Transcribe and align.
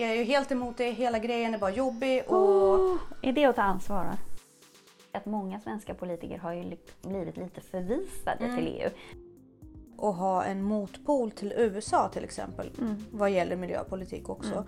jag 0.00 0.10
är 0.10 0.14
ju 0.14 0.22
helt 0.22 0.52
emot 0.52 0.76
det. 0.76 0.90
Hela 0.90 1.18
grejen 1.18 1.54
är 1.54 1.58
bara 1.58 1.70
jobbig 1.70 2.22
och 2.26 2.36
Oh, 2.80 2.96
är 3.22 3.32
det 3.32 3.44
att 3.44 3.56
ta 3.56 3.62
ansvar? 3.62 4.04
då? 4.04 4.16
Att 5.18 5.26
många 5.26 5.60
svenska 5.60 5.94
politiker 5.94 6.38
har 6.38 6.52
ju 6.52 6.62
li- 6.62 6.78
blivit 7.02 7.36
lite 7.36 7.60
förvisade 7.60 8.44
Mm. 8.44 8.56
till 8.56 8.66
EU. 8.66 8.90
och 10.00 10.14
ha 10.14 10.44
en 10.44 10.62
motpol 10.62 11.30
till 11.30 11.52
USA 11.56 12.08
till 12.08 12.24
exempel. 12.24 12.70
Vad 13.10 13.30
gäller 13.30 13.56
miljöpolitik 13.56 14.28
också. 14.28 14.64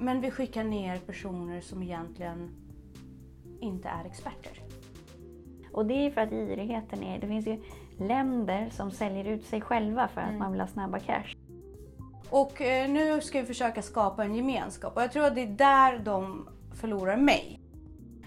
Men 0.00 0.20
vi 0.20 0.30
skickar 0.30 0.64
ner 0.64 0.98
personer 0.98 1.60
som 1.60 1.82
egentligen 1.82 2.50
inte 3.60 3.88
är 3.88 4.04
experter. 4.04 4.62
Och 5.72 5.86
det 5.86 5.94
är 5.94 6.10
för 6.10 6.20
att 6.20 6.30
girigheten 6.30 7.02
är... 7.02 7.18
Det 7.20 7.26
finns 7.26 7.46
ju 7.46 7.62
länder 7.98 8.70
som 8.70 8.90
säljer 8.90 9.24
ut 9.24 9.44
sig 9.46 9.60
själva 9.60 10.08
för 10.08 10.20
att 10.20 10.26
Mm. 10.28 10.38
man 10.38 10.52
vill 10.52 10.60
ha 10.60 10.68
snabba 10.68 10.98
cash. 10.98 11.35
Och 12.30 12.60
eh, 12.60 12.90
nu 12.90 13.20
ska 13.20 13.40
vi 13.40 13.46
försöka 13.46 13.82
skapa 13.82 14.24
en 14.24 14.34
gemenskap 14.34 14.96
och 14.96 15.02
jag 15.02 15.12
tror 15.12 15.24
att 15.24 15.34
det 15.34 15.42
är 15.42 15.46
där 15.46 15.98
de 15.98 16.48
förlorar 16.80 17.16
mig. 17.16 17.60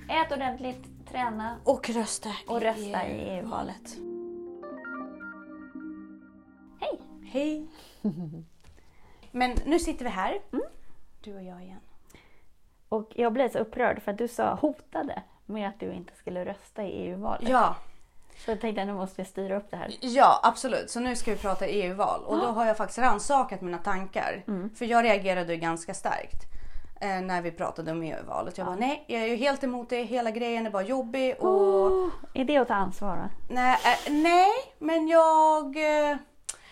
Ät 0.09 0.31
ordentligt, 0.31 1.08
träna. 1.12 1.58
Och 1.63 1.89
rösta, 1.89 2.30
Och 2.48 2.62
rösta 2.62 3.08
i 3.08 3.30
EU-valet. 3.30 3.98
Hej! 6.80 7.02
Hej! 7.23 7.67
Men 9.31 9.55
nu 9.66 9.80
sitter 9.80 10.05
vi 10.05 10.11
här, 10.11 10.41
du 11.22 11.36
och 11.36 11.44
jag 11.44 11.63
igen. 11.63 11.80
Och 12.89 13.11
jag 13.16 13.34
blev 13.34 13.50
så 13.50 13.59
upprörd 13.59 14.02
för 14.02 14.11
att 14.11 14.17
du 14.17 14.27
sa 14.27 14.55
hotade 14.55 15.23
med 15.45 15.70
att 15.70 15.80
du 15.80 15.94
inte 15.94 16.16
skulle 16.16 16.45
rösta 16.45 16.84
i 16.84 16.91
EU-valet. 16.91 17.50
Ja, 17.50 17.75
Så 18.46 18.52
jag 18.52 18.62
tänkte 18.62 18.82
att 18.82 18.88
nu 18.88 18.94
måste 18.94 19.22
vi 19.22 19.26
styra 19.28 19.58
upp 19.58 19.72
det 19.72 19.78
här. 19.78 19.96
ja 20.02 20.40
absolut. 20.44 20.90
Så 20.90 21.00
nu 21.00 21.16
ska 21.16 21.32
vi 21.32 21.38
prata 21.38 21.68
EU-val 21.68 22.24
och 22.26 22.38
då 22.38 22.46
har 22.46 22.66
jag 22.66 22.78
faktiskt 22.78 23.00
rannsakat 23.00 23.62
mina 23.62 23.78
tankar. 23.78 24.44
För 24.76 24.86
jag 24.86 25.04
reagerade 25.06 25.54
ju 25.54 25.59
ganska 25.59 25.94
starkt 25.94 26.44
eh, 27.02 27.22
när 27.22 27.42
vi 27.42 27.52
pratade 27.52 27.92
om 27.92 28.04
EU-valet. 28.04 28.58
Jag 28.58 28.68
bara 28.68 28.76
nej, 28.76 29.04
jag 29.08 29.22
är 29.22 29.28
ju 29.28 29.36
helt 29.36 29.64
emot 29.64 29.90
det. 29.90 30.04
Hela 30.04 30.31
grejen 30.31 30.66
är 30.66 30.70
bara 30.70 30.84
jobbig 30.84 31.36
och 31.40 31.48
Oh, 31.92 32.09
är 32.34 32.46
det 32.46 32.58
att 32.58 32.68
ta 32.68 32.73
ansvar? 32.73 33.30
nej, 33.50 33.78
eh, 33.86 34.14
nej, 34.14 34.52
men 34.80 35.08
jag 35.08 35.76
eh, 36.12 36.18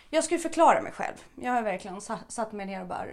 jag 0.09 0.23
ska 0.23 0.35
ju 0.35 0.39
förklara 0.39 0.81
mig 0.81 0.91
själv. 0.91 1.15
Jag 1.35 1.51
har 1.51 1.61
verkligen 1.61 2.01
sa- 2.01 2.19
satt 2.27 2.51
mig 2.51 2.65
ner 2.65 2.81
och 2.81 2.87
bara 2.87 3.05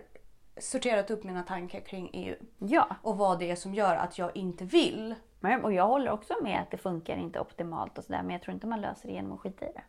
sorterat 0.61 1.11
upp 1.11 1.25
mina 1.25 1.43
tankar 1.43 1.81
kring 1.81 2.11
EU 2.13 2.35
Ja, 2.59 2.87
och 3.03 3.17
vad 3.17 3.39
det 3.39 3.51
är 3.51 3.57
som 3.57 3.75
gör 3.75 3.97
att 3.97 4.19
jag 4.19 4.37
inte 4.37 4.65
vill 4.65 5.15
och 5.65 5.73
jag 5.73 5.87
håller 5.87 6.11
också 6.11 6.35
med 6.43 6.61
att 6.61 6.71
det 6.71 6.77
funkar 6.79 7.17
inte 7.17 7.41
optimalt 7.41 7.99
och 7.99 8.05
sådär. 8.05 8.23
Men 8.23 8.31
jag 8.31 8.43
tror 8.43 8.55
inte 8.55 8.67
man 8.67 8.81
löser 8.81 9.09
det 9.09 9.15
genom 9.15 9.33
att 9.33 9.41
skita 9.41 9.67
i 9.67 9.73
det. 9.75 9.83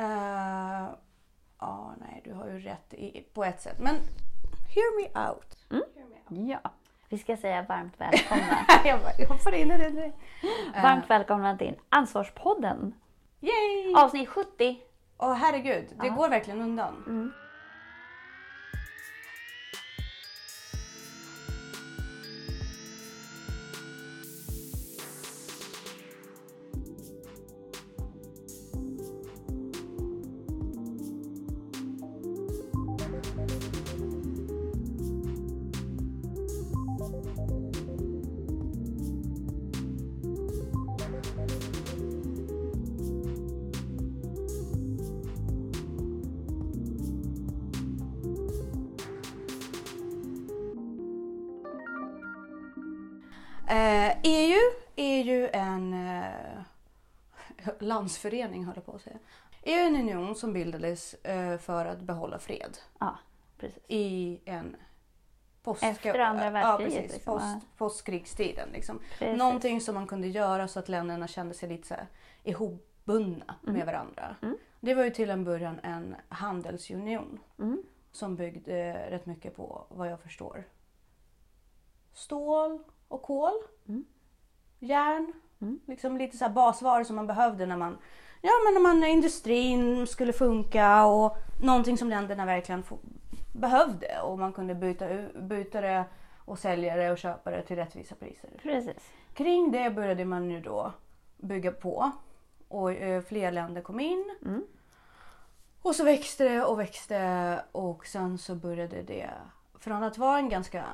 Eh, 0.00 0.88
Ja, 1.62 1.94
nej, 2.00 2.20
du 2.24 2.32
har 2.32 2.46
ju 2.46 2.58
rätt 2.60 2.94
i, 2.94 3.26
på 3.34 3.44
ett 3.44 3.60
sätt. 3.62 3.78
Men 3.78 3.94
hear 4.74 4.96
me 5.00 5.28
out. 5.30 5.56
Hear 5.70 6.06
me 6.08 6.16
out. 6.46 6.60
Ja. 6.64 6.70
Vi 7.08 7.18
ska 7.18 7.36
säga 7.36 7.62
varmt 7.62 7.94
välkomna. 8.00 8.44
jag, 8.84 9.00
bara, 9.00 9.12
jag 9.18 9.28
hoppar 9.28 9.54
in 9.54 9.70
i 9.70 9.78
det 9.78 9.90
nu. 9.90 10.12
varmt 10.82 11.10
välkomna 11.10 11.56
till 11.58 11.78
Ansvarspodden. 11.88 12.94
Yay! 13.40 13.94
Avsnitt 13.96 14.28
70. 14.28 14.80
Åh 15.18 15.32
herregud, 15.34 15.86
det 16.02 16.08
går 16.08 16.28
verkligen 16.28 16.60
undan. 16.60 16.94
Eh, 17.06 17.49
landsförening 58.00 58.64
höll 58.64 58.74
jag 58.76 58.86
på 58.86 58.92
att 58.92 59.02
säga. 59.02 59.18
Är 59.62 59.86
en 59.86 59.96
union 59.96 60.34
som 60.34 60.52
bildades 60.52 61.14
eh, 61.14 61.58
för 61.58 61.86
att 61.86 62.00
behålla 62.00 62.38
fred 62.38 62.78
Ja, 63.00 63.18
precis. 63.58 63.78
i 63.88 64.40
en 64.44 64.76
post, 65.62 65.82
Efter 65.82 66.18
andra 66.18 66.50
världskriget, 66.50 66.92
Ja, 66.94 67.00
precis. 67.00 67.12
liksom, 67.16 67.34
Post, 67.38 67.76
postkrigstiden. 67.76 68.68
Liksom. 68.72 69.00
Precis. 69.18 69.38
Någonting 69.38 69.80
som 69.80 69.94
man 69.94 70.06
kunde 70.06 70.28
göra 70.28 70.68
så 70.68 70.78
att 70.78 70.88
länderna 70.88 71.28
kände 71.28 71.54
sig 71.54 71.68
lite 71.68 71.86
så 71.88 71.94
här 71.94 72.06
ihopbundna 72.42 73.54
Mm. 73.62 73.74
med 73.74 73.86
varandra. 73.86 74.36
Det 74.80 74.94
var 74.94 75.04
ju 75.04 75.10
till 75.10 75.30
en 75.30 75.44
början 75.44 75.80
en 75.82 76.16
handelsunion 76.28 77.38
Mm. 77.58 77.82
som 78.12 78.36
byggde 78.36 79.10
rätt 79.10 79.26
mycket 79.26 79.56
på, 79.56 79.86
vad 79.88 80.08
jag 80.10 80.20
förstår, 80.20 80.64
stål 82.12 82.78
och 83.08 83.22
kol. 83.22 83.52
Mm. 85.60 85.80
Liksom 85.86 86.16
lite 86.16 86.36
så 86.36 86.48
basvaror 86.48 87.04
som 87.04 87.16
man 87.16 87.26
behövde 87.26 87.66
när 87.66 87.76
man, 87.76 87.98
ja, 88.40 88.50
men 88.64 88.74
när 88.74 88.80
man, 88.80 89.04
industrin 89.04 90.06
skulle 90.06 90.32
funka 90.32 91.04
och 91.04 91.36
någonting 91.62 91.98
som 91.98 92.08
länderna 92.08 92.46
verkligen 92.46 92.84
behövde 93.52 94.20
och 94.20 94.38
man 94.38 94.52
kunde 94.52 94.74
byta, 94.74 95.06
byta 95.40 95.80
det 95.80 96.04
och 96.44 96.58
sälja 96.58 96.96
det 96.96 97.10
och 97.10 97.18
köpa 97.18 97.50
det 97.50 97.62
till 97.62 97.76
rättvisa 97.76 98.14
priser. 98.14 98.50
Precis. 98.62 99.12
Kring 99.34 99.70
det 99.70 99.90
började 99.90 100.24
man 100.24 100.48
nu 100.48 100.60
då 100.60 100.92
bygga 101.36 101.72
på 101.72 102.12
och 102.68 102.92
eh, 102.92 103.22
fler 103.22 103.52
länder 103.52 103.82
kom 103.82 104.00
in. 104.00 104.36
Mm. 104.44 104.64
Och 105.82 105.96
så 105.96 106.04
växte 106.04 106.48
det 106.48 106.64
och 106.64 106.80
växte 106.80 107.64
och 107.72 108.06
sen 108.06 108.38
så 108.38 108.54
började 108.54 109.02
det 109.02 109.30
från 109.78 110.02
att 110.02 110.18
vara 110.18 110.38
en 110.38 110.48
ganska 110.48 110.84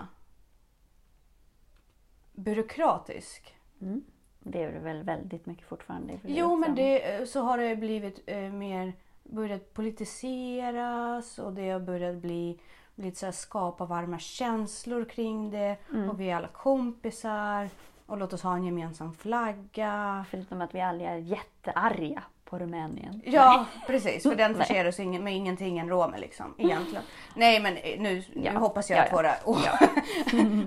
byråkratisk. 2.33 3.59
Mm. 3.81 4.05
Det 4.49 4.63
är 4.63 4.73
det 4.73 4.79
väl 4.79 5.03
väldigt 5.03 5.47
mycket 5.47 5.67
fortfarande. 5.67 6.13
det 6.23 6.33
Jo 6.33 6.57
men 6.57 6.75
det, 6.75 7.15
eh, 7.15 7.25
så 7.25 7.41
har 7.41 7.59
det 7.59 7.77
blivit 7.77 8.23
eh, 8.27 8.39
mer, 8.39 8.93
börjat 9.23 9.75
politiseras 9.75 11.39
och 11.39 11.53
det 11.53 11.71
har 11.71 11.81
börjat 11.81 12.17
bli 12.17 12.61
lite 12.95 13.19
så 13.19 13.27
här 13.27 13.33
skapa 13.33 13.85
varma 13.85 14.19
känslor 14.19 15.05
kring 15.05 15.51
det 15.51 15.77
Mm. 15.93 16.11
och 16.11 16.21
vi 16.21 16.31
är 16.31 16.37
alla 16.37 16.49
kompisar 16.49 17.69
och 18.07 18.19
låt 18.19 18.33
oss 18.33 18.43
ha 18.43 18.55
en 18.57 18.65
gemensam 18.65 19.13
flagga. 19.13 20.25
Förutom 20.31 20.61
att 20.61 20.75
vi 20.75 20.81
alla 20.81 21.05
är 21.05 21.17
jättearga 21.17 22.23
på 22.51 22.59
Rumänien. 22.59 23.21
Ja, 23.25 23.67
precis. 23.87 24.23
För 24.23 24.35
den 24.37 24.53
Nej. 24.57 24.61
förser 24.67 24.89
oss 24.89 25.01
ingen, 25.01 25.25
med 25.25 25.35
ingenting 25.37 25.79
än 25.79 25.89
romer 25.89 26.19
liksom. 26.19 26.55
Egentligen. 26.59 27.03
Nej, 27.35 27.61
men 27.61 27.77
eh, 27.77 28.01
nu, 28.01 28.23
Ja. 28.35 28.53
nu 28.53 28.59
hoppas 28.59 28.91
jag 28.91 28.99
Ja, 28.99 29.03
att 29.03 29.13
våra, 29.13 29.33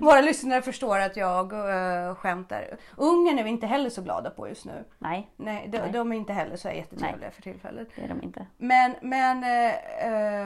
våra 0.00 0.20
lyssnare 0.20 0.62
förstår 0.62 0.98
att 0.98 1.16
jag 1.16 1.52
uh, 1.52 2.14
skämtar. 2.14 2.76
Ungern 2.96 3.38
är 3.38 3.44
vi 3.44 3.50
inte 3.50 3.66
heller 3.66 3.90
så 3.90 4.02
glada 4.02 4.30
på 4.30 4.48
just 4.48 4.64
nu. 4.64 4.84
Nej, 4.98 5.30
Nej, 5.36 5.68
de, 5.72 5.78
Nej. 5.78 5.90
de 5.92 6.12
är 6.12 6.16
inte 6.16 6.32
heller 6.32 6.56
så 6.56 6.68
jättetrevliga 6.68 7.30
för 7.30 7.42
tillfället. 7.42 7.88
det 7.96 8.02
är 8.02 8.08
de 8.08 8.22
inte. 8.22 8.46
Men, 8.56 8.94
men 9.02 9.44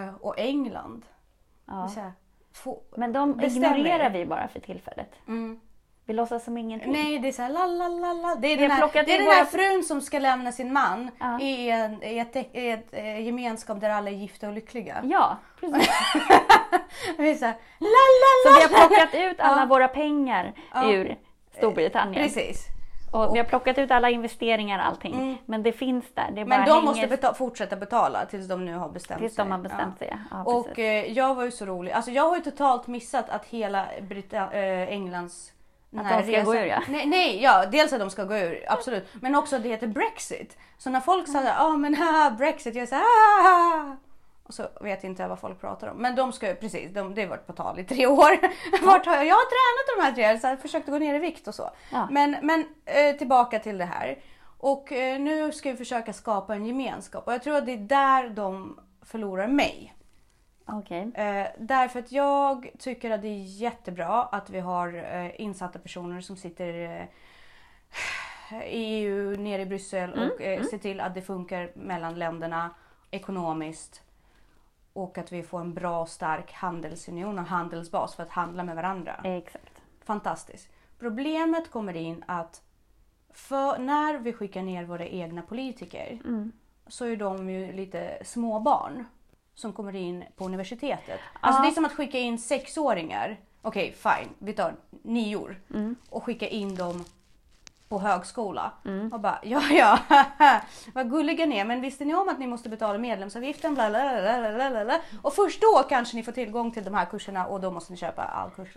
eh, 0.06 0.15
och 0.15 0.39
England. 0.39 1.05
Ja. 1.67 1.91
Här, 1.97 2.12
få, 2.53 2.83
Men 2.97 3.12
de 3.12 3.41
ignorerar 3.41 4.05
er. 4.06 4.11
vi 4.11 4.27
bara 4.27 4.49
för 4.49 4.61
tillfället. 4.61 5.11
mm. 5.28 5.61
Vi 6.07 6.15
låtsas 6.15 6.45
som 6.45 6.57
ingenting. 6.59 6.93
Nej, 6.93 7.19
det 7.19 7.29
är 7.29 7.33
så 7.33 7.43
här 7.43 7.49
la 7.49 7.67
la 7.67 7.89
la 7.89 8.13
la. 8.13 8.35
Det 8.35 8.53
är 8.53 8.57
den 8.57 8.71
här, 8.71 8.91
det 8.93 8.99
är 9.15 9.19
den 9.19 9.27
här 9.27 9.45
frun 9.45 9.85
som 9.85 10.01
ska 10.01 10.19
lämna 10.19 10.53
sin 10.53 10.73
man 10.73 11.11
Ja. 11.21 11.41
i, 11.41 11.71
en, 11.71 12.03
i 12.03 12.19
ett, 12.19 12.37
i 12.37 12.71
ett, 12.71 12.89
eh, 12.93 13.21
gemenskap 13.21 13.81
där 13.81 13.91
alla 13.91 14.11
är 14.11 14.15
gifta 14.15 14.47
och 14.49 14.53
lyckliga. 14.53 15.01
Ja, 15.05 15.37
precis. 15.61 15.89
Vi 17.19 17.31
är 17.31 17.35
så 17.35 17.45
här, 17.45 17.55
la 17.79 18.05
la 18.21 18.45
Så 18.45 18.51
la. 18.51 18.56
vi 18.69 18.75
har 18.75 18.87
plockat 18.89 19.15
ut 19.15 19.41
alla 19.41 19.62
Ja. 19.62 19.67
våra 19.67 19.89
pengar 19.89 20.53
Ja. 20.75 20.91
ur 20.93 21.17
Storbritannien. 21.56 22.23
Precis. 22.25 22.67
Och 23.12 23.35
vi 23.35 23.39
har 23.39 23.47
plockat 23.47 23.79
ut 23.79 23.91
alla 23.91 24.11
investeringar 24.11 24.79
och 24.79 24.87
allting. 24.87 25.15
Mm. 25.15 25.37
Men 25.47 25.62
det 25.62 25.73
finns 25.73 26.05
där. 26.15 26.31
Det 26.35 26.45
Men 26.45 26.65
de 26.65 26.71
hänger 26.71 26.83
måste 26.83 27.07
beta- 27.07 27.35
fortsätta 27.35 27.77
betala 27.77 28.25
tills 28.27 28.49
de 28.49 28.65
nu 28.65 28.75
har 28.77 28.89
bestämt 28.89 29.21
tills 29.21 29.35
sig. 29.35 29.45
de 29.45 29.50
har 29.53 29.59
bestämt 29.59 29.97
Ja. 30.00 30.07
sig. 30.07 30.17
Ja, 30.31 30.45
Och 30.45 30.79
eh, 30.79 31.12
jag 31.12 31.35
var 31.35 31.45
ju 31.45 31.50
så 31.50 31.65
rolig. 31.65 31.93
Alltså 31.93 32.11
jag 32.11 32.29
har 32.29 32.37
ju 32.37 32.43
totalt 32.43 32.87
missat 32.87 33.31
att 33.31 33.45
hela 33.45 33.87
Brita- 34.00 34.53
eh, 34.53 34.89
Englands 34.89 35.53
Att 35.99 36.26
de 36.26 36.32
ska 36.32 36.43
gå 36.43 36.55
ur, 36.55 36.64
ja. 36.64 36.82
Nej, 36.88 37.06
nej, 37.06 37.43
ja 37.43 37.67
dels 37.67 37.93
att 37.93 38.00
de 38.00 38.11
ska 38.11 38.25
gå 38.25 38.37
ur, 38.37 38.64
absolut. 38.69 39.05
Men 39.20 39.35
också 39.35 39.56
att 39.56 39.62
det 39.62 39.69
heter 39.69 39.87
Brexit. 39.87 40.56
Så 40.79 40.91
när 40.91 41.00
folk 41.00 41.29
sa 41.29 41.43
ja 41.43 41.55
ah, 41.58 41.76
men 41.76 41.94
haha, 41.94 42.31
Brexit, 42.31 42.75
jag 42.75 42.88
sa 42.88 42.96
ah, 42.96 43.96
och 44.46 44.55
så 44.55 44.62
vet 44.81 45.02
jag 45.02 45.11
inte 45.11 45.26
vad 45.26 45.38
folk 45.38 45.61
pratar 45.61 45.88
om. 45.88 45.96
Men 45.96 46.17
de 46.17 46.32
ska 46.32 46.55
precis, 46.55 46.94
de, 46.94 47.14
det 47.14 47.23
har 47.23 47.29
varit 47.29 47.46
på 47.46 47.52
tal 47.52 47.79
i 47.79 47.85
tre 47.85 48.06
år. 48.23 48.38
Vart 48.87 49.06
har 49.06 49.14
jag, 49.14 49.26
jag 49.26 49.35
har 49.35 49.44
tränat 49.50 49.96
de 49.96 50.05
här 50.05 50.12
tre 50.12 50.26
åren, 50.26 50.41
så 50.41 50.46
jag 50.46 50.61
försökte 50.61 50.91
gå 50.91 50.99
ner 50.99 51.14
i 51.14 51.19
vikt 51.19 51.49
och 51.49 51.55
så. 51.55 51.70
Ja. 51.93 52.08
Men, 52.11 52.37
men 52.43 52.64
eh, 52.85 53.17
tillbaka 53.17 53.58
till 53.58 53.79
det 53.79 53.85
här. 53.85 54.19
Och 54.58 54.93
eh, 54.93 55.20
nu 55.20 55.52
ska 55.52 55.70
vi 55.70 55.76
försöka 55.76 56.12
skapa 56.12 56.55
en 56.55 56.67
gemenskap 56.67 57.26
och 57.26 57.32
jag 57.32 57.43
tror 57.43 57.56
att 57.56 57.67
det 57.67 57.73
är 57.73 57.76
där 57.76 58.29
de 58.29 58.79
förlorar 59.02 59.49
mig. 59.49 59.94
Okej. 60.66 61.11
Eh, 61.14 61.46
därför 61.58 61.99
att 61.99 62.12
jag 62.12 62.70
tycker 62.78 63.11
att 63.11 63.22
det 63.22 63.28
är 63.28 63.43
jättebra 63.43 64.22
att 64.22 64.50
vi 64.50 64.61
har 64.61 64.94
eh, 64.94 65.40
insatta 65.40 65.78
personer 65.78 66.20
som 66.20 66.37
sitter 66.37 66.75
eh, 66.75 67.05
i 68.69 68.84
EU, 69.02 69.37
nere 69.37 69.62
i 69.62 69.66
Bryssel 69.66 70.12
och 70.12 70.43
eh, 70.43 70.62
ser 70.62 70.78
till 70.78 71.00
att 71.00 71.14
det 71.14 71.22
funkar 71.22 71.70
mellan 71.75 72.19
länderna 72.19 72.70
ekonomiskt. 73.11 74.02
Och 74.93 75.19
att 75.19 75.32
vi 75.32 75.43
får 75.43 75.61
en 75.61 75.75
bra 75.75 76.00
och 76.00 76.08
stark 76.08 76.52
handelsunion 76.52 77.38
och 77.38 77.44
handelsbas 77.44 78.14
för 78.14 78.22
att 78.22 78.31
handla 78.31 78.64
med 78.64 78.76
varandra. 78.76 79.20
Exakt. 79.25 79.82
Fantastiskt. 80.05 80.69
Problemet 80.99 81.70
kommer 81.70 81.96
in 81.96 82.25
att 82.26 82.62
för 83.31 83.78
när 83.78 84.19
vi 84.19 84.32
skickar 84.32 84.62
ner 84.62 84.84
våra 84.84 85.06
egna 85.06 85.43
politiker 85.43 86.20
Mm. 86.25 86.52
så 86.87 87.05
är 87.05 87.16
de 87.16 87.50
ju 87.50 87.72
lite 87.72 88.19
småbarn 88.25 89.05
som 89.55 89.73
kommer 89.73 89.95
in 89.97 90.25
på 90.37 90.45
universitetet. 90.45 91.21
Alltså 91.41 91.62
det 91.62 91.69
är 91.69 91.73
som 91.73 91.85
att 91.85 91.93
skicka 91.93 92.19
in 92.19 92.39
sexåringar, 92.39 93.37
okej 93.62 93.93
fine, 93.93 94.29
vi 94.39 94.53
tar 94.53 94.75
nior. 95.03 95.61
Mm. 95.75 95.97
och 96.11 96.25
skicka 96.25 96.49
in 96.49 96.75
dem 96.75 97.05
på 97.89 97.99
högskola. 97.99 98.73
Och 99.12 99.21
bara 99.21 99.39
ja 99.43 99.62
ja, 99.71 99.99
vad 100.95 101.11
gulliga 101.11 101.47
ni 101.47 101.56
är. 101.59 101.65
Men 101.65 101.81
visste 101.81 102.05
ni 102.05 102.15
om 102.15 102.29
att 102.29 102.39
ni 102.39 102.47
måste 102.47 102.69
betala 102.69 102.99
medlemsavgiften? 102.99 103.75
Bla 103.75 103.91
bla 103.91 104.01
bla 104.01 104.39
bla 104.41 104.53
bla 104.55 104.71
bla 104.71 104.85
bla. 104.85 105.01
Och 105.23 105.35
först 105.35 105.61
då 105.61 105.83
kanske 105.89 106.17
ni 106.17 106.23
får 106.23 106.33
tillgång 106.33 106.71
till 106.71 106.85
de 106.85 106.95
här 106.95 107.05
kurserna 107.05 107.47
och 107.47 107.61
då 107.61 107.71
måste 107.71 107.93
ni 107.93 107.99
köpa 107.99 108.23
all 108.23 108.50
kurs. 108.50 108.69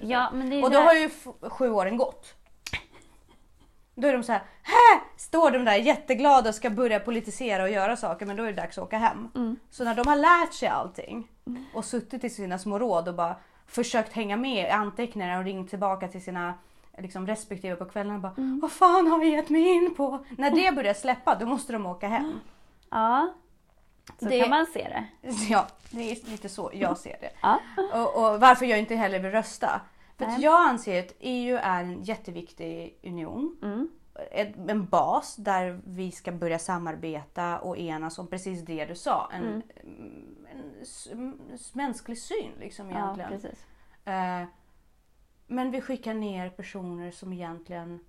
Ja, 0.00 0.28
och 0.28 0.70
då 0.70 0.78
där- 0.78 0.84
har 0.84 0.94
ju 0.94 1.10
sju 1.50 1.70
åren 1.70 1.96
gått. 1.96 2.34
Då 3.94 4.08
är 4.08 4.12
de 4.12 4.22
så 4.22 4.32
här, 4.32 4.42
Hä! 4.62 5.00
står 5.16 5.50
de 5.50 5.64
där 5.64 5.76
jätteglada 5.76 6.48
och 6.48 6.54
ska 6.54 6.70
börja 6.70 7.00
politisera 7.00 7.62
och 7.62 7.70
göra 7.70 7.96
saker 7.96 8.26
men 8.26 8.36
då 8.36 8.42
är 8.42 8.46
det 8.46 8.52
dags 8.62 8.78
att 8.78 8.84
åka 8.84 8.98
hem. 8.98 9.28
Mm. 9.34 9.56
Så 9.70 9.84
när 9.84 9.94
de 9.94 10.08
har 10.08 10.16
lärt 10.16 10.52
sig 10.52 10.68
allting 10.68 11.28
och 11.74 11.84
suttit 11.84 12.24
i 12.24 12.30
sina 12.30 12.58
små 12.58 12.78
råd 12.78 13.08
och 13.08 13.14
bara 13.14 13.36
försökt 13.66 14.12
hänga 14.12 14.36
med 14.36 14.66
i 14.66 14.70
anteckningarna 14.70 15.38
och 15.38 15.44
ringt 15.44 15.70
tillbaka 15.70 16.08
till 16.08 16.22
sina 16.24 16.54
liksom, 16.98 17.26
respektive 17.26 17.76
på 17.76 17.84
kvällen 17.84 18.14
och 18.14 18.20
bara 18.20 18.32
Mm. 18.36 18.60
Vad 18.62 18.72
fan 18.72 19.06
har 19.06 19.18
vi 19.18 19.28
gett 19.30 19.48
mig 19.48 19.62
in 19.62 19.94
på? 19.94 20.24
När 20.38 20.50
det 20.50 20.72
börjar 20.74 20.94
släppa 20.94 21.34
då 21.34 21.46
måste 21.46 21.72
de 21.72 21.86
åka 21.86 22.08
hem. 22.08 22.40
Ja, 22.90 23.34
så 24.18 24.24
Det- 24.28 24.40
kan 24.40 24.50
man 24.50 24.66
se 24.66 24.82
det. 24.88 25.04
Ja, 25.48 25.66
det 25.90 26.10
är 26.10 26.30
lite 26.30 26.48
så 26.48 26.70
jag 26.74 26.98
ser 26.98 27.16
det. 27.20 27.30
Ja. 27.42 27.58
Och, 27.92 28.16
och 28.34 28.40
varför 28.40 28.66
jag 28.66 28.78
inte 28.78 28.94
heller 28.94 29.18
vill 29.18 29.30
rösta. 29.32 29.80
För 30.18 30.24
att 30.24 30.30
Nej. 30.32 30.42
jag 30.42 30.68
anser 30.68 31.00
att 31.04 31.14
EU 31.20 31.56
är 31.62 31.84
en 31.84 32.02
jätteviktig 32.02 32.98
union. 33.02 33.56
Mm. 33.62 33.88
En 34.68 34.86
bas 34.86 35.36
där 35.36 35.80
vi 35.84 36.12
ska 36.12 36.32
börja 36.32 36.58
samarbeta 36.58 37.58
och 37.58 37.78
enas 37.78 38.18
om 38.18 38.26
precis 38.26 38.62
det 38.64 38.84
du 38.84 38.94
sa. 38.94 39.30
En, 39.32 39.44
Mm. 39.44 39.62
en 40.52 40.74
s- 40.82 41.08
s- 41.54 41.74
mänsklig 41.74 42.18
syn 42.18 42.50
liksom 42.60 42.90
Ja, 42.90 42.96
egentligen. 42.98 43.30
precis. 43.30 43.66
Eh, 44.04 44.44
men 45.46 45.70
vi 45.70 45.80
skickar 45.80 46.14
ner 46.14 46.50
personer 46.50 47.10
som 47.10 47.32
egentligen 47.32 48.00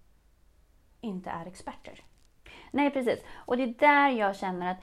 inte 1.02 1.30
är 1.30 1.46
experter. 1.46 2.04
Nej, 2.72 2.92
precis. 2.92 3.20
Och 3.34 3.58
det 3.58 3.64
är 3.64 3.76
där 3.80 4.10
jag 4.10 4.36
känner 4.36 4.72
att 4.72 4.78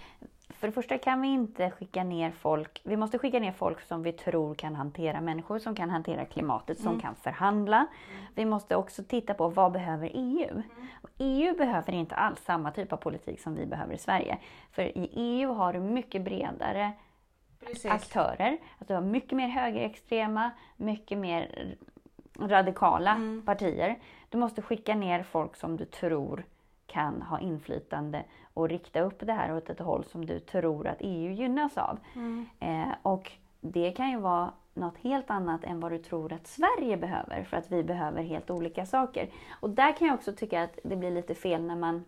för 0.54 0.66
det 0.66 0.72
första 0.72 0.98
kan 0.98 1.20
vi 1.22 1.28
inte 1.28 1.70
skicka 1.70 2.04
ner 2.04 2.30
folk. 2.30 2.80
Vi 2.84 2.96
måste 2.96 3.18
skicka 3.18 3.38
ner 3.40 3.52
folk 3.52 3.80
som 3.80 4.02
vi 4.02 4.12
tror 4.12 4.54
kan 4.54 4.74
hantera 4.74 5.20
människor, 5.20 5.58
som 5.58 5.74
kan 5.74 5.90
hantera 5.90 6.24
klimatet, 6.24 6.78
som 6.80 7.00
kan 7.00 7.14
förhandla. 7.14 7.86
Vi 8.34 8.44
måste 8.44 8.76
också 8.76 9.04
titta 9.04 9.34
på 9.34 9.48
vad 9.48 9.72
behöver 9.72 10.10
EU? 10.14 10.62
Och 11.02 11.08
EU 11.18 11.56
behöver 11.56 11.92
inte 11.92 12.14
alls 12.14 12.40
samma 12.44 12.70
typ 12.70 12.92
av 12.92 12.96
politik 12.96 13.40
som 13.40 13.54
vi 13.54 13.66
behöver 13.66 13.94
i 13.94 13.98
Sverige. 13.98 14.38
För 14.72 14.82
i 14.82 15.10
EU 15.14 15.52
har 15.52 15.72
du 15.72 15.80
mycket 15.80 16.22
bredare 16.22 16.92
Precis. 17.66 17.86
aktörer. 17.90 18.58
Att 18.78 18.88
du 18.88 18.94
har 18.94 19.00
mycket 19.02 19.32
mer 19.32 19.48
högerextrema, 19.48 20.50
mycket 20.76 21.18
mer 21.18 21.74
radikala 22.40 23.10
Mm. 23.10 23.42
partier. 23.46 23.98
Du 24.28 24.38
måste 24.38 24.62
skicka 24.62 24.94
ner 24.94 25.22
folk 25.22 25.56
som 25.56 25.76
du 25.76 25.84
tror 25.84 26.44
kan 26.90 27.22
ha 27.22 27.40
inflytande 27.40 28.24
och 28.54 28.68
rikta 28.68 29.00
upp 29.00 29.26
det 29.26 29.32
här 29.32 29.56
åt 29.56 29.70
ett 29.70 29.78
håll 29.78 30.04
som 30.04 30.26
du 30.26 30.38
tror 30.38 30.86
att 30.86 30.96
EU 31.00 31.32
gynnas 31.32 31.78
av. 31.78 31.98
Mm. 32.14 32.46
Eh, 32.60 32.94
och 33.02 33.32
det 33.60 33.92
kan 33.92 34.10
ju 34.10 34.18
vara 34.20 34.52
något 34.74 34.98
helt 34.98 35.30
annat 35.30 35.64
än 35.64 35.80
vad 35.80 35.92
du 35.92 35.98
tror 35.98 36.32
att 36.32 36.46
Sverige 36.46 36.96
behöver 36.96 37.44
för 37.44 37.56
att 37.56 37.72
vi 37.72 37.82
behöver 37.82 38.22
helt 38.22 38.50
olika 38.50 38.86
saker. 38.86 39.30
Och 39.60 39.70
där 39.70 39.96
kan 39.96 40.08
jag 40.08 40.14
också 40.14 40.32
tycka 40.32 40.62
att 40.62 40.78
det 40.84 40.96
blir 40.96 41.10
lite 41.10 41.34
fel 41.34 41.62
när 41.62 41.76
man 41.76 42.04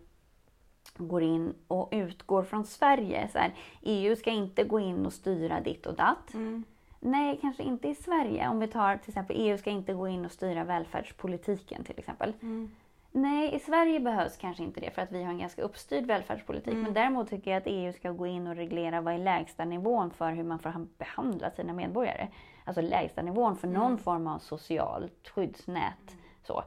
går 0.97 1.23
in 1.23 1.55
och 1.69 1.89
utgår 1.93 2.43
från 2.43 2.65
Sverige. 2.65 3.29
Så 3.33 3.39
här, 3.39 3.55
EU 3.83 4.17
ska 4.17 4.31
inte 4.31 4.65
gå 4.65 4.81
in 4.81 5.07
och 5.07 5.13
styra 5.13 5.61
ditt 5.61 5.87
och 5.87 5.95
datt. 5.95 6.35
Mm. 6.35 6.65
Nej, 7.01 7.39
kanske 7.41 7.63
inte 7.63 7.89
i 7.89 7.95
Sverige. 7.95 8.49
Om 8.49 8.59
vi 8.59 8.67
tar 8.67 8.97
till 8.97 9.11
exempel 9.11 9.37
EU 9.39 9.59
ska 9.59 9.71
inte 9.71 9.95
gå 9.95 10.09
in 10.09 10.25
och 10.25 10.33
styra 10.33 10.65
välfärdspolitiken 10.65 11.85
till 11.85 11.99
exempel. 11.99 12.33
Mm. 12.43 12.71
Nej, 13.15 13.55
i 13.55 13.59
Sverige 13.59 14.01
behövs 14.01 14.37
kanske 14.37 14.63
inte 14.63 14.81
det 14.81 14.91
för 14.91 15.03
att 15.03 15.13
vi 15.13 15.23
har 15.23 15.31
en 15.31 15.39
ganska 15.39 15.63
uppstyrd 15.63 16.07
välfärdspolitik. 16.07 16.73
Mm. 16.73 16.83
Men 16.83 16.95
däremot 16.95 17.31
tycker 17.31 17.51
jag 17.51 17.59
att 17.59 17.67
EU 17.67 17.93
ska 17.93 18.11
gå 18.11 18.27
in 18.27 18.47
och 18.47 18.57
reglera 18.57 19.01
vad 19.01 19.15
är 19.15 19.19
lägsta 19.19 19.65
nivån 19.65 20.11
för 20.11 20.31
hur 20.31 20.45
man 20.45 20.59
får 20.59 20.71
han- 20.71 20.89
behandla 20.99 21.51
sina 21.51 21.73
medborgare. 21.73 22.29
Alltså 22.65 22.81
lägsta 22.81 23.23
nivån 23.23 23.57
för 23.57 23.69
Mm. 23.69 23.81
någon 23.81 23.99
form 23.99 24.27
av 24.27 24.39
socialt 24.39 25.29
skyddsnät. 25.29 26.17
Så. 26.43 26.63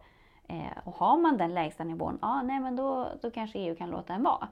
Eh, 0.47 0.77
och 0.83 0.93
har 0.95 1.17
man 1.17 1.37
den 1.37 1.53
lägsta 1.53 1.83
nivån, 1.83 2.19
ja 2.21 2.41
nej 2.41 2.59
men 2.59 2.75
då, 2.75 3.07
då 3.21 3.31
kanske 3.31 3.59
EU 3.59 3.75
kan 3.75 3.89
låta 3.89 4.13
en 4.13 4.23
vara. 4.23 4.47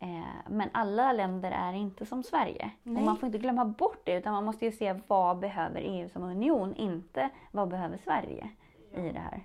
Eh, 0.00 0.20
men 0.48 0.68
alla 0.72 1.12
länder 1.12 1.50
är 1.50 1.72
inte 1.72 2.06
som 2.06 2.22
Sverige. 2.22 2.70
Nej. 2.82 2.96
Och 2.96 3.02
man 3.06 3.16
får 3.16 3.26
inte 3.26 3.38
glömma 3.38 3.64
bort 3.64 4.00
det 4.04 4.12
utan 4.16 4.32
man 4.32 4.44
måste 4.44 4.64
ju 4.64 4.72
se 4.72 5.00
vad 5.06 5.38
behöver 5.38 5.80
EU 5.80 6.08
som 6.08 6.22
union, 6.22 6.74
inte 6.74 7.30
vad 7.50 7.68
behöver 7.68 7.96
Sverige 7.96 8.48
i 8.94 9.00
det 9.12 9.18
här. 9.20 9.42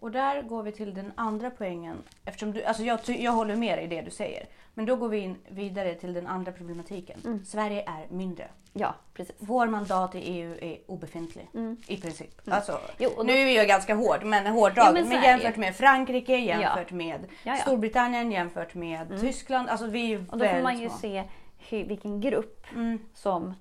Och 0.00 0.10
där 0.10 0.42
går 0.42 0.62
vi 0.62 0.72
till 0.72 0.94
den 0.94 1.12
andra 1.14 1.50
poängen. 1.50 1.96
Eftersom 2.24 2.52
du, 2.52 2.64
alltså 2.64 2.82
jag, 2.82 3.00
jag 3.06 3.32
håller 3.32 3.56
med 3.56 3.78
dig 3.78 3.84
i 3.84 3.88
det 3.88 4.00
du 4.02 4.10
säger. 4.10 4.46
Men 4.74 4.86
då 4.86 4.96
går 4.96 5.08
vi 5.08 5.18
in 5.18 5.36
vidare 5.48 5.94
till 5.94 6.12
den 6.14 6.26
andra 6.26 6.52
problematiken. 6.52 7.20
Mm. 7.24 7.44
Sverige 7.44 7.82
är 7.86 8.06
mindre. 8.14 8.48
Ja, 8.72 8.94
precis. 9.14 9.34
Vår 9.38 9.66
mandat 9.66 10.14
i 10.14 10.18
EU 10.18 10.54
är 10.60 10.78
obefintlig. 10.86 11.48
I 11.86 11.96
princip. 11.96 12.40
Alltså, 12.50 12.72
Mm. 12.72 12.82
Jo, 12.98 13.08
och 13.10 13.16
då- 13.16 13.22
Nu 13.32 13.32
är 13.50 13.56
jag 13.56 13.68
ganska 13.68 13.94
hård, 13.94 14.24
men 14.24 14.46
hårdragen. 14.46 14.96
Ja, 14.96 15.04
men 15.04 15.22
jämfört 15.22 15.56
med 15.56 15.76
Frankrike, 15.76 16.36
jämfört 16.36 16.90
med 16.90 17.20
Ja, 17.42 17.52
ja. 17.52 17.56
Storbritannien, 17.56 18.32
jämfört 18.32 18.74
med 18.74 19.20
Tyskland. 19.20 19.68
Alltså 19.68 19.86
vi 19.86 20.12
är 20.12 20.24
Och 20.30 20.38
då 20.38 20.44
får 20.48 20.62
man 20.62 20.78
ju 20.78 20.88
små. 20.88 20.98
se 20.98 21.24
hur, 21.68 21.84
vilken 21.84 22.20
grupp 22.20 22.66
Mm. 22.74 22.98
som, 23.14 23.54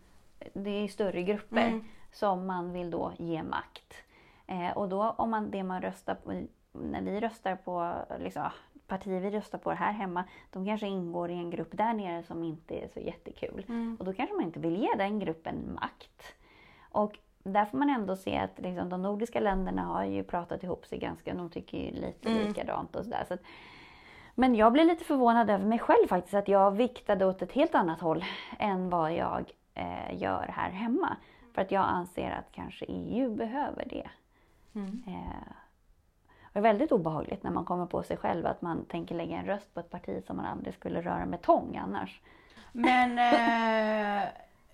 det 0.54 0.70
är 0.84 0.88
större 0.88 1.24
grupper, 1.24 1.62
Mm. 1.68 1.84
som 2.14 2.46
man 2.48 2.74
vill 2.74 2.92
då 2.92 3.12
ge 3.18 3.44
makt. 3.44 3.94
Eh, 4.48 4.78
och 4.78 4.90
då 4.90 5.10
om 5.18 5.30
man, 5.30 5.52
det 5.52 5.64
man 5.64 5.82
röstar 5.82 6.16
på, 6.16 6.48
när 6.72 7.02
vi 7.02 7.20
röstar 7.20 7.56
på, 7.56 7.94
liksom, 8.20 8.42
ah, 8.44 8.52
partier 8.88 9.20
vi 9.20 9.30
röstar 9.30 9.58
på 9.58 9.72
här 9.72 9.92
hemma, 9.92 10.24
de 10.52 10.66
kanske 10.66 10.88
ingår 10.88 11.32
i 11.32 11.34
en 11.34 11.50
grupp 11.50 11.70
där 11.72 11.94
nere 11.94 12.24
som 12.24 12.44
inte 12.44 12.84
är 12.84 12.88
så 12.88 13.00
jättekul. 13.00 13.66
Mm. 13.70 13.98
Och 14.00 14.06
då 14.06 14.14
kanske 14.14 14.36
man 14.36 14.46
inte 14.46 14.60
vill 14.60 14.82
ge 14.82 14.94
den 14.98 15.20
gruppen 15.20 15.74
makt. 15.74 16.24
Och 16.92 17.18
där 17.44 17.66
får 17.66 17.78
man 17.78 17.90
ändå 17.90 18.16
se 18.16 18.38
att 18.38 18.60
liksom, 18.60 18.90
de 18.90 19.02
nordiska 19.02 19.40
länderna 19.40 19.82
har 19.82 20.04
ju 20.04 20.24
pratat 20.24 20.64
ihop 20.64 20.86
sig 20.86 21.00
ganska, 21.00 21.34
de 21.34 21.50
tycker 21.50 21.78
ju 21.78 21.92
lite 21.92 22.30
Mm. 22.30 22.48
likadant 22.48 22.96
och 22.96 23.04
sådär. 23.04 23.26
Så 23.28 23.34
att, 23.34 23.42
men 24.36 24.56
jag 24.56 24.74
blir 24.74 24.86
lite 24.86 25.04
förvånad 25.04 25.50
över 25.50 25.66
mig 25.66 25.80
själv 25.80 26.08
faktiskt, 26.08 26.34
att 26.34 26.48
jag 26.48 26.72
viktade 26.72 27.26
åt 27.26 27.42
ett 27.42 27.52
helt 27.52 27.76
annat 27.76 28.02
håll 28.02 28.26
än 28.60 28.90
vad 28.90 29.14
jag 29.14 29.52
eh, 29.74 30.22
gör 30.22 30.52
här 30.54 30.70
hemma. 30.70 31.18
För 31.54 31.62
att 31.62 31.72
jag 31.72 31.86
anser 31.86 32.32
att 32.32 32.52
kanske 32.52 32.86
EU 32.86 33.36
behöver 33.36 33.86
det. 33.90 34.10
Mm. 34.78 35.04
Eh, 35.08 35.54
det 36.54 36.60
är 36.60 36.64
väldigt 36.64 36.92
obehagligt 36.92 37.44
när 37.44 37.52
man 37.52 37.66
kommer 37.66 37.86
på 37.86 38.04
sig 38.04 38.18
själv 38.18 38.46
att 38.46 38.62
man 38.62 38.86
tänker 38.86 39.16
lägga 39.16 39.38
en 39.38 39.46
röst 39.46 39.74
på 39.74 39.80
ett 39.80 39.90
parti 39.90 40.24
som 40.28 40.38
man 40.38 40.46
aldrig 40.46 40.74
skulle 40.74 41.02
röra 41.02 41.26
med 41.26 41.42
tång 41.42 41.78
annars. 41.78 42.22
Men, 42.72 43.12
eh, 43.20 44.28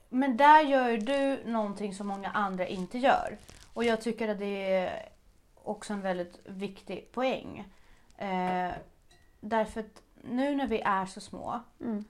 men 0.10 0.38
där 0.38 0.62
gör 0.62 0.98
du 0.98 1.51
någonting 1.51 1.93
som 1.93 2.07
många 2.07 2.29
andra 2.29 2.67
inte 2.67 2.98
gör. 2.98 3.38
Och 3.74 3.83
jag 3.83 4.01
tycker 4.01 4.29
att 4.29 4.39
det 4.39 4.74
är 4.74 5.10
också 5.63 5.93
en 5.93 6.01
väldigt 6.01 6.39
viktig 6.45 7.12
poäng. 7.12 7.65
Eh, 8.17 8.72
därför 9.39 9.79
att 9.79 10.01
nu 10.22 10.55
när 10.55 10.67
vi 10.67 10.81
är 10.81 11.05
så 11.05 11.22
små 11.22 11.60
Mm. 11.79 12.03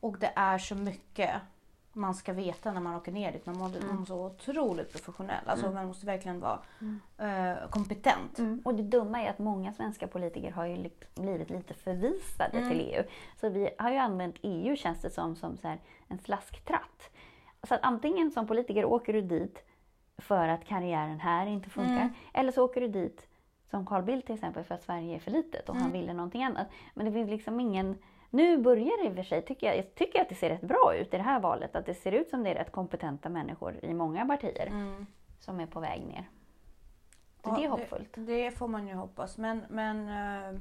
och 0.00 0.18
det 0.18 0.32
är 0.36 0.58
så 0.58 0.74
mycket 0.74 1.30
man 1.92 2.14
ska 2.14 2.32
veta 2.32 2.72
när 2.72 2.80
man 2.80 2.94
åker 2.96 3.12
ner 3.12 3.32
dit. 3.32 3.46
Man 3.46 3.58
måste 3.58 3.86
man 3.86 3.96
måste 3.96 4.12
vara 4.12 4.26
otroligt 4.30 4.92
professionell. 4.92 5.44
Alltså 5.48 5.70
man 5.70 5.86
måste 5.86 6.06
verkligen 6.06 6.40
vara 6.40 6.58
eh, 7.18 7.68
kompetent. 7.70 8.38
Och 8.64 8.74
det 8.74 8.82
dumma 8.82 9.22
är 9.22 9.30
att 9.30 9.38
många 9.38 9.72
svenska 9.72 10.06
politiker 10.06 10.50
har 10.50 10.66
ju 10.66 10.76
li- 10.76 10.92
blivit 11.14 11.50
lite 11.50 11.74
förvisade 11.74 12.68
till 12.68 12.80
EU. 12.80 13.02
Så 13.40 13.48
vi 13.48 13.70
har 13.78 13.90
ju 13.90 13.96
använt 13.96 14.36
EU 14.42 14.76
känns 14.76 15.00
det 15.00 15.10
som, 15.10 15.36
som 15.36 15.56
så 15.56 15.76
en 16.08 16.18
slasktratt. 16.18 17.10
Så 17.68 17.74
att 17.74 17.80
antingen 17.82 18.30
som 18.30 18.46
politiker 18.46 18.84
åker 18.84 19.12
du 19.12 19.20
dit 19.20 19.64
för 20.18 20.48
att 20.48 20.64
karriären 20.64 21.20
här 21.20 21.46
inte 21.46 21.70
funkar. 21.70 22.10
Eller 22.34 22.52
så 22.52 22.64
åker 22.64 22.80
du 22.80 22.88
dit 22.88 23.28
som 23.70 23.86
Carl 23.86 24.02
Bildt 24.02 24.26
till 24.26 24.34
exempel 24.34 24.64
för 24.64 24.74
att 24.74 24.82
Sverige 24.82 25.14
är 25.16 25.18
för 25.20 25.30
litet 25.30 25.68
och 25.68 25.76
han 25.76 25.92
ville 25.92 26.12
någonting 26.12 26.44
annat. 26.44 26.66
Men 26.94 27.06
det 27.06 27.12
finns 27.12 27.30
liksom 27.30 27.60
ingen 27.60 27.98
Nu 28.34 28.58
börjar 28.58 29.02
det 29.02 29.08
i 29.08 29.10
och 29.12 29.16
för 29.16 29.22
sig, 29.22 29.42
tycker 29.42 29.66
jag, 29.66 29.76
jag 29.76 29.94
tycker 29.94 30.20
att 30.22 30.28
det 30.28 30.34
ser 30.34 30.48
rätt 30.48 30.60
bra 30.60 30.94
ut 30.96 31.14
i 31.14 31.16
det 31.16 31.22
här 31.22 31.40
valet. 31.40 31.76
Att 31.76 31.86
det 31.86 31.94
ser 31.94 32.12
ut 32.12 32.28
som 32.30 32.42
det 32.42 32.50
är 32.50 32.54
rätt 32.54 32.72
kompetenta 32.72 33.28
människor 33.28 33.84
i 33.84 33.94
många 33.94 34.26
partier 34.26 34.66
Mm. 34.66 35.06
som 35.40 35.60
är 35.60 35.66
på 35.66 35.80
väg 35.80 36.06
ner. 36.06 36.28
Så 37.42 37.48
Ja, 37.50 37.56
det 37.56 37.64
är 37.64 37.68
hoppfullt. 37.68 38.08
Det, 38.14 38.22
det 38.44 38.50
får 38.50 38.68
man 38.68 38.88
ju 38.88 38.94
hoppas. 38.94 39.38
Men, 39.38 39.64
men 39.68 40.08
eh, 40.08 40.60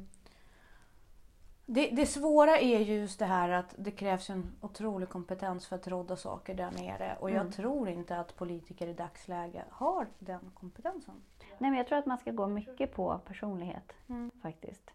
det, 1.66 1.90
det 1.92 2.06
svåra 2.06 2.58
är 2.58 2.80
ju 2.80 2.94
just 2.96 3.20
det 3.20 3.26
här 3.26 3.50
att 3.50 3.76
det 3.78 3.92
krävs 3.92 4.30
en 4.30 4.52
otrolig 4.62 5.10
kompetens 5.10 5.68
för 5.68 5.76
att 5.76 5.88
råda 5.88 6.16
saker 6.16 6.54
där 6.54 6.72
nere. 6.72 7.18
Och 7.20 7.30
jag 7.30 7.40
Mm. 7.42 7.52
tror 7.52 7.90
inte 7.90 8.18
att 8.18 8.36
politiker 8.36 8.88
i 8.88 8.94
dagsläge 8.94 9.64
har 9.70 10.08
den 10.20 10.52
kompetensen. 10.54 11.16
Nej, 11.58 11.70
men 11.72 11.74
jag 11.78 11.88
tror 11.88 11.98
att 11.98 12.06
man 12.06 12.18
ska 12.18 12.32
gå 12.32 12.48
mycket 12.48 12.94
på 12.94 13.20
personlighet 13.28 13.94
Mm. 14.10 14.32
faktiskt. 14.42 14.92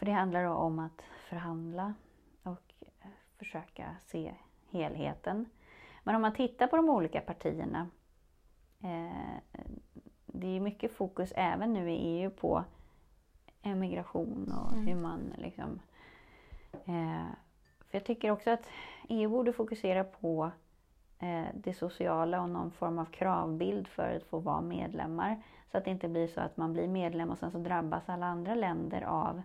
För 0.00 0.06
det 0.06 0.12
handlar 0.12 0.44
om 0.44 0.78
att 0.78 1.02
förhandla 1.28 1.94
och 2.42 2.74
eh, 2.80 3.10
försöka 3.38 3.96
se 4.06 4.34
helheten. 4.70 5.46
Men 6.04 6.14
om 6.14 6.22
man 6.22 6.34
tittar 6.34 6.66
på 6.66 6.76
de 6.76 6.88
olika 6.88 7.20
partierna. 7.20 7.88
Eh, 8.82 9.60
det 10.26 10.56
är 10.56 10.60
mycket 10.60 10.92
fokus 10.92 11.32
även 11.36 11.72
nu 11.72 11.90
i 11.90 11.96
EU 11.96 12.30
på 12.30 12.64
emigration 13.62 14.52
och 14.52 14.72
Mm. 14.72 14.86
hur 14.86 14.94
man 14.96 15.34
liksom... 15.38 15.80
Eh, 16.72 17.26
för 17.78 17.98
jag 17.98 18.04
tycker 18.04 18.30
också 18.30 18.50
att 18.50 18.66
EU 19.08 19.30
borde 19.30 19.52
fokusera 19.52 20.04
på 20.04 20.50
eh, 21.18 21.46
det 21.54 21.74
sociala 21.74 22.42
och 22.42 22.48
någon 22.48 22.70
form 22.70 22.98
av 22.98 23.04
kravbild 23.04 23.88
för 23.88 24.16
att 24.16 24.24
få 24.24 24.38
vara 24.38 24.60
medlemmar. 24.60 25.42
Så 25.70 25.78
att 25.78 25.84
det 25.84 25.90
inte 25.90 26.08
blir 26.08 26.26
så 26.28 26.40
att 26.40 26.56
man 26.56 26.72
blir 26.72 26.88
medlem 26.88 27.30
och 27.30 27.38
sen 27.38 27.50
så 27.50 27.58
drabbas 27.58 28.08
alla 28.08 28.26
andra 28.26 28.54
länder 28.54 29.02
av 29.02 29.42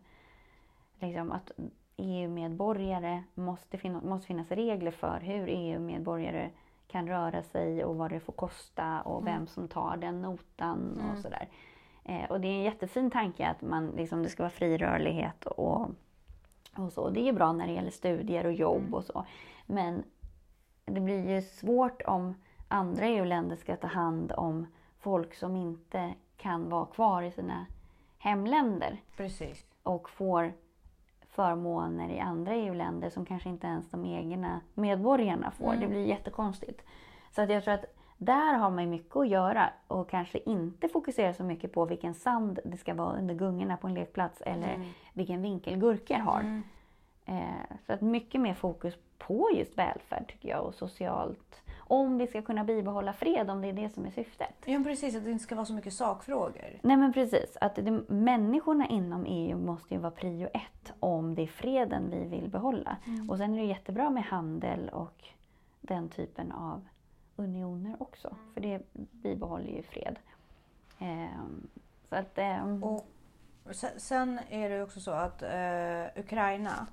liksom, 1.00 1.32
att 1.32 1.52
EU-medborgare 1.98 3.24
måste, 3.34 3.78
fin- 3.78 4.00
måste 4.10 4.28
finnas 4.28 4.52
regler 4.52 4.92
för 4.92 5.20
hur 5.20 5.48
EU-medborgare 5.50 6.50
kan 6.88 7.08
röra 7.08 7.44
sig 7.44 7.86
och 7.86 7.96
vad 7.96 8.12
det 8.12 8.20
får 8.20 8.34
kosta 8.34 9.02
och 9.02 9.22
Mm. 9.22 9.34
vem 9.34 9.48
som 9.48 9.68
tar 9.68 9.98
den 9.98 10.22
notan 10.22 10.94
Mm. 11.00 11.12
och 11.12 11.18
sådär. 11.18 11.48
Eh, 12.04 12.30
och 12.32 12.42
det 12.42 12.48
är 12.48 12.52
en 12.52 12.64
jättefin 12.64 13.12
tanke 13.12 13.48
att 13.48 13.62
man, 13.62 13.88
liksom, 13.88 14.24
det 14.24 14.30
ska 14.30 14.44
vara 14.44 14.50
fri 14.50 14.78
rörlighet 14.78 15.46
och, 15.46 15.82
och 16.78 16.92
så. 16.94 17.10
Det 17.10 17.20
är 17.20 17.26
ju 17.26 17.32
bra 17.32 17.54
när 17.54 17.68
det 17.68 17.74
gäller 17.74 17.92
studier 17.92 18.46
och 18.46 18.54
jobb 18.54 18.82
Mm. 18.82 18.94
och 18.94 19.04
så. 19.04 19.26
Men 19.66 20.04
det 20.86 21.02
blir 21.02 21.30
ju 21.30 21.42
svårt 21.42 22.02
om 22.02 22.36
andra 22.68 23.06
EU-länder 23.06 23.56
ska 23.56 23.76
ta 23.76 23.88
hand 23.88 24.32
om 24.38 24.68
folk 25.00 25.34
som 25.36 25.56
inte 25.56 26.14
kan 26.38 26.70
vara 26.70 26.86
kvar 26.86 27.22
i 27.24 27.32
sina 27.32 27.66
hemländer 28.18 29.02
Precis. 29.18 29.66
och 29.84 30.10
får 30.10 30.54
förmåner 31.36 32.10
i 32.10 32.20
andra 32.20 32.54
EU-länder 32.56 33.10
som 33.10 33.26
kanske 33.26 33.50
inte 33.50 33.68
ens 33.68 33.90
de 33.92 34.06
egna 34.06 34.62
medborgarna 34.74 35.52
får. 35.52 35.68
Mm. 35.68 35.80
Det 35.80 35.88
blir 35.88 36.06
jättekonstigt. 36.06 36.82
Så 37.32 37.42
att 37.42 37.50
jag 37.50 37.64
tror 37.64 37.74
att 37.74 37.86
där 38.18 38.54
har 38.54 38.70
man 38.70 38.90
mycket 38.90 39.16
att 39.16 39.28
göra 39.28 39.70
och 39.88 40.10
kanske 40.10 40.38
inte 40.46 40.88
fokusera 40.90 41.34
så 41.34 41.44
mycket 41.44 41.74
på 41.74 41.86
vilken 41.86 42.14
sand 42.14 42.60
det 42.66 42.78
ska 42.78 42.94
vara 42.94 43.18
under 43.18 43.36
gungorna 43.36 43.78
på 43.78 43.88
en 43.88 43.94
lekplats 43.94 44.42
eller 44.42 44.74
Mm. 44.74 44.88
vilken 45.14 45.42
vinkel 45.42 45.78
gurkor 45.80 46.16
har. 46.16 46.40
Mm. 46.40 46.64
Eh, 47.26 47.76
så 47.86 47.94
att 47.94 48.02
mycket 48.02 48.42
mer 48.42 48.54
fokus 48.54 48.94
på 49.18 49.50
just 49.56 49.78
välfärd 49.78 50.28
tycker 50.28 50.50
jag 50.50 50.64
och 50.66 50.76
socialt. 50.76 51.62
Om 51.88 52.18
vi 52.18 52.28
ska 52.28 52.42
kunna 52.42 52.64
bibehålla 52.64 53.14
fred, 53.14 53.50
om 53.50 53.62
det 53.62 53.68
är 53.68 53.74
det 53.74 53.94
som 53.94 54.06
är 54.06 54.12
syftet. 54.12 54.54
Ja, 54.66 54.80
precis, 54.84 55.16
att 55.16 55.24
det 55.24 55.32
inte 55.32 55.44
ska 55.44 55.56
vara 55.56 55.66
så 55.66 55.74
mycket 55.74 55.94
sakfrågor. 55.94 56.80
Nej 56.82 56.98
men 56.98 57.14
precis, 57.14 57.58
att 57.62 57.76
det, 57.76 57.92
människorna 58.08 58.88
inom 58.88 59.26
EU 59.26 59.58
måste 59.58 59.94
ju 59.94 60.00
vara 60.00 60.12
prio 60.12 60.48
ett 60.54 60.94
om 61.00 61.36
det 61.36 61.42
är 61.42 61.48
freden 61.48 62.10
vi 62.12 62.24
vill 62.24 62.50
behålla. 62.50 62.98
Mm. 63.08 63.30
Och 63.30 63.38
sen 63.38 63.54
är 63.54 63.58
det 63.58 63.66
jättebra 63.66 64.10
med 64.10 64.24
handel 64.24 64.90
och 64.90 65.24
den 65.82 66.10
typen 66.10 66.52
av 66.52 66.88
unioner 67.36 67.96
också. 68.00 68.36
För 68.54 68.62
det 68.62 68.82
bibehåller 68.94 69.72
ju 69.72 69.84
fred. 69.84 70.20
Ehm, 71.00 71.68
så 72.10 72.16
att, 72.16 72.38
ehm, 72.38 72.84
Och 72.84 73.06
se- 73.72 74.00
sen 74.00 74.40
är 74.50 74.70
det 74.70 74.84
också 74.84 75.00
så 75.00 75.12
att 75.12 75.42
eh, 75.42 76.22
Ukraina 76.24 76.88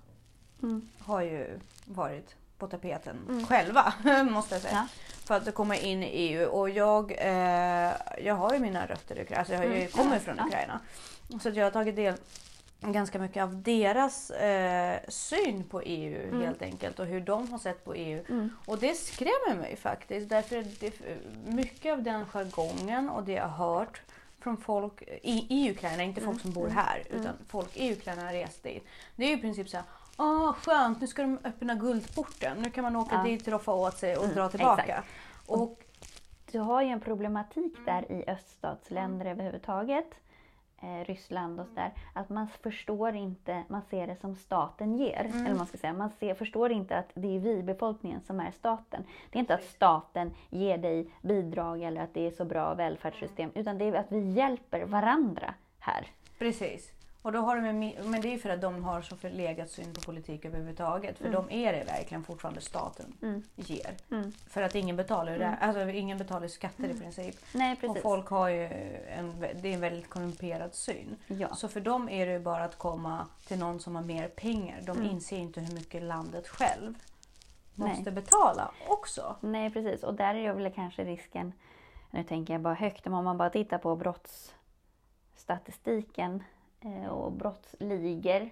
mm, 0.62 0.88
har 0.98 1.22
ju 1.22 1.58
varit 1.86 2.36
på 2.62 2.68
tapeten 2.68 3.16
Mm. 3.28 3.46
själva, 3.46 3.94
måste 4.30 4.54
jag 4.54 4.62
säga. 4.62 4.74
Ja. 4.74 4.86
För 5.24 5.34
att 5.34 5.54
komma 5.54 5.76
in 5.76 6.02
i 6.02 6.06
EU. 6.06 6.46
Och 6.48 6.70
jag, 6.70 7.12
eh, 7.18 7.92
jag 8.24 8.34
har 8.34 8.52
ju 8.52 8.58
mina 8.58 8.86
rötter 8.86 9.18
i 9.18 9.22
Ukraina, 9.22 9.38
alltså 9.38 9.54
jag, 9.54 9.64
Mm. 9.64 9.88
kommer 9.88 10.18
från. 10.18 10.40
Ukraina. 10.40 10.80
Så 11.42 11.48
jag 11.48 11.64
har 11.66 11.70
tagit 11.70 11.96
del 11.96 12.14
ganska 12.80 13.18
mycket 13.18 13.42
av 13.42 13.62
deras 13.62 14.30
eh, 14.30 14.98
syn 15.08 15.64
på 15.64 15.80
EU 15.82 16.22
Mm. 16.28 16.40
helt 16.42 16.62
enkelt 16.62 16.98
och 16.98 17.06
hur 17.06 17.20
de 17.20 17.50
har 17.52 17.58
sett 17.58 17.84
på 17.84 17.94
EU. 17.94 18.24
mm, 18.28 18.56
Och 18.66 18.78
det 18.78 18.94
skrämmer 18.94 19.54
mig 19.60 19.76
faktiskt 19.76 20.28
därför 20.28 20.64
det, 20.80 20.92
mycket 21.46 21.92
av 21.92 22.02
den 22.02 22.26
jargongen 22.26 23.08
och 23.10 23.22
det 23.24 23.32
jag 23.32 23.48
har 23.48 23.74
hört 23.78 24.00
från 24.40 24.56
folk 24.56 25.02
i, 25.22 25.46
i 25.48 25.70
Ukraina, 25.70 26.02
inte 26.02 26.20
folk 26.20 26.40
som 26.40 26.52
bor 26.52 26.64
Mm. 26.66 26.76
här 26.76 27.02
Mm. 27.10 27.20
utan 27.20 27.34
folk 27.48 27.76
i 27.76 27.92
Ukraina 27.92 28.22
har 28.26 28.32
rest 28.32 28.62
dit. 28.62 28.84
Det 29.16 29.24
är 29.24 29.28
ju 29.28 29.34
i 29.34 29.40
princip 29.40 29.68
så 29.68 29.76
här, 29.76 29.86
åh 30.18 30.52
skönt 30.52 31.00
nu 31.00 31.06
ska 31.06 31.22
de 31.22 31.38
öppna 31.44 31.74
guldporten, 31.74 32.58
nu 32.58 32.70
kan 32.70 32.84
man 32.84 32.96
åka 32.96 33.14
Ja. 33.14 33.22
dit, 33.22 33.48
roffa 33.48 33.72
åt 33.72 33.96
sig 33.98 34.16
och 34.16 34.24
Mm, 34.24 34.36
dra 34.36 34.48
tillbaka. 34.48 34.82
exakt. 34.82 35.08
Och, 35.46 35.78
Du 36.52 36.58
har 36.58 36.82
ju 36.82 36.88
en 36.88 37.00
problematik 37.00 37.74
där 37.86 38.12
i 38.12 38.24
öststatsländer 38.30 39.26
överhuvudtaget. 39.26 40.06
Eh, 40.82 41.04
Ryssland 41.04 41.60
och 41.60 41.66
sådär. 41.66 41.92
Att 42.12 42.28
man 42.28 42.48
förstår 42.62 43.14
inte, 43.14 43.62
man 43.68 43.82
ser 43.90 44.06
det 44.06 44.16
som 44.16 44.36
staten 44.36 44.94
ger. 44.98 45.24
Mm. 45.32 45.46
Eller 45.46 45.56
man 45.56 45.66
ska 45.66 45.78
säga. 45.78 45.92
Man 45.92 46.10
ser, 46.20 46.34
förstår 46.34 46.72
inte 46.72 46.96
att 46.98 47.10
det 47.14 47.36
är 47.36 47.40
vi, 47.40 47.62
befolkningen, 47.62 48.20
som 48.26 48.40
är 48.40 48.50
staten. 48.50 49.04
Det 49.30 49.38
är 49.38 49.40
inte 49.40 49.54
att 49.54 49.64
staten 49.64 50.30
ger 50.50 50.78
dig 50.78 51.10
bidrag 51.22 51.82
eller 51.82 52.00
att 52.02 52.14
det 52.14 52.26
är 52.26 52.30
så 52.30 52.44
bra 52.44 52.74
välfärdssystem. 52.74 53.50
Utan 53.54 53.78
det 53.78 53.84
är 53.84 53.92
att 53.94 54.12
vi 54.12 54.30
hjälper 54.30 54.84
varandra 54.84 55.54
här. 55.78 56.06
precis. 56.38 56.92
Och 57.22 57.32
då 57.32 57.38
har 57.38 57.56
de, 57.56 57.62
men 58.10 58.20
det 58.20 58.34
är 58.34 58.38
för 58.38 58.50
att 58.50 58.60
de 58.60 58.84
har 58.84 59.02
så 59.02 59.16
förlegat 59.16 59.70
syn 59.70 59.94
på 59.94 60.00
politik 60.00 60.44
överhuvudtaget. 60.44 61.18
För 61.18 61.24
Mm. 61.28 61.46
de 61.48 61.54
är 61.68 61.72
det 61.72 61.84
verkligen 61.84 62.24
fortfarande 62.24 62.60
staten 62.60 63.12
Mm. 63.22 63.42
ger. 63.56 63.96
Mm. 64.10 64.32
För 64.48 64.62
att 64.62 64.74
ingen 64.74 64.96
betalar, 64.96 65.36
Mm. 65.36 65.54
alltså, 65.60 65.88
ingen 65.88 66.18
betalar 66.18 66.48
skatter 66.48 66.88
i 66.88 66.94
princip. 66.98 67.36
Nej, 67.54 67.72
Och 67.72 67.80
precis. 67.80 68.02
folk 68.02 68.26
har 68.28 68.48
ju 68.48 68.64
en, 69.08 69.40
det 69.40 69.46
är 69.68 69.74
en 69.74 69.80
väldigt 69.80 70.10
korrumperad 70.10 70.74
syn. 70.74 71.16
Ja. 71.26 71.54
Så 71.54 71.68
för 71.68 71.80
dem 71.80 72.08
är 72.08 72.26
det 72.26 72.38
bara 72.40 72.64
att 72.64 72.78
komma 72.78 73.26
till 73.46 73.58
någon 73.58 73.80
som 73.80 73.94
har 73.96 74.02
mer 74.02 74.28
pengar. 74.28 74.80
De 74.86 74.96
Mm. 74.96 75.10
inser 75.10 75.38
inte 75.38 75.60
hur 75.60 75.74
mycket 75.74 76.02
landet 76.02 76.48
själv 76.48 76.94
Nej. 77.74 77.88
måste 77.88 78.10
betala 78.10 78.70
också. 78.88 79.36
Nej, 79.40 79.70
precis. 79.70 80.02
Och 80.02 80.14
där 80.14 80.34
är 80.34 80.52
väl 80.52 80.72
kanske 80.72 81.04
risken, 81.04 81.52
nu 82.10 82.24
tänker 82.24 82.54
jag 82.54 82.60
bara 82.62 82.74
högt, 82.74 83.04
men 83.04 83.14
om 83.14 83.24
man 83.24 83.38
bara 83.38 83.50
tittar 83.50 83.78
på 83.78 83.96
brottsstatistiken 83.96 86.42
och 87.10 87.32
brottsligor 87.32 88.50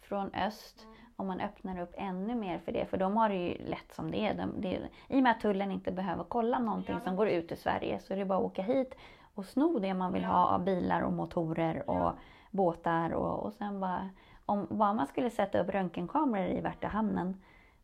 från 0.00 0.34
öst, 0.34 0.86
om 1.16 1.26
man 1.26 1.40
öppnar 1.40 1.80
upp 1.80 1.94
ännu 1.96 2.34
mer 2.34 2.58
för 2.58 2.72
det, 2.72 2.86
för 2.86 2.96
de 2.96 3.16
har 3.16 3.28
det 3.28 3.34
ju 3.34 3.64
lätt 3.64 3.94
som 3.94 4.10
det 4.10 4.18
är. 4.26 4.34
De, 4.34 4.60
det 4.60 4.80
I 5.08 5.18
och 5.18 5.22
med 5.22 5.32
att 5.32 5.40
tullen 5.40 5.70
inte 5.70 5.92
behöver 5.92 6.24
kolla 6.24 6.58
någonting 6.58 7.00
som 7.04 7.16
går 7.16 7.28
ut 7.28 7.52
ur 7.52 7.56
Sverige 7.56 8.00
så 8.00 8.12
är 8.12 8.16
det 8.16 8.24
bara 8.24 8.38
att 8.38 8.44
åka 8.44 8.62
hit 8.62 8.94
och 9.34 9.44
sno 9.44 9.78
det 9.78 9.94
man 9.94 10.12
vill 10.12 10.24
ha 10.24 10.46
av 10.46 10.64
bilar 10.64 11.02
och 11.02 11.12
motorer 11.12 11.90
och 11.90 12.12
båtar 12.50 13.10
och, 13.10 13.46
och 13.46 13.52
sen 13.52 13.80
bara, 13.80 14.08
om 14.46 14.66
bara 14.70 14.92
man 14.92 15.06
skulle 15.06 15.30
sätta 15.30 15.60
upp 15.60 15.68
röntgenkameror 15.68 16.48
i 16.48 16.60
Värtahamnen 16.60 17.36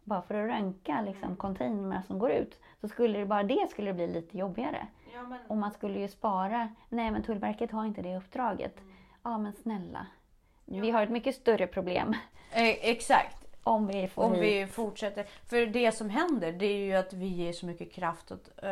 bara 0.05 0.23
för 0.23 0.35
att 0.35 0.51
röntga 0.51 1.01
liksom, 1.01 1.37
containrarna 1.37 2.03
som 2.03 2.19
går 2.19 2.31
ut, 2.31 2.61
så 2.81 2.89
skulle 2.89 3.19
det 3.19 3.27
bara 3.27 3.43
det 3.43 3.71
skulle 3.71 3.93
bli 3.95 4.07
lite 4.07 4.39
jobbigare. 4.39 4.87
Och 5.49 5.57
man 5.57 5.71
skulle 5.71 5.99
ju 5.99 6.09
spara, 6.09 6.69
nej 6.89 7.11
men 7.11 7.23
Tullverket 7.23 7.71
har 7.71 7.85
inte 7.85 8.03
det 8.03 8.17
uppdraget. 8.17 8.81
Ja 9.25 9.39
men 9.39 9.53
snälla, 9.63 10.07
vi 10.65 10.91
har 10.91 11.03
ett 11.03 11.11
mycket 11.11 11.35
större 11.35 11.67
problem 11.67 12.15
Eh, 12.53 12.69
exakt. 12.91 13.37
om 13.63 13.87
vi 13.87 14.09
får 14.09 14.23
Om 14.25 14.33
hit... 14.33 14.43
vi 14.43 14.67
fortsätter. 14.67 15.27
För 15.49 15.67
det 15.67 15.93
som 15.93 16.11
händer 16.11 16.53
det 16.53 16.67
är 16.67 16.77
ju 16.79 16.95
att 16.95 17.13
vi 17.13 17.27
ger 17.27 17.53
så 17.53 17.67
mycket 17.67 17.93
kraft 17.93 18.33
åt 18.33 18.49
uh, 18.65 18.69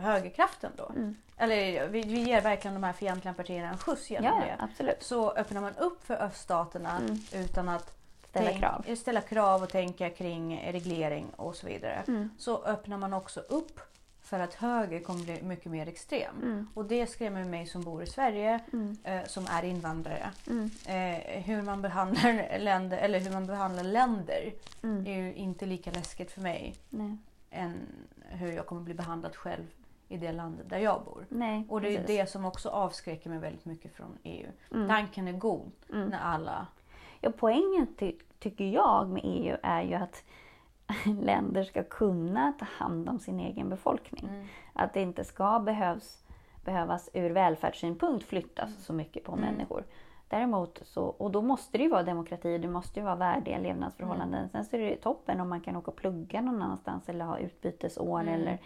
högerkraften 0.00 0.72
då. 0.76 0.86
Mm. 0.96 1.16
Eller 1.36 1.88
vi, 1.88 2.02
vi 2.02 2.22
ger 2.22 2.40
verkligen 2.40 2.74
de 2.74 2.82
här 2.84 2.92
fientliga 2.92 3.34
partierna 3.34 3.68
en 3.68 3.78
skjuts 3.78 4.10
genom 4.10 4.24
Ja, 4.26 4.44
det. 4.46 4.56
absolut. 4.64 5.02
Så 5.02 5.30
öppnar 5.32 5.60
man 5.60 5.74
upp 5.78 6.06
för 6.06 6.14
öststaterna 6.22 6.98
Mm. 6.98 7.18
utan 7.34 7.68
att 7.68 7.96
Ställa 8.28 8.46
tänk- 8.50 8.60
krav. 8.60 8.94
ställa 8.96 9.20
krav 9.20 9.62
och 9.62 9.68
tänka 9.68 10.10
kring 10.10 10.60
reglering 10.72 11.26
och 11.36 11.56
så 11.56 11.66
vidare. 11.66 12.02
Mm. 12.08 12.30
Så 12.38 12.62
öppnar 12.64 12.96
man 12.98 13.12
också 13.12 13.40
upp 13.40 13.80
för 14.26 14.40
att 14.40 14.54
höger 14.54 15.00
kommer 15.00 15.24
bli 15.24 15.42
mycket 15.42 15.72
mer 15.72 15.88
extrem. 15.88 16.36
Mm. 16.42 16.68
Och 16.74 16.84
det 16.84 17.06
skrämmer 17.06 17.44
mig 17.44 17.66
som 17.66 17.82
bor 17.82 18.02
i 18.02 18.06
Sverige, 18.06 18.60
Mm. 18.72 18.96
eh, 19.04 19.24
som 19.24 19.46
är 19.50 19.62
invandrare. 19.64 20.30
Mm. 20.46 20.70
Eh, 20.86 21.42
hur 21.42 21.62
man 21.62 21.82
behandlar 21.82 22.58
länder, 22.58 22.98
eller 22.98 23.20
hur 23.20 23.30
man 23.32 23.46
behandlar 23.46 23.84
länder 23.84 24.52
Mm. 24.82 25.06
är 25.06 25.16
ju 25.22 25.34
inte 25.34 25.66
lika 25.66 25.90
läskigt 25.90 26.30
för 26.32 26.40
mig 26.40 26.74
Nej. 26.90 27.16
än 27.50 27.74
hur 28.28 28.52
jag 28.52 28.66
kommer 28.66 28.80
bli 28.82 28.94
behandlad 28.94 29.36
själv 29.36 29.64
i 30.08 30.16
det 30.16 30.32
landet 30.32 30.68
där 30.70 30.78
jag 30.78 31.04
bor. 31.04 31.26
Nej, 31.28 31.66
Och 31.68 31.80
det 31.80 31.88
är 31.88 32.00
precis. 32.00 32.06
det 32.16 32.26
som 32.30 32.44
också 32.44 32.68
avskräcker 32.68 33.30
mig 33.30 33.38
väldigt 33.38 33.64
mycket 33.64 33.94
från 33.96 34.18
EU. 34.22 34.48
Mm. 34.74 34.88
Tanken 34.88 35.28
är 35.28 35.32
god 35.32 35.72
Mm. 35.92 36.08
när 36.08 36.18
alla 36.20 36.66
Ja, 37.20 37.32
poängen 37.36 37.86
ty 37.98 38.12
tycker 38.38 38.64
jag 38.64 39.08
med 39.08 39.22
EU 39.24 39.56
är 39.62 39.82
ju 39.82 39.94
att 39.94 40.24
länder 41.22 41.64
ska 41.64 41.82
kunna 41.82 42.52
ta 42.58 42.64
hand 42.64 43.08
om 43.08 43.18
sin 43.18 43.40
egen 43.40 43.68
befolkning. 43.68 44.28
Mm. 44.28 44.46
Att 44.72 44.94
det 44.94 45.00
inte 45.02 45.24
ska 45.24 45.58
behövs, 45.60 46.24
behövas 46.64 47.10
ur 47.12 47.30
välfärdssynpunkt 47.30 48.24
flyttas 48.26 48.84
så 48.84 48.92
mycket 48.92 49.24
på 49.24 49.32
Mm. 49.32 49.44
människor. 49.44 49.84
Däremot 50.28 50.80
så, 50.84 51.02
och 51.04 51.30
då 51.30 51.42
måste 51.42 51.78
det 51.78 51.84
ju 51.84 51.90
vara 51.90 52.02
demokrati, 52.02 52.58
det 52.58 52.68
måste 52.68 53.00
ju 53.00 53.04
vara 53.04 53.14
värdiga 53.16 53.58
levnadsförhållanden. 53.58 54.38
Mm. 54.38 54.50
Sen 54.50 54.64
så 54.64 54.76
är 54.76 54.80
det 54.80 54.96
toppen 54.96 55.40
om 55.40 55.48
man 55.48 55.60
kan 55.60 55.76
åka 55.76 55.90
och 55.90 55.96
plugga 55.96 56.40
någon 56.40 56.62
annanstans 56.62 57.08
eller 57.08 57.24
ha 57.24 57.38
utbytesår 57.38 58.20
Mm. 58.20 58.34
eller 58.34 58.58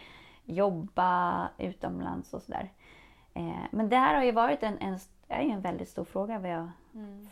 jobba 0.45 1.49
utomlands 1.59 2.35
och 2.35 2.43
sådär. 2.43 2.73
Eh, 3.35 3.53
men 3.71 3.89
det 3.89 3.97
här 3.97 4.15
har 4.15 4.25
ju 4.25 4.33
varit 4.33 4.63
en, 4.63 4.79
en, 4.79 4.99
är 5.31 5.43
ju 5.43 5.51
en 5.51 5.61
väldigt 5.61 5.89
stor 5.89 6.05
fråga 6.05 6.39
vad 6.39 6.51
jag 6.51 6.71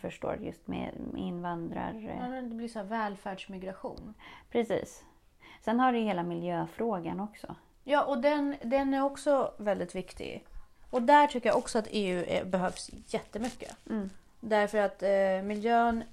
förstår 0.01 0.37
just 0.37 0.67
med 0.67 0.91
invandrare. 1.17 1.91
Mm. 1.91 2.35
Ja, 2.35 2.41
det 2.41 2.55
blir 2.55 2.69
så 2.69 2.83
välfärdsmigration. 2.83 4.15
Precis. 4.51 5.05
Sen 5.65 5.81
har 5.81 5.93
du 5.93 5.99
hela 5.99 6.23
miljöfrågan 6.23 7.21
också. 7.21 7.55
Ja, 7.85 8.05
och 8.05 8.19
den, 8.19 8.57
den 8.63 8.95
är 8.95 9.03
också 9.03 9.53
väldigt 9.57 9.95
viktig. 9.95 10.45
Och 10.91 11.03
där 11.03 11.27
tycker 11.27 11.49
jag 11.49 11.59
också 11.59 11.79
att 11.79 11.89
EU 11.91 12.25
är, 12.29 12.45
behövs 12.45 12.91
jättemycket. 13.07 13.77
Mm. 13.91 14.11
Därför 14.41 14.79
att 14.79 15.03
eh, 15.03 15.43
miljön... 15.43 16.05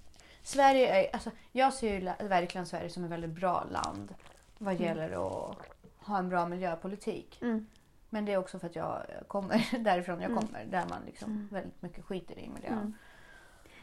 Sverige 0.44 0.96
är, 0.96 1.14
alltså, 1.14 1.32
jag 1.52 1.74
ser 1.74 1.94
ju 1.94 2.28
verkligen 2.28 2.66
Sverige 2.66 2.90
som 2.90 3.04
ett 3.04 3.12
väldigt 3.12 3.30
bra 3.30 3.64
land 3.72 4.14
vad 4.58 4.80
gäller 4.80 5.10
att 5.10 5.58
ha 6.00 6.18
en 6.18 6.30
bra 6.30 6.48
miljöpolitik. 6.48 7.42
Mm. 7.42 7.68
Men 8.16 8.26
det 8.26 8.34
är 8.34 8.38
också 8.38 8.60
för 8.60 8.68
att 8.68 8.76
jag 8.76 9.02
kommer 9.28 9.80
därifrån 9.84 10.22
jag 10.22 10.36
kommer, 10.36 10.66
där 10.66 10.86
man 10.90 11.06
liksom 11.06 11.48
väldigt 11.52 11.82
mycket 11.82 12.06
skiter 12.06 12.40
i 12.40 12.50
miljön. 12.50 12.74
Mm. 12.74 12.94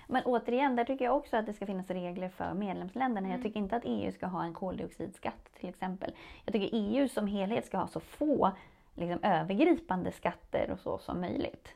Men 0.08 0.22
återigen, 0.24 0.76
där 0.76 0.84
tycker 0.84 1.04
jag 1.04 1.16
också 1.16 1.36
att 1.36 1.46
det 1.46 1.52
ska 1.52 1.66
finnas 1.66 1.90
regler 1.90 2.28
för 2.28 2.54
medlemsländerna. 2.54 3.28
Jag 3.28 3.42
tycker 3.42 3.60
inte 3.60 3.76
att 3.76 3.82
EU 3.84 4.12
ska 4.12 4.26
ha 4.26 4.44
en 4.44 4.54
koldioxidskatt 4.54 5.52
till 5.60 5.68
exempel. 5.68 6.14
Jag 6.44 6.52
tycker 6.52 6.68
EU 6.72 7.08
som 7.08 7.26
helhet 7.26 7.66
ska 7.66 7.78
ha 7.78 7.88
så 7.88 8.00
få 8.00 8.52
liksom, 8.94 9.18
övergripande 9.22 10.12
skatter 10.12 10.70
och 10.70 10.80
så 10.80 10.98
som 10.98 11.20
möjligt. 11.20 11.68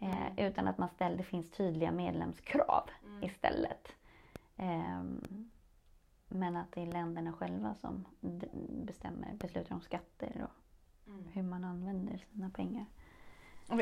Eh, 0.00 0.46
utan 0.46 0.68
att 0.68 0.78
man 0.78 0.88
ställer, 0.88 1.16
det 1.16 1.22
finns 1.22 1.50
tydliga 1.50 1.92
medlemskrav 1.92 2.90
istället. 3.22 3.88
Ehm, 4.56 5.50
men 6.28 6.56
att 6.56 6.72
det 6.72 6.82
är 6.82 6.86
länderna 6.86 7.32
själva 7.32 7.74
som 7.80 8.04
bestämmer, 8.86 9.34
beslutar 9.34 9.74
om 9.74 9.80
skatter 9.80 10.44
och 10.44 10.67
hur 11.32 11.42
man 11.42 11.64
använder 11.64 12.26
sina 12.32 12.50
pengar. 12.50 12.86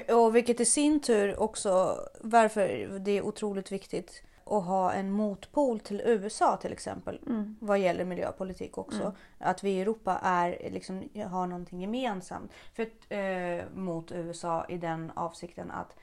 Och 0.09 0.37
vilket 0.37 0.61
i 0.61 0.65
sin 0.65 1.01
tur 1.01 1.41
också 1.41 1.99
varför 2.21 2.99
det 2.99 3.11
är 3.11 3.23
otroligt 3.23 3.73
viktigt 3.73 4.23
att 4.45 4.65
ha 4.65 4.93
en 4.93 5.11
motpol 5.11 5.81
till 5.81 6.03
USA 6.05 6.57
till 6.57 6.73
exempel 6.73 7.21
Mm. 7.27 7.57
vad 7.61 7.79
gäller 7.79 8.05
miljöpolitik 8.05 8.79
också. 8.79 9.15
Att 9.39 9.65
vi 9.65 9.71
i 9.71 9.81
Europa 9.81 10.19
är, 10.23 10.71
liksom, 10.71 11.09
har 11.31 11.47
någonting 11.47 11.81
gemensamt 11.81 12.53
för, 12.75 13.13
eh, 13.13 13.65
mot 13.75 14.13
USA 14.13 14.65
i 14.69 14.79
den 14.79 15.13
avsikten 15.15 15.71
att 15.71 15.97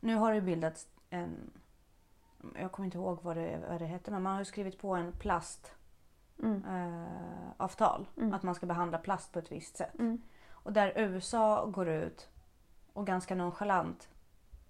nu 0.00 0.14
har 0.14 0.34
det 0.34 0.40
bildats 0.40 0.88
en 1.10 1.50
jag 2.58 2.72
kommer 2.72 2.84
inte 2.84 2.98
ihåg 2.98 3.18
vad 3.22 3.36
det, 3.36 3.60
vad 3.68 3.80
det 3.80 3.86
hette 3.86 4.10
men 4.10 4.22
man 4.22 4.32
har 4.32 4.40
ju 4.40 4.44
skrivit 4.44 4.78
på 4.78 4.94
en 4.94 5.12
plastavtal. 5.12 5.76
Mm. 6.42 6.64
Eh, 6.64 7.50
avtal. 7.56 8.08
Mm. 8.16 8.34
Att 8.34 8.42
man 8.42 8.54
ska 8.54 8.66
behandla 8.66 8.98
plast 8.98 9.32
på 9.32 9.38
ett 9.38 9.52
visst 9.52 9.76
sätt. 9.76 9.98
Mm. 10.60 10.66
Och 10.66 10.72
där 10.72 10.92
USA 10.96 11.66
går 11.66 11.88
ut 11.88 12.28
och 12.92 13.06
ganska 13.06 13.34
nonchalant 13.34 14.08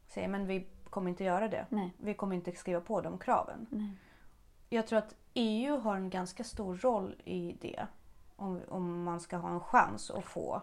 säger 0.06 0.28
men 0.28 0.46
vi 0.46 0.66
kommer 0.90 1.10
inte 1.10 1.24
göra 1.24 1.48
det. 1.48 1.66
Nej. 1.68 1.94
Vi 1.98 2.14
kommer 2.14 2.36
inte 2.36 2.52
skriva 2.52 2.80
på 2.80 3.00
de 3.00 3.18
kraven. 3.18 3.66
Nej. 3.70 3.92
Jag 4.68 4.86
tror 4.86 4.98
att 4.98 5.14
EU 5.34 5.76
har 5.78 5.96
en 5.96 6.10
ganska 6.10 6.44
stor 6.44 6.76
roll 6.76 7.16
i 7.24 7.56
det. 7.60 7.86
Om, 8.36 8.60
om 8.68 9.02
man 9.04 9.20
ska 9.20 9.36
ha 9.36 9.50
en 9.50 9.60
chans 9.60 10.10
att 10.10 10.24
få 10.24 10.62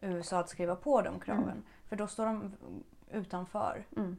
USA 0.00 0.38
att 0.38 0.48
skriva 0.48 0.76
på 0.76 1.02
de 1.02 1.20
kraven. 1.20 1.62
För 1.84 1.96
då 1.96 2.06
står 2.06 2.26
de 2.26 2.52
utanför 3.10 3.86
Mm. 3.96 4.16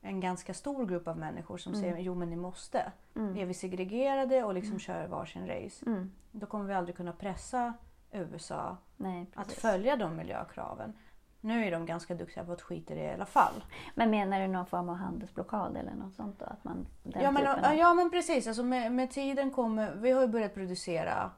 en 0.00 0.20
ganska 0.20 0.54
stor 0.54 0.86
grupp 0.86 1.08
av 1.08 1.18
människor 1.18 1.58
som 1.58 1.72
Mm. 1.72 1.82
säger 1.82 1.98
jo 1.98 2.14
men 2.14 2.30
ni 2.30 2.36
måste. 2.36 2.92
Mm. 3.14 3.36
Är 3.36 3.46
vi 3.46 3.54
segregerade 3.54 4.44
och 4.44 4.54
liksom 4.54 4.78
kör 4.78 5.06
varsin 5.06 5.46
race 5.46 5.86
Mm. 5.86 6.12
då 6.32 6.46
kommer 6.46 6.64
vi 6.64 6.74
aldrig 6.74 6.96
kunna 6.96 7.12
pressa 7.12 7.74
USA 8.12 8.76
Nej, 8.96 9.30
att 9.34 9.52
följa 9.52 9.96
de 9.96 10.16
miljökraven. 10.16 10.92
Nu 11.40 11.64
är 11.66 11.70
de 11.70 11.86
ganska 11.86 12.14
duktiga 12.14 12.44
på 12.44 12.52
att 12.52 12.62
skita 12.62 12.94
i 12.94 12.96
det 12.96 13.04
i 13.04 13.12
alla 13.12 13.26
fall. 13.26 13.64
Men 13.94 14.10
menar 14.10 14.40
du 14.40 14.46
någon 14.48 14.66
form 14.66 14.88
av 14.88 14.96
handelsblockad 14.96 15.76
eller 15.76 15.94
något 15.94 16.14
sånt 16.14 16.38
då? 16.38 16.44
Att 16.44 16.64
man, 16.64 16.86
Ja 17.02 17.30
men, 17.30 17.46
av- 17.46 17.74
ja 17.74 17.94
men 17.94 18.10
precis, 18.10 18.46
alltså 18.46 18.62
med, 18.62 18.92
med 18.92 19.10
tiden 19.10 19.50
kommer... 19.50 19.94
Vi 19.94 20.10
har 20.10 20.20
ju 20.22 20.28
börjat 20.28 20.54
producera 20.54 21.30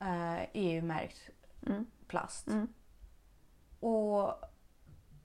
eh, 0.00 0.42
EU-märkt 0.52 1.30
Mm. 1.66 1.86
plast. 2.06 2.48
Mm. 2.48 2.68
Och 3.80 4.32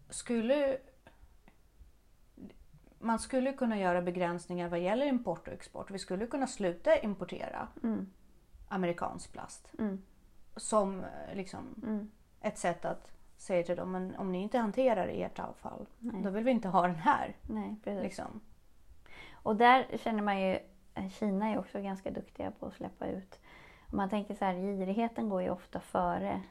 skulle... 0.09 0.77
Man 2.99 3.19
skulle 3.19 3.53
kunna 3.53 3.77
göra 3.77 4.01
begränsningar 4.01 4.69
vad 4.69 4.79
gäller 4.79 5.05
import 5.05 5.47
och 5.47 5.53
export. 5.53 5.91
Vi 5.91 5.99
skulle 5.99 6.27
kunna 6.27 6.47
sluta 6.47 6.97
importera 6.99 7.67
Mm. 7.83 8.09
amerikansk 8.69 9.31
plast. 9.31 9.71
Mm. 9.79 10.01
Som 10.55 10.99
eh, 11.03 11.35
liksom 11.35 11.75
Mm. 11.83 12.11
ett 12.41 12.57
sätt 12.57 12.85
att 12.85 13.11
säga 13.37 13.63
till 13.63 13.75
dem, 13.75 13.91
men 13.91 14.15
om 14.15 14.31
ni 14.31 14.41
inte 14.41 14.57
hanterar 14.57 15.07
ert 15.07 15.39
avfall, 15.39 15.85
Nej. 15.99 16.21
då 16.23 16.29
vill 16.29 16.43
vi 16.43 16.51
inte 16.51 16.67
ha 16.69 16.81
den 16.81 16.95
här. 16.95 17.35
Nej, 17.41 17.75
precis. 17.83 18.03
Liksom. 18.03 18.41
Och 19.33 19.55
där 19.55 19.85
känner 19.97 20.21
man 20.21 20.41
ju, 20.41 20.59
eh, 20.93 21.09
Kina 21.09 21.47
är 21.49 21.59
också 21.59 21.81
ganska 21.81 22.11
duktiga 22.11 22.51
på 22.51 22.65
att 22.65 22.73
släppa 22.73 23.07
ut. 23.07 23.39
Om 23.91 23.97
man 23.97 24.09
tänker 24.09 24.33
så 24.35 24.45
här, 24.45 24.53
girigheten 24.53 25.29
går 25.29 25.41
ju 25.41 25.49
ofta 25.49 25.79
före 25.79 26.41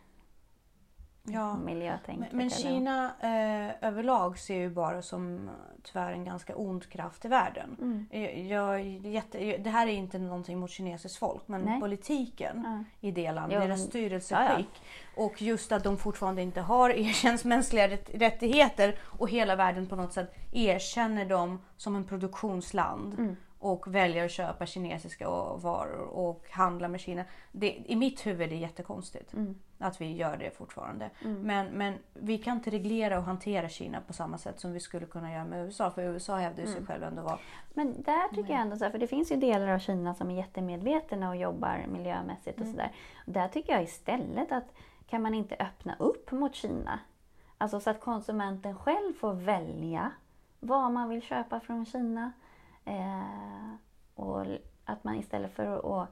Ja. 1.25 1.57
miljötänket. 1.57 2.33
Men, 2.33 2.39
men 2.39 2.51
Kina 2.51 3.13
eh, 3.21 3.89
överlag 3.89 4.39
ser 4.39 4.57
ju 4.57 4.71
bara 4.71 5.03
som 5.03 5.51
tyvärr 5.83 6.13
en 6.13 6.25
ganska 6.25 6.57
ond 6.57 6.89
kraft 6.89 7.25
i 7.25 7.29
världen. 7.29 7.77
Mm. 7.81 8.49
Jag, 8.49 8.83
jätte, 8.87 9.57
det 9.59 9.71
här 9.71 9.87
är 9.87 9.93
inte 9.93 10.19
någonting 10.19 10.59
mot 10.59 10.71
kinesiskt 10.71 11.19
folk 11.19 11.43
men 11.49 11.61
Nej. 11.63 11.81
politiken 11.81 12.63
Ja. 12.65 13.09
i 13.09 13.11
det 13.11 13.33
landet, 13.33 13.61
deras 13.61 13.83
styrelseskick 13.85 14.83
och 15.17 15.43
just 15.43 15.73
att 15.73 15.85
de 15.85 15.97
fortfarande 15.97 16.43
inte 16.43 16.61
har 16.61 16.91
erkänt 16.97 17.45
mänskliga 17.45 17.89
rätt, 17.89 18.11
rättigheter 18.15 18.99
och 19.03 19.31
hela 19.31 19.57
världen 19.57 19.87
på 19.87 19.97
något 19.97 20.13
sätt 20.13 20.35
erkänner 20.53 21.25
dem 21.25 21.61
som 21.77 21.97
en 21.97 22.05
produktionsland 22.05 23.15
Mm. 23.19 23.37
Och 23.63 23.95
väljer 23.95 24.25
att 24.25 24.31
köpa 24.31 24.67
kinesiska 24.67 25.29
varor 25.57 26.01
och 26.09 26.45
handla 26.51 26.89
med 26.89 27.01
Kina. 27.01 27.25
Det, 27.53 27.67
I 27.87 27.97
mitt 27.97 28.27
huvud 28.27 28.41
är 28.47 28.51
det 28.51 28.57
jättekonstigt 28.57 29.33
Mm. 29.35 29.55
att 29.79 30.01
vi 30.01 30.13
gör 30.17 30.37
det 30.37 30.57
fortfarande. 30.57 31.11
Men, 31.23 31.67
men 31.67 31.95
vi 32.15 32.39
kan 32.39 32.57
inte 32.57 32.71
reglera 32.71 33.19
och 33.19 33.25
hantera 33.25 33.69
Kina 33.69 34.01
på 34.01 34.13
samma 34.13 34.39
sätt 34.39 34.61
som 34.61 34.73
vi 34.73 34.81
skulle 34.81 35.07
kunna 35.07 35.33
göra 35.33 35.45
med 35.45 35.65
USA. 35.67 35.91
För 35.91 36.03
USA 36.03 36.37
hävdar 36.37 36.63
ju 36.63 36.69
Mm. 36.69 36.79
sig 36.79 36.87
själv 36.87 37.03
ändå 37.05 37.23
vara... 37.23 37.39
Men 37.75 38.03
där 38.03 38.29
tycker 38.35 38.53
jag 38.53 38.61
ändå 38.63 38.77
så 38.77 38.85
här, 38.85 38.91
för 38.91 38.99
det 38.99 39.07
finns 39.07 39.33
ju 39.33 39.37
delar 39.37 39.69
av 39.69 39.79
Kina 39.79 40.15
som 40.15 40.31
är 40.31 40.35
jättemedvetna 40.37 41.29
och 41.29 41.37
jobbar 41.37 41.85
miljömässigt 41.89 42.57
Mm. 42.59 42.69
och 42.69 42.75
sådär. 42.75 42.93
Där 43.27 43.49
tycker 43.49 43.73
jag 43.73 43.83
istället 43.83 44.53
att 44.53 44.75
kan 45.07 45.23
man 45.23 45.35
inte 45.35 45.57
öppna 45.59 45.97
upp 45.99 46.33
mot 46.33 46.55
Kina? 46.55 46.99
Alltså 47.59 47.81
så 47.81 47.91
att 47.91 48.01
konsumenten 48.01 48.79
själv 48.79 49.13
får 49.13 49.33
välja 49.35 50.11
vad 50.61 50.93
man 50.93 51.09
vill 51.09 51.23
köpa 51.23 51.61
från 51.61 51.87
Kina. 51.87 52.33
Eh, 52.85 53.75
och 54.15 54.47
att 54.85 55.05
man 55.05 55.15
istället 55.15 55.53
för 55.53 56.03
att, 56.03 56.09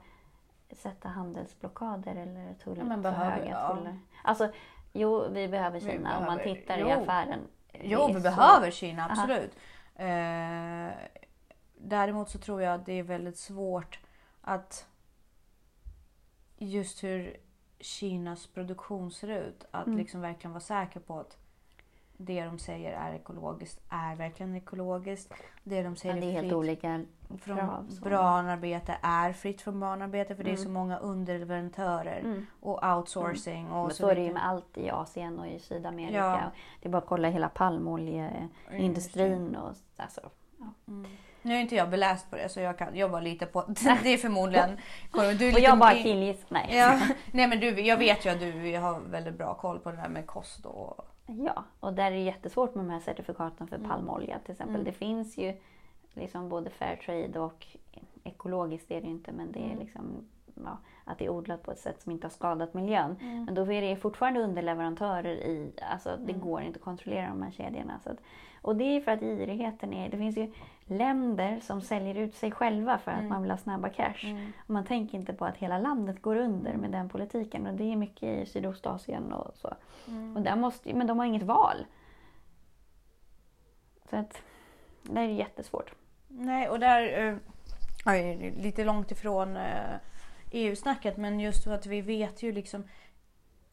sätta 0.72 1.08
handelsblockader 1.08 2.14
eller 2.16 2.54
tull, 2.54 2.78
Ja, 2.78 2.84
men 2.84 3.02
för 3.02 3.10
behöver- 3.10 3.30
höga 3.36 3.50
ja. 3.50 3.76
tullar. 3.76 3.98
Alltså, 4.24 4.52
jo, 4.92 5.28
vi 5.30 5.48
behöver 5.48 5.80
Vi 5.80 5.90
Kina 5.90 6.18
om 6.18 6.24
man 6.24 6.36
behöver- 6.36 6.54
tittar 6.54 6.78
i 6.78 6.80
jo. 6.80 6.88
affären. 6.90 7.40
Jo, 7.72 8.06
vi 8.06 8.14
så- 8.14 8.20
behöver 8.20 8.70
Kina, 8.70 9.04
absolut. 9.10 9.56
Eh, 9.94 10.90
däremot 11.74 12.30
så 12.30 12.38
tror 12.38 12.62
jag 12.62 12.74
att 12.74 12.86
det 12.86 12.92
är 12.92 13.02
väldigt 13.02 13.38
svårt 13.38 14.00
att 14.42 14.86
just 16.58 17.02
hur 17.04 17.36
Kinas 17.80 18.46
produktion 18.46 19.10
ser 19.10 19.28
ut, 19.28 19.64
att 19.70 19.86
Mm. 19.86 19.98
liksom 19.98 20.20
verkligen 20.20 20.52
vara 20.52 20.60
säker 20.60 21.00
på 21.00 21.18
att 21.20 21.36
det 22.22 22.44
de 22.44 22.58
säger 22.58 22.92
är 22.92 23.14
ekologiskt 23.14 23.80
är 23.88 24.16
verkligen 24.16 24.56
ekologiskt. 24.56 25.32
Det 25.64 25.82
de 25.82 25.96
säger 25.96 26.14
Ja, 26.14 26.20
det 26.20 26.26
är 26.26 26.30
helt 26.32 26.42
fritt 26.44 26.52
olika 26.52 27.04
från 27.28 27.38
krav, 27.58 27.86
så. 27.90 28.08
barnarbete 28.08 28.96
är 29.02 29.32
fritt 29.32 29.62
från 29.62 29.80
barnarbete 29.80 30.34
för 30.36 30.44
det 30.44 30.50
är 30.50 30.54
Mm. 30.54 30.64
så 30.64 30.70
många 30.70 30.98
underleverantörer 30.98 32.18
Mm. 32.20 32.46
och 32.60 32.96
outsourcing. 32.96 33.70
Och 33.70 33.86
Men 33.86 33.94
så 33.96 34.08
är 34.08 34.14
det 34.14 34.20
ju 34.22 34.32
med 34.32 34.46
allt 34.46 34.78
i 34.78 34.90
Asien 34.90 35.38
och 35.38 35.46
i 35.46 35.58
Sydamerika. 35.58 36.16
Ja. 36.16 36.40
Det 36.80 36.88
är 36.88 36.92
bara 36.92 36.98
att 36.98 37.06
kolla 37.06 37.28
hela 37.28 37.48
palmoljeindustrin. 37.48 39.56
Och, 39.56 39.74
alltså, 39.96 40.20
Nu 41.42 41.54
är 41.54 41.60
inte 41.60 41.74
jag 41.74 41.90
beläst 41.90 42.30
på 42.30 42.36
det 42.36 42.48
så 42.48 42.60
jag 42.60 42.78
kan 42.78 42.96
jobba 42.96 43.20
lite 43.20 43.46
på 43.46 43.64
det 44.02 44.08
är 44.14 44.18
förmodligen... 44.18 44.76
Du 45.12 45.20
är 45.48 45.52
och 45.54 45.60
jag 45.60 45.78
bara 45.78 45.94
killgiss. 45.94 46.44
Nej. 46.48 46.66
Ja, 46.76 47.00
nej 47.32 47.46
men 47.46 47.60
du, 47.60 47.80
jag 47.80 47.96
vet 47.96 48.26
ju 48.26 48.30
att 48.30 48.40
du 48.40 48.76
har 48.78 49.00
väldigt 49.00 49.34
bra 49.38 49.54
koll 49.54 49.78
på 49.78 49.90
det 49.90 49.96
där 49.96 50.08
med 50.08 50.26
kost 50.26 50.66
och... 50.66 51.06
Ja, 51.38 51.64
och 51.80 51.92
där 51.92 52.06
är 52.06 52.10
det 52.10 52.22
jättesvårt 52.22 52.74
med 52.74 52.84
de 52.84 52.90
här 52.90 53.00
certifikaten 53.00 53.68
Mm. 53.68 53.80
för 53.80 53.88
palmolja 53.88 54.38
till 54.38 54.52
exempel. 54.52 54.84
Det 54.84 54.92
finns 54.92 55.38
ju 55.38 55.54
liksom 56.14 56.48
både 56.48 56.70
fair 56.70 56.96
trade 56.96 57.40
och 57.40 57.66
ekologiskt 58.24 58.90
är 58.90 59.00
det 59.00 59.06
inte 59.06 59.32
men 59.32 59.52
det 59.52 59.58
är 59.58 59.64
Mm. 59.64 59.78
liksom 59.78 60.02
ja, 60.64 60.78
att 61.04 61.18
det 61.18 61.24
är 61.24 61.28
odlat 61.30 61.62
på 61.62 61.72
ett 61.72 61.78
sätt 61.78 62.02
som 62.02 62.12
inte 62.12 62.26
har 62.26 62.30
skadat 62.30 62.74
miljön. 62.74 63.16
Mm. 63.20 63.44
Men 63.44 63.54
då 63.54 63.72
är 63.72 63.82
det 63.82 63.96
fortfarande 63.96 64.40
underleverantörer 64.40 65.34
i, 65.34 65.72
alltså 65.90 66.16
det 66.16 66.32
Mm. 66.32 66.40
går 66.40 66.62
inte 66.62 66.78
att 66.78 66.84
kontrollera 66.84 67.28
de 67.28 67.42
här 67.42 67.50
kedjorna. 67.50 68.00
Så 68.04 68.10
att, 68.10 68.18
och 68.62 68.76
det 68.76 68.84
är 68.84 69.00
för 69.00 69.12
att 69.12 69.20
girigheten 69.20 69.92
är, 69.92 70.08
det 70.08 70.16
finns 70.18 70.36
ju 70.36 70.52
länder 70.84 71.60
som 71.60 71.80
säljer 71.80 72.14
ut 72.14 72.34
sig 72.34 72.50
själva 72.50 72.98
för 72.98 73.10
att 73.10 73.18
Mm. 73.18 73.28
man 73.28 73.42
vill 73.42 73.50
ha 73.50 73.58
snabba 73.58 73.88
cash. 73.88 74.20
Mm. 74.24 74.52
Och 74.58 74.70
man 74.70 74.84
tänker 74.84 75.18
inte 75.18 75.32
på 75.32 75.44
att 75.44 75.56
hela 75.56 75.78
landet 75.78 76.22
går 76.22 76.36
under 76.36 76.72
med 76.76 76.90
den 76.90 77.08
politiken 77.08 77.66
och 77.66 77.74
det 77.74 77.92
är 77.92 77.96
mycket 77.96 78.22
i 78.42 78.46
Sydostasien 78.46 79.32
och 79.32 79.56
så. 79.56 79.74
Mm. 80.08 80.36
Och 80.36 80.42
där 80.42 80.56
måste, 80.56 80.94
men 80.94 81.06
de 81.06 81.18
har 81.18 81.26
inget 81.26 81.42
val. 81.42 81.76
Så 84.10 84.16
att 84.16 84.42
det 85.02 85.20
är 85.20 85.24
jättesvårt. 85.24 85.94
Nej, 86.28 86.68
och 86.68 86.80
där 86.80 87.00
är 88.06 88.50
lite 88.62 88.84
långt 88.84 89.10
ifrån 89.10 89.56
eh, 89.56 89.96
EU-snacket 90.50 91.16
men 91.16 91.40
just 91.40 91.64
för 91.64 91.70
att 91.72 91.86
vi 91.86 92.00
vet 92.00 92.42
ju 92.42 92.52
liksom 92.52 92.84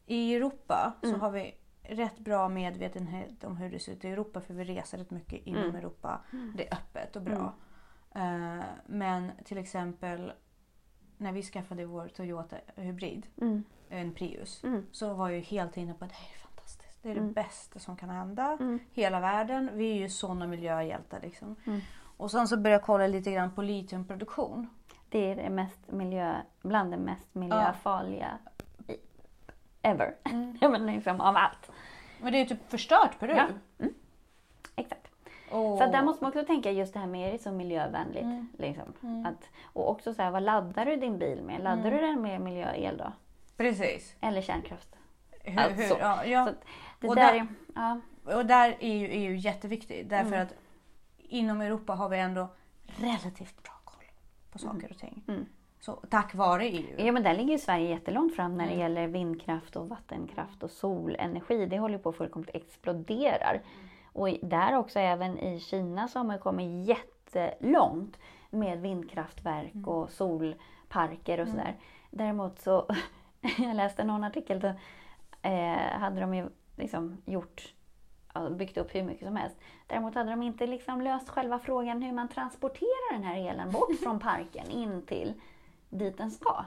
i 0.06 0.34
Europa 0.34 0.92
så 1.02 1.08
Mm. 1.08 1.20
har 1.20 1.30
vi 1.30 1.54
rätt 1.82 2.18
bra 2.18 2.48
medvetenhet 2.48 3.44
om 3.44 3.56
hur 3.56 3.70
det 3.70 3.78
ser 3.78 3.92
ut 3.92 4.04
i 4.04 4.08
Europa 4.08 4.40
för 4.40 4.54
vi 4.54 4.64
reser 4.64 4.98
rätt 4.98 5.10
mycket 5.10 5.46
inom 5.46 5.62
Mm. 5.62 5.76
Europa. 5.76 6.20
Det 6.56 6.68
är 6.68 6.74
öppet 6.74 7.16
och 7.16 7.22
bra. 7.22 7.54
Eh, 8.14 8.60
men 8.86 9.30
till 9.44 9.58
exempel 9.58 10.32
när 11.16 11.32
vi 11.32 11.42
skaffade 11.42 11.84
vår 11.84 12.08
Toyota 12.08 12.56
hybrid, 12.76 13.26
Mm. 13.40 13.64
en 13.88 14.12
Prius, 14.14 14.64
Mm. 14.64 14.86
så 14.92 15.14
var 15.14 15.28
jag 15.28 15.36
ju 15.38 15.44
helt 15.44 15.76
inne 15.76 15.94
på 15.94 16.04
att 16.04 16.10
det 16.10 16.16
här 16.16 16.34
är 16.34 16.38
fantastiskt. 16.38 17.02
Det 17.02 17.10
är 17.10 17.14
det 17.14 17.20
Mm. 17.20 17.32
bästa 17.32 17.78
som 17.78 17.96
kan 17.96 18.10
hända. 18.10 18.56
Mm. 18.60 18.78
Hela 18.92 19.20
världen. 19.20 19.70
Vi 19.74 19.90
är 19.92 19.96
ju 19.96 20.08
sådana 20.08 20.46
miljöhjältar 20.46 21.20
liksom. 21.20 21.56
Mm. 21.66 21.80
Och 22.16 22.30
sen 22.30 22.48
så 22.48 22.56
började 22.56 22.70
jag 22.80 22.82
kolla 22.86 23.06
lite 23.06 23.32
grann 23.32 23.52
på 23.54 23.62
litiumproduktion. 23.62 24.66
Det 25.08 25.32
är 25.32 25.36
det 25.36 25.50
mest 25.50 25.90
miljö, 25.92 26.36
bland 26.62 26.90
det 26.90 26.96
mest 26.96 27.34
miljöfarliga 27.34 28.38
i, 28.88 28.96
ever. 29.82 30.14
ja, 30.60 30.68
men 30.68 30.86
liksom 30.86 31.20
av 31.20 31.36
allt. 31.36 31.70
Men 32.20 32.32
det 32.32 32.38
är 32.38 32.40
ju 32.40 32.48
typ 32.48 32.70
förstört 32.70 33.18
Peru. 33.18 33.36
Ja. 33.36 33.46
Exakt. 34.76 35.08
Och... 35.50 35.78
Så 35.78 35.86
där 35.86 36.02
måste 36.02 36.24
man 36.24 36.28
också 36.32 36.44
tänka 36.44 36.70
just 36.70 36.92
det 36.92 36.98
här 37.00 37.06
med, 37.06 37.28
är 37.28 37.32
det 37.32 37.38
så 37.38 37.52
miljövänligt? 37.52 38.22
Mm. 38.22 38.48
Liksom? 38.58 38.92
Mm. 39.02 39.26
Att, 39.26 39.48
och 39.62 39.90
också 39.90 40.14
så 40.14 40.22
här, 40.22 40.30
vad 40.30 40.42
laddar 40.42 40.86
du 40.86 40.96
din 40.96 41.18
bil 41.18 41.42
med? 41.42 41.60
Laddar 41.60 41.78
Mm. 41.90 41.90
du 41.94 42.00
den 42.06 42.22
med 42.22 42.40
miljöel 42.40 42.96
då? 42.96 43.12
Precis. 43.56 44.16
Eller 44.20 44.42
kärnkraft? 44.42 44.96
Hur, 45.44 45.58
Alltså. 45.58 45.94
hur, 45.94 46.00
ja, 46.00 46.24
ja. 46.24 46.48
Det 47.00 47.08
Och 47.08 47.16
där, 47.16 47.32
där- 47.32 47.40
är, 47.40 47.46
ja, 47.74 48.00
Och 48.34 48.46
där 48.46 48.76
är 48.80 48.94
ju 48.96 49.06
EU 49.06 49.34
jätteviktigt. 49.34 50.08
Därför 50.10 50.32
Mm. 50.32 50.42
att 50.46 50.54
inom 51.18 51.60
Europa 51.60 51.94
har 51.94 52.08
vi 52.08 52.18
ändå 52.18 52.48
relativt 52.86 53.62
bra 53.62 53.72
på 54.52 54.58
saker 54.58 54.90
och 54.90 54.98
ting. 54.98 55.22
Mm. 55.28 55.46
Så 55.80 55.92
tack 55.92 56.34
vare 56.34 56.64
EU. 56.68 56.94
Ja 57.06 57.12
men 57.12 57.22
där 57.22 57.34
ligger 57.34 57.52
ju 57.52 57.58
Sverige 57.58 57.88
jättelångt 57.88 58.36
fram 58.36 58.56
när 58.56 58.64
det 58.66 58.72
Mm. 58.72 58.80
gäller 58.80 59.08
vindkraft 59.08 59.76
och 59.76 59.88
vattenkraft 59.88 60.62
och 60.62 60.70
solenergi. 60.70 61.66
Det 61.66 61.78
håller 61.78 61.98
på 61.98 62.08
att 62.08 62.16
fullkomligt 62.16 62.54
exploderar. 62.54 63.62
Och 64.12 64.28
i- 64.30 64.40
där 64.42 64.76
också 64.76 64.98
även 64.98 65.38
i 65.38 65.60
Kina 65.60 66.08
så 66.08 66.18
har 66.18 66.24
man 66.24 66.38
kommit 66.38 66.88
jättelångt 66.88 68.18
med 68.50 68.80
vindkraftverk 68.80 69.74
Mm. 69.74 69.88
och 69.88 70.10
solparker 70.10 71.40
och 71.40 71.48
sådär. 71.48 71.76
Däremot 72.10 72.58
så, 72.58 72.86
jag 73.58 73.76
läste 73.76 74.04
någon 74.04 74.24
artikel, 74.24 74.60
då 74.60 74.68
eh, 75.42 75.76
hade 76.00 76.20
de 76.20 76.34
ju 76.34 76.48
liksom 76.76 77.16
gjort, 77.24 77.74
byggt 78.50 78.76
upp 78.78 78.94
hur 78.94 79.02
mycket 79.02 79.26
som 79.26 79.36
helst. 79.36 79.56
Däremot 79.86 80.14
hade 80.14 80.30
de 80.30 80.42
inte 80.42 80.66
liksom 80.66 81.00
löst 81.00 81.28
själva 81.28 81.58
frågan 81.58 82.02
hur 82.02 82.12
man 82.12 82.28
transporterar 82.28 83.12
den 83.12 83.22
här 83.22 83.50
elen 83.50 83.70
bort 83.70 83.90
från 84.02 84.18
parken 84.18 84.70
in 84.70 85.02
till 85.06 85.34
dit 85.88 86.18
den 86.18 86.30
ska. 86.30 86.64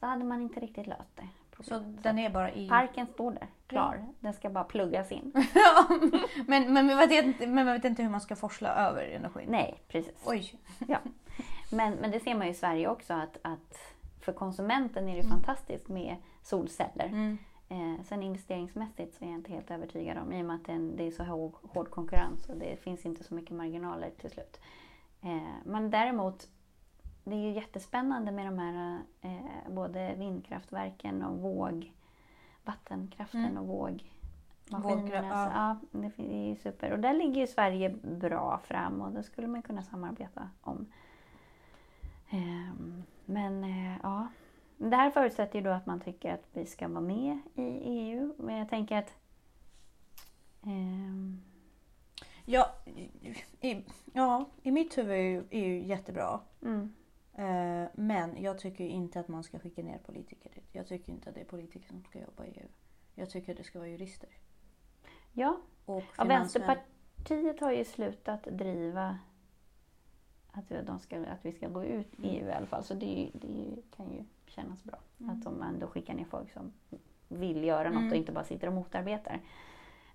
Så 0.00 0.06
hade 0.06 0.24
man 0.24 0.42
inte 0.42 0.60
riktigt 0.60 0.86
löst 0.86 1.16
det. 1.16 1.28
Så 1.64 1.78
den 1.78 2.18
är 2.18 2.30
bara 2.30 2.50
i... 2.52 2.68
Parken 2.68 3.06
står 3.06 3.30
där, 3.30 3.46
klar. 3.66 4.04
Den 4.20 4.32
ska 4.32 4.50
bara 4.50 4.64
pluggas 4.64 5.12
in. 5.12 5.32
Men, 6.46 6.72
men, 6.72 6.86
man 6.86 7.08
vet 7.08 7.24
inte, 7.24 7.46
men 7.46 7.64
man 7.64 7.74
vet 7.74 7.84
inte 7.84 8.02
hur 8.02 8.10
man 8.10 8.20
ska 8.20 8.36
forsla 8.36 8.68
över 8.74 9.02
energin. 9.02 9.46
Nej, 9.48 9.80
precis. 9.88 10.22
Oj. 10.24 10.54
Ja. 10.88 10.98
Men, 11.72 11.92
men 11.94 12.10
det 12.10 12.20
ser 12.20 12.34
man 12.34 12.46
ju 12.46 12.52
i 12.52 12.54
Sverige 12.56 12.88
också 12.88 13.12
att, 13.14 13.38
att 13.42 13.78
för 14.20 14.32
konsumenten 14.32 15.08
är 15.08 15.14
det 15.14 15.20
Mm. 15.20 15.30
fantastiskt 15.30 15.88
med 15.88 16.16
solceller. 16.42 17.06
Mm. 17.06 17.38
Eh, 17.72 18.02
sen 18.04 18.22
investeringsmässigt 18.22 19.14
så 19.14 19.24
är 19.24 19.28
jag 19.28 19.38
inte 19.38 19.52
helt 19.52 19.70
övertygad 19.70 20.18
om 20.18 20.32
i 20.32 20.42
och 20.42 20.46
med 20.46 20.56
att 20.56 20.64
den, 20.64 20.96
det 20.96 21.06
är 21.06 21.10
så 21.10 21.24
hård, 21.24 21.52
hård 21.62 21.90
konkurrens 21.90 22.48
och 22.48 22.56
det 22.56 22.76
finns 22.76 23.06
inte 23.06 23.24
så 23.24 23.34
mycket 23.34 23.56
marginaler 23.56 24.10
till 24.10 24.30
slut. 24.30 24.60
Eh, 25.22 25.52
men 25.64 25.90
däremot, 25.90 26.48
det 27.24 27.34
är 27.34 27.40
ju 27.40 27.50
jättespännande 27.52 28.32
med 28.32 28.46
de 28.46 28.58
här 28.58 29.00
eh, 29.20 29.72
både 29.72 30.14
vindkraftverken 30.14 31.22
och 31.22 31.38
våg, 31.38 31.92
vattenkraften 32.64 33.44
Mm. 33.44 33.58
och 33.58 33.66
våg 33.66 34.10
maskinerna. 34.70 35.52
ja. 35.54 36.00
Det 36.00 36.22
är 36.22 36.48
ju 36.48 36.56
super. 36.56 36.92
Och 36.92 36.98
där 36.98 37.14
ligger 37.14 37.40
ju 37.40 37.46
Sverige 37.46 37.88
bra 38.02 38.58
fram 38.64 39.00
och 39.00 39.12
det 39.12 39.22
skulle 39.22 39.46
man 39.46 39.62
kunna 39.62 39.82
samarbeta 39.82 40.50
om. 40.60 40.86
Ehm, 42.30 43.02
men 43.24 43.64
eh, 43.64 43.96
ja, 44.02 44.26
det 44.90 44.96
här 44.96 45.10
förutsätter 45.10 45.58
ju 45.58 45.64
då 45.64 45.70
att 45.70 45.86
man 45.86 46.00
tycker 46.00 46.34
att 46.34 46.48
vi 46.52 46.66
ska 46.66 46.88
vara 46.88 47.00
med 47.00 47.38
i 47.54 47.62
EU. 47.82 48.34
Men 48.38 48.56
jag 48.56 48.68
tänker 48.68 48.96
att 48.96 49.14
ehm, 50.66 51.42
Ja, 52.44 52.66
i, 53.60 53.84
ja, 54.12 54.44
i 54.62 54.70
mitt 54.70 54.98
huvud 54.98 55.12
är 55.12 55.22
ju 55.22 55.44
EU 55.50 55.86
jättebra. 55.86 56.40
mm, 56.62 56.92
Eh, 57.34 57.88
men 57.94 58.42
jag 58.42 58.58
tycker 58.58 58.84
inte 58.84 59.20
att 59.20 59.28
man 59.28 59.44
ska 59.44 59.58
skicka 59.58 59.82
ner 59.82 59.98
politiker 59.98 60.50
dit. 60.54 60.68
Jag 60.72 60.86
tycker 60.86 61.12
inte 61.12 61.28
att 61.28 61.34
det 61.34 61.40
är 61.40 61.44
politiker 61.44 61.88
som 61.88 62.04
ska 62.04 62.20
jobba 62.20 62.44
i 62.44 62.48
EU. 62.48 62.68
Jag 63.14 63.30
tycker 63.30 63.52
att 63.52 63.58
det 63.58 63.64
ska 63.64 63.78
vara 63.78 63.88
jurister. 63.88 64.28
ja, 65.32 65.60
Och 65.84 66.04
ja. 66.18 66.24
Vänsterpartiet 66.24 67.60
har 67.60 67.72
ju 67.72 67.84
slutat 67.84 68.44
driva 68.44 69.18
att, 70.52 70.68
de 70.86 70.98
ska, 70.98 71.26
att 71.26 71.44
vi 71.44 71.52
ska 71.52 71.68
gå 71.68 71.84
ut 71.84 72.14
i 72.20 72.28
EU 72.28 72.48
i 72.48 72.52
alla 72.52 72.66
fall. 72.66 72.84
Så 72.84 72.94
det, 72.94 73.30
det 73.34 73.82
kan 73.96 74.12
ju 74.12 74.24
kännas 74.54 74.84
bra. 74.84 74.98
Mm. 75.20 75.30
Att 75.34 75.44
de 75.44 75.62
ändå 75.62 75.86
skickar 75.86 76.14
ner 76.14 76.24
folk 76.24 76.52
som 76.52 76.72
vill 77.28 77.64
göra 77.64 77.88
något 77.88 77.96
Mm. 77.98 78.10
och 78.10 78.16
inte 78.16 78.32
bara 78.32 78.44
sitter 78.44 78.66
och 78.66 78.72
motarbetar. 78.72 79.40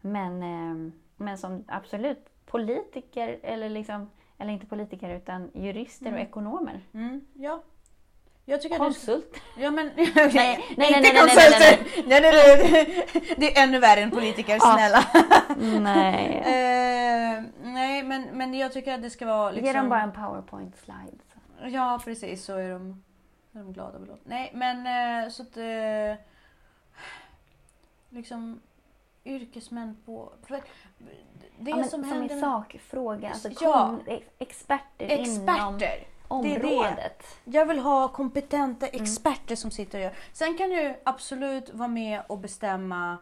Men, 0.01 0.43
eh, 0.43 0.91
men 1.17 1.37
som 1.37 1.63
absolut 1.67 2.29
politiker, 2.45 3.39
eller, 3.43 3.69
liksom, 3.69 4.09
eller 4.37 4.51
inte 4.51 4.65
politiker 4.65 5.09
utan 5.09 5.51
jurister 5.53 6.05
och 6.05 6.11
Mm. 6.11 6.27
ekonomer. 6.27 6.81
Mm, 6.93 7.21
ja. 7.33 7.63
Jag 8.49 8.61
tycker 8.61 8.77
Konsult. 8.77 9.41
ja, 9.57 9.71
men, 9.71 9.91
nej, 9.95 10.11
nej, 10.33 10.59
nej, 10.77 10.87
inte 10.87 10.99
nej, 10.99 11.15
konsulter! 11.21 12.03
Nej, 12.07 12.21
nej, 12.21 12.31
nej, 12.71 13.07
Det 13.37 13.57
är 13.57 13.63
ännu 13.63 13.79
värre 13.79 13.99
än 14.01 14.11
politiker, 14.11 14.53
Ja. 14.61 14.75
snälla. 14.77 15.03
Nej. 15.81 16.37
Eh, 16.37 17.43
nej, 17.63 18.03
men, 18.03 18.23
men 18.37 18.53
jag 18.53 18.73
tycker 18.73 18.93
att 18.93 19.01
det 19.01 19.09
ska 19.09 19.25
vara 19.25 19.51
liksom... 19.51 19.65
Ge 19.67 19.73
dem 19.73 19.89
bara 19.89 20.01
en 20.01 20.11
powerpoint-slide. 20.11 21.17
så. 21.33 21.67
Ja, 21.67 21.99
precis. 22.03 22.45
Så 22.45 22.53
är 22.57 22.69
de, 22.71 23.03
är 23.53 23.59
de 23.59 23.73
glada 23.73 23.93
och 23.93 24.01
belåtna. 24.01 24.21
Nej, 24.25 24.51
men 24.55 25.23
eh, 25.23 25.29
så 25.29 25.43
att... 25.43 25.57
Eh, 25.57 26.25
liksom 28.09 28.61
yrkesmän 29.25 29.97
på... 30.05 30.31
Det 31.59 31.69
Ja, 31.71 31.75
som 31.83 31.89
som 31.89 32.03
händer... 32.03 32.37
i 32.37 32.41
sakfråga, 32.41 33.29
alltså 33.29 33.49
Ja. 33.61 33.97
experter, 34.39 35.05
inom 35.05 35.21
Experter! 35.21 35.79
Det. 35.79 36.05
området. 36.27 37.23
Jag 37.43 37.65
vill 37.65 37.79
ha 37.79 38.07
kompetenta 38.07 38.87
Mm. 38.87 39.01
experter 39.03 39.55
som 39.55 39.71
sitter 39.71 39.97
och 39.97 40.03
gör. 40.03 40.13
Sen 40.33 40.57
kan 40.57 40.69
du 40.69 40.95
absolut 41.03 41.73
vara 41.73 41.87
med 41.87 42.21
och 42.27 42.37
bestämma 42.37 43.17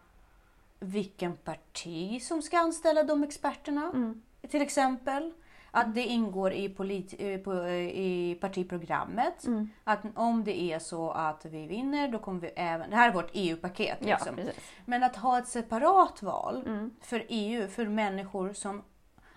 vilken 0.79 1.37
parti 1.37 2.21
som 2.23 2.41
ska 2.41 2.57
anställa 2.59 3.03
de 3.03 3.23
experterna. 3.23 3.81
Mm. 3.93 4.21
Till 4.49 4.61
exempel. 4.61 5.33
Att 5.75 5.95
det 5.95 6.01
ingår 6.03 6.53
i, 6.53 6.69
polit, 6.69 7.13
eh, 7.19 7.27
eh, 7.27 7.69
i 7.89 8.37
partiprogrammet. 8.41 9.45
Mm. 9.45 9.69
Att 9.83 9.99
om 10.15 10.43
det 10.43 10.61
är 10.61 10.79
så 10.79 11.11
att 11.11 11.45
vi 11.45 11.67
vinner, 11.67 12.07
då 12.07 12.19
kommer 12.19 12.41
vi 12.41 12.47
även... 12.55 12.89
Det 12.89 12.95
här 12.95 13.09
är 13.09 13.13
vårt 13.13 13.29
EU-paket. 13.33 13.97
Ja, 14.01 14.07
Liksom. 14.15 14.35
precis. 14.35 14.59
Men 14.85 15.03
att 15.03 15.15
ha 15.15 15.37
ett 15.37 15.47
separat 15.47 16.21
val 16.21 16.63
Mm. 16.65 16.91
för 17.01 17.23
EU, 17.29 17.67
för 17.67 17.85
människor 17.85 18.53
som... 18.53 18.83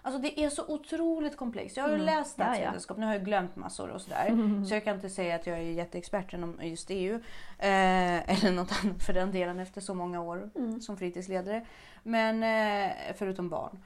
Alltså 0.03 0.21
det 0.21 0.41
är 0.41 0.51
så 0.51 0.65
otroligt 0.69 1.37
komplext. 1.37 1.77
Jag 1.77 1.85
har 1.85 1.89
ju 1.89 1.95
Mm. 1.95 2.07
läst 2.07 2.35
Ja, 2.39 2.45
ja. 2.45 2.53
statsvetenskap, 2.55 2.97
nu 2.97 3.07
har 3.07 3.13
jag 3.13 3.25
glömt 3.25 3.57
massor 3.57 3.89
och 3.91 4.01
sådär. 4.01 4.65
Så 4.69 4.75
jag 4.75 4.85
kan 4.85 4.95
inte 4.95 5.11
säga 5.11 5.35
att 5.35 5.47
jag 5.47 5.59
är 5.59 5.63
jätteexpert 5.63 6.33
inom 6.33 6.59
just 6.63 6.87
EU. 6.91 7.15
Eh, 7.15 8.31
eller 8.45 8.53
något 8.53 8.85
annat 8.85 9.03
för 9.03 9.13
den 9.13 9.33
delen 9.33 9.59
efter 9.61 9.81
så 9.81 9.95
många 9.95 10.21
år 10.23 10.51
Mm. 10.55 10.81
som 10.81 10.97
fritidsledare. 10.97 11.67
Men 12.03 12.43
eh, 12.43 12.93
förutom 13.17 13.49
barn 13.49 13.79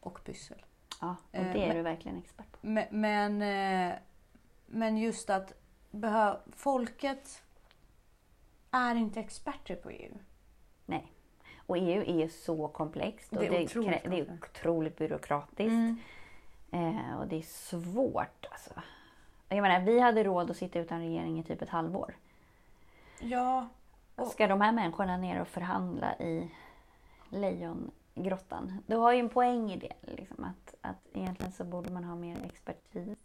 och 0.00 0.24
pyssel. 0.24 0.58
Ja, 1.00 1.16
och 1.30 1.36
Eh, 1.36 1.52
det 1.52 1.62
är 1.62 1.66
men- 1.66 1.76
du 1.76 1.82
verkligen 1.82 2.18
expert 2.18 2.52
på. 2.52 2.58
Men, 2.60 2.84
men, 4.66 4.92
eh, 4.96 5.02
just 5.02 5.30
att 5.30 5.52
behö- 5.90 6.38
folket 6.56 7.42
är 8.70 8.94
inte 8.94 9.20
experter 9.20 9.76
på 9.76 9.90
EU. 9.90 10.14
Nej. 10.86 11.12
Och 11.66 11.76
EU 11.78 12.02
är 12.02 12.18
ju 12.20 12.28
så 12.28 12.68
komplext 12.68 13.32
och 13.32 13.38
Det 13.38 13.46
är 13.46 13.50
det 13.50 13.56
är, 13.56 13.64
otroligt 13.64 14.04
det 14.04 14.18
är 14.20 14.32
otroligt 14.42 14.96
byråkratiskt. 14.98 15.60
Mm. 15.72 15.98
Eh, 16.70 17.18
och 17.18 17.28
det 17.28 17.36
är 17.36 17.42
svårt 17.42 18.46
alltså. 18.50 18.70
Jag 19.48 19.62
menar, 19.62 19.80
vi 19.80 20.00
hade 20.00 20.24
råd 20.24 20.50
att 20.50 20.56
sitta 20.56 20.78
utan 20.78 21.00
regering 21.00 21.38
i 21.38 21.42
typ 21.42 21.62
ett 21.62 21.68
halvår. 21.68 22.14
Ja. 23.20 23.68
Och- 24.14 24.26
Ska 24.28 24.46
de 24.46 24.60
här 24.60 24.72
människorna 24.72 25.16
ner 25.16 25.40
och 25.40 25.48
förhandla 25.48 26.16
i 26.18 26.50
Lejongrottan? 28.16 28.82
Du 28.86 28.96
har 28.96 29.12
ju 29.12 29.20
en 29.20 29.28
poäng 29.28 29.72
i 29.72 29.76
det. 29.76 30.12
Liksom, 30.16 30.44
att, 30.44 30.74
att 30.80 31.16
egentligen 31.16 31.52
så 31.52 31.64
borde 31.64 31.92
man 31.92 32.04
ha 32.04 32.14
mer 32.16 32.36
expertis. 32.44 33.18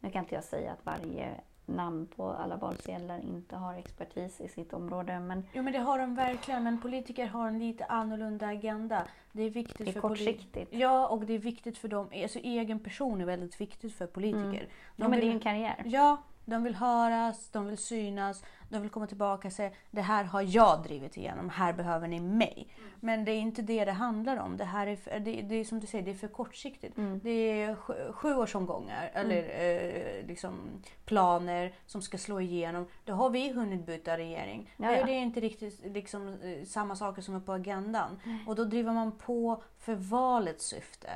Nu 0.00 0.10
kan 0.10 0.22
inte 0.24 0.34
jag 0.34 0.44
säga 0.44 0.72
att 0.72 0.86
varje 0.86 1.34
namn 1.66 2.06
på 2.16 2.30
alla 2.32 2.56
valsedlar 2.56 3.18
inte 3.20 3.56
har 3.56 3.74
expertis 3.74 4.40
i 4.40 4.48
sitt 4.48 4.72
område. 4.72 5.20
Men 5.20 5.44
Jo 5.52 5.62
men 5.62 5.72
det 5.72 5.78
har 5.78 5.98
de 5.98 6.14
verkligen, 6.14 6.64
men 6.64 6.80
politiker 6.80 7.26
har 7.26 7.48
en 7.48 7.58
lite 7.58 7.84
annorlunda 7.84 8.46
agenda. 8.46 9.06
Det 9.32 9.42
är 9.42 9.50
viktigt 9.50 9.76
det 9.86 9.90
är 9.90 9.92
för 9.92 10.00
kortsiktigt. 10.00 10.74
Ja, 10.74 11.08
och 11.08 11.24
det 11.26 11.32
är 11.32 11.38
viktigt 11.38 11.78
för 11.78 11.88
dem. 11.88 12.08
Alltså 12.22 12.38
egen 12.38 12.78
person 12.78 13.20
är 13.20 13.24
väldigt 13.24 13.60
viktigt 13.60 13.94
för 13.94 14.06
politiker. 14.06 14.42
Mm. 14.48 14.58
De 14.96 15.02
Ja, 15.02 15.08
men 15.08 15.10
det 15.10 15.16
är 15.16 15.20
vill- 15.20 15.30
en 15.32 15.40
karriär. 15.40 15.82
Ja, 15.86 16.22
de 16.44 16.62
vill 16.62 16.74
höras, 16.74 17.48
de 17.48 17.66
vill 17.66 17.78
synas, 17.78 18.44
de 18.68 18.82
vill 18.82 18.90
komma 18.90 19.06
tillbaka 19.06 19.48
och 19.48 19.54
säga 19.54 19.70
det 19.90 20.02
här 20.02 20.24
har 20.24 20.42
jag 20.42 20.82
drivit 20.82 21.16
igenom, 21.16 21.50
här 21.50 21.72
behöver 21.72 22.08
ni 22.08 22.20
mig. 22.20 22.68
Men 23.00 23.24
det 23.24 23.32
är 23.32 23.38
inte 23.38 23.62
det 23.62 23.84
det 23.84 23.92
handlar 23.92 24.36
om. 24.36 24.56
Det 24.56 24.64
här 24.64 24.86
är, 24.86 24.96
för, 24.96 25.18
det, 25.20 25.42
det 25.42 25.54
är 25.54 25.64
som 25.64 25.80
du 25.80 25.86
säger, 25.86 26.04
det 26.04 26.10
är 26.10 26.14
för 26.14 26.28
kortsiktigt. 26.28 26.96
Mm. 26.96 27.20
Det 27.22 27.30
är 27.62 27.74
sju, 27.74 27.94
sjuårsomgångar 28.12 29.10
eller 29.14 29.36
eh, 29.38 30.26
liksom 30.26 30.82
planer 31.04 31.74
som 31.86 32.02
ska 32.02 32.18
slå 32.18 32.40
igenom. 32.40 32.86
Då 33.04 33.12
har 33.12 33.30
vi 33.30 33.52
hunnit 33.52 33.86
byta 33.86 34.18
regering. 34.18 34.74
Ja, 34.76 34.88
Det, 34.88 34.96
ja. 34.96 35.06
det 35.06 35.12
är 35.12 35.22
inte 35.22 35.40
riktigt 35.40 35.80
liksom, 35.84 36.28
eh, 36.28 36.64
samma 36.64 36.96
saker 36.96 37.22
som 37.22 37.34
är 37.34 37.40
på 37.40 37.52
agendan. 37.52 38.20
Och 38.46 38.54
då 38.54 38.64
driver 38.64 38.92
man 38.92 39.12
på 39.12 39.62
för 39.78 39.94
valets 39.94 40.64
syfte. 40.66 41.10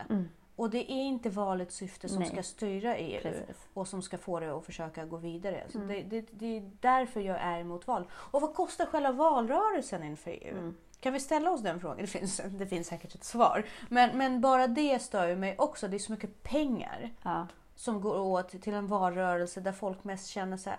Och 0.56 0.70
det 0.70 0.92
är 0.92 1.02
inte 1.02 1.30
valets 1.30 1.76
syfte 1.76 2.08
som 2.08 2.18
Nej. 2.18 2.28
ska 2.28 2.42
styra 2.42 2.96
EU 2.96 3.20
Precis. 3.22 3.68
och 3.74 3.88
som 3.88 4.02
ska 4.02 4.18
få 4.18 4.40
det 4.40 4.56
att 4.56 4.64
försöka 4.66 5.04
gå 5.04 5.16
vidare. 5.16 5.64
Så 5.68 5.78
Mm. 5.78 5.88
det, 5.88 6.02
det, 6.02 6.26
det 6.32 6.56
är 6.56 6.70
därför 6.80 7.20
jag 7.20 7.36
är 7.40 7.60
emot 7.60 7.86
val. 7.86 8.04
Och 8.12 8.40
vad 8.40 8.54
kostar 8.54 8.86
själva 8.86 9.12
valrörelsen 9.12 10.02
inför 10.02 10.30
EU? 10.30 10.58
Mm. 10.58 10.76
Kan 11.00 11.12
vi 11.12 11.20
ställa 11.20 11.50
oss 11.50 11.62
den 11.62 11.80
frågan? 11.80 11.96
Det 11.96 12.06
finns, 12.06 12.40
det 12.46 12.66
finns 12.66 12.86
säkert 12.86 13.14
ett 13.14 13.24
svar. 13.24 13.64
Men, 13.88 14.18
men 14.18 14.40
bara 14.40 14.66
det 14.66 14.98
stör 15.02 15.36
mig 15.36 15.54
också. 15.58 15.88
Det 15.88 15.96
är 15.96 15.98
så 15.98 16.12
mycket 16.12 16.42
pengar 16.42 17.10
Ja. 17.22 17.46
som 17.74 18.00
går 18.00 18.18
åt 18.18 18.48
till 18.62 18.74
en 18.74 18.86
valrörelse 18.86 19.60
där 19.60 19.72
folk 19.72 20.04
mest 20.04 20.26
känner 20.26 20.56
så 20.56 20.70
här, 20.70 20.78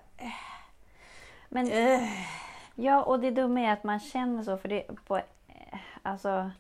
Men 1.50 1.72
eh, 1.72 2.10
Ja, 2.76 3.04
och 3.04 3.20
det 3.20 3.32
dumma 3.32 3.60
är 3.62 3.74
att 3.74 3.84
man 3.84 4.00
känner 4.00 4.44
så 4.44 4.58
för 4.58 4.70
det 4.70 4.84
på, 5.08 5.18
eh, 5.18 5.24
alltså 6.02 6.52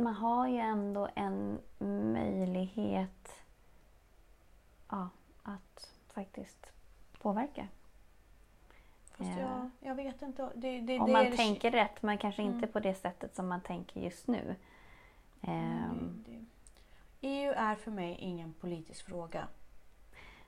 man 0.00 0.14
har 0.14 0.48
ju 0.48 0.56
ändå 0.58 1.08
en 1.14 1.58
möjlighet 2.12 3.32
ja, 4.90 5.08
att 5.42 5.90
faktiskt 6.12 6.66
påverka. 7.22 7.68
Fast 9.16 9.30
Ja. 9.30 9.40
jag, 9.40 9.70
jag 9.80 9.94
vet 9.94 10.22
inte. 10.22 10.50
Det, 10.54 10.80
det, 10.80 10.98
Om 10.98 11.06
det 11.06 11.12
man 11.12 11.26
är- 11.26 11.36
tänker 11.36 11.70
rätt, 11.70 12.02
men 12.02 12.18
kanske 12.18 12.42
inte 12.42 12.56
Mm. 12.58 12.72
på 12.72 12.80
det 12.80 12.94
sättet 12.94 13.34
som 13.34 13.48
man 13.48 13.60
tänker 13.60 14.00
just 14.00 14.26
nu. 14.26 14.56
Ehm, 15.40 16.24
Det- 16.26 16.44
EU 17.28 17.52
är 17.56 17.74
för 17.74 17.90
mig 17.90 18.16
ingen 18.20 18.52
politisk 18.52 19.06
fråga. 19.06 19.48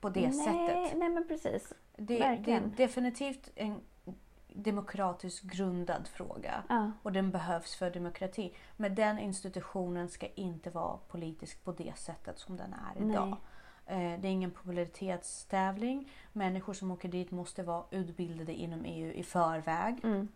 På 0.01 0.09
det 0.11 0.21
nej, 0.21 0.33
sättet. 0.33 0.99
Nej, 0.99 1.09
men 1.11 1.29
precis. 1.29 1.73
Det, 1.97 2.23
är 2.23 2.61
definitivt 2.77 3.51
en 3.55 3.81
demokratiskt 4.55 5.43
grundad 5.45 6.09
fråga. 6.09 6.63
Ja, 6.69 6.91
Och 7.03 7.13
den 7.13 7.31
behövs 7.31 7.75
för 7.75 7.91
demokrati. 7.91 8.55
Men 8.77 8.95
den 8.95 9.19
institutionen 9.19 10.09
ska 10.09 10.27
inte 10.27 10.71
vara 10.71 10.97
politisk 11.09 11.65
på 11.65 11.73
det 11.73 11.99
sättet 11.99 12.39
som 12.39 12.57
den 12.57 12.75
är 12.75 13.03
idag. 13.11 13.37
Nej. 13.87 14.15
Eh, 14.15 14.21
Det 14.21 14.29
är 14.29 14.33
ingen 14.33 14.51
popularitetstävling. 14.51 16.11
Människor 16.33 16.73
som 16.75 16.91
åker 16.91 17.09
dit 17.09 17.31
måste 17.31 17.63
vara 17.63 17.85
utbildade 17.91 18.53
inom 18.55 18.85
EU 18.85 19.13
i 19.13 19.23
förväg. 19.23 20.01
mm, 20.05 20.29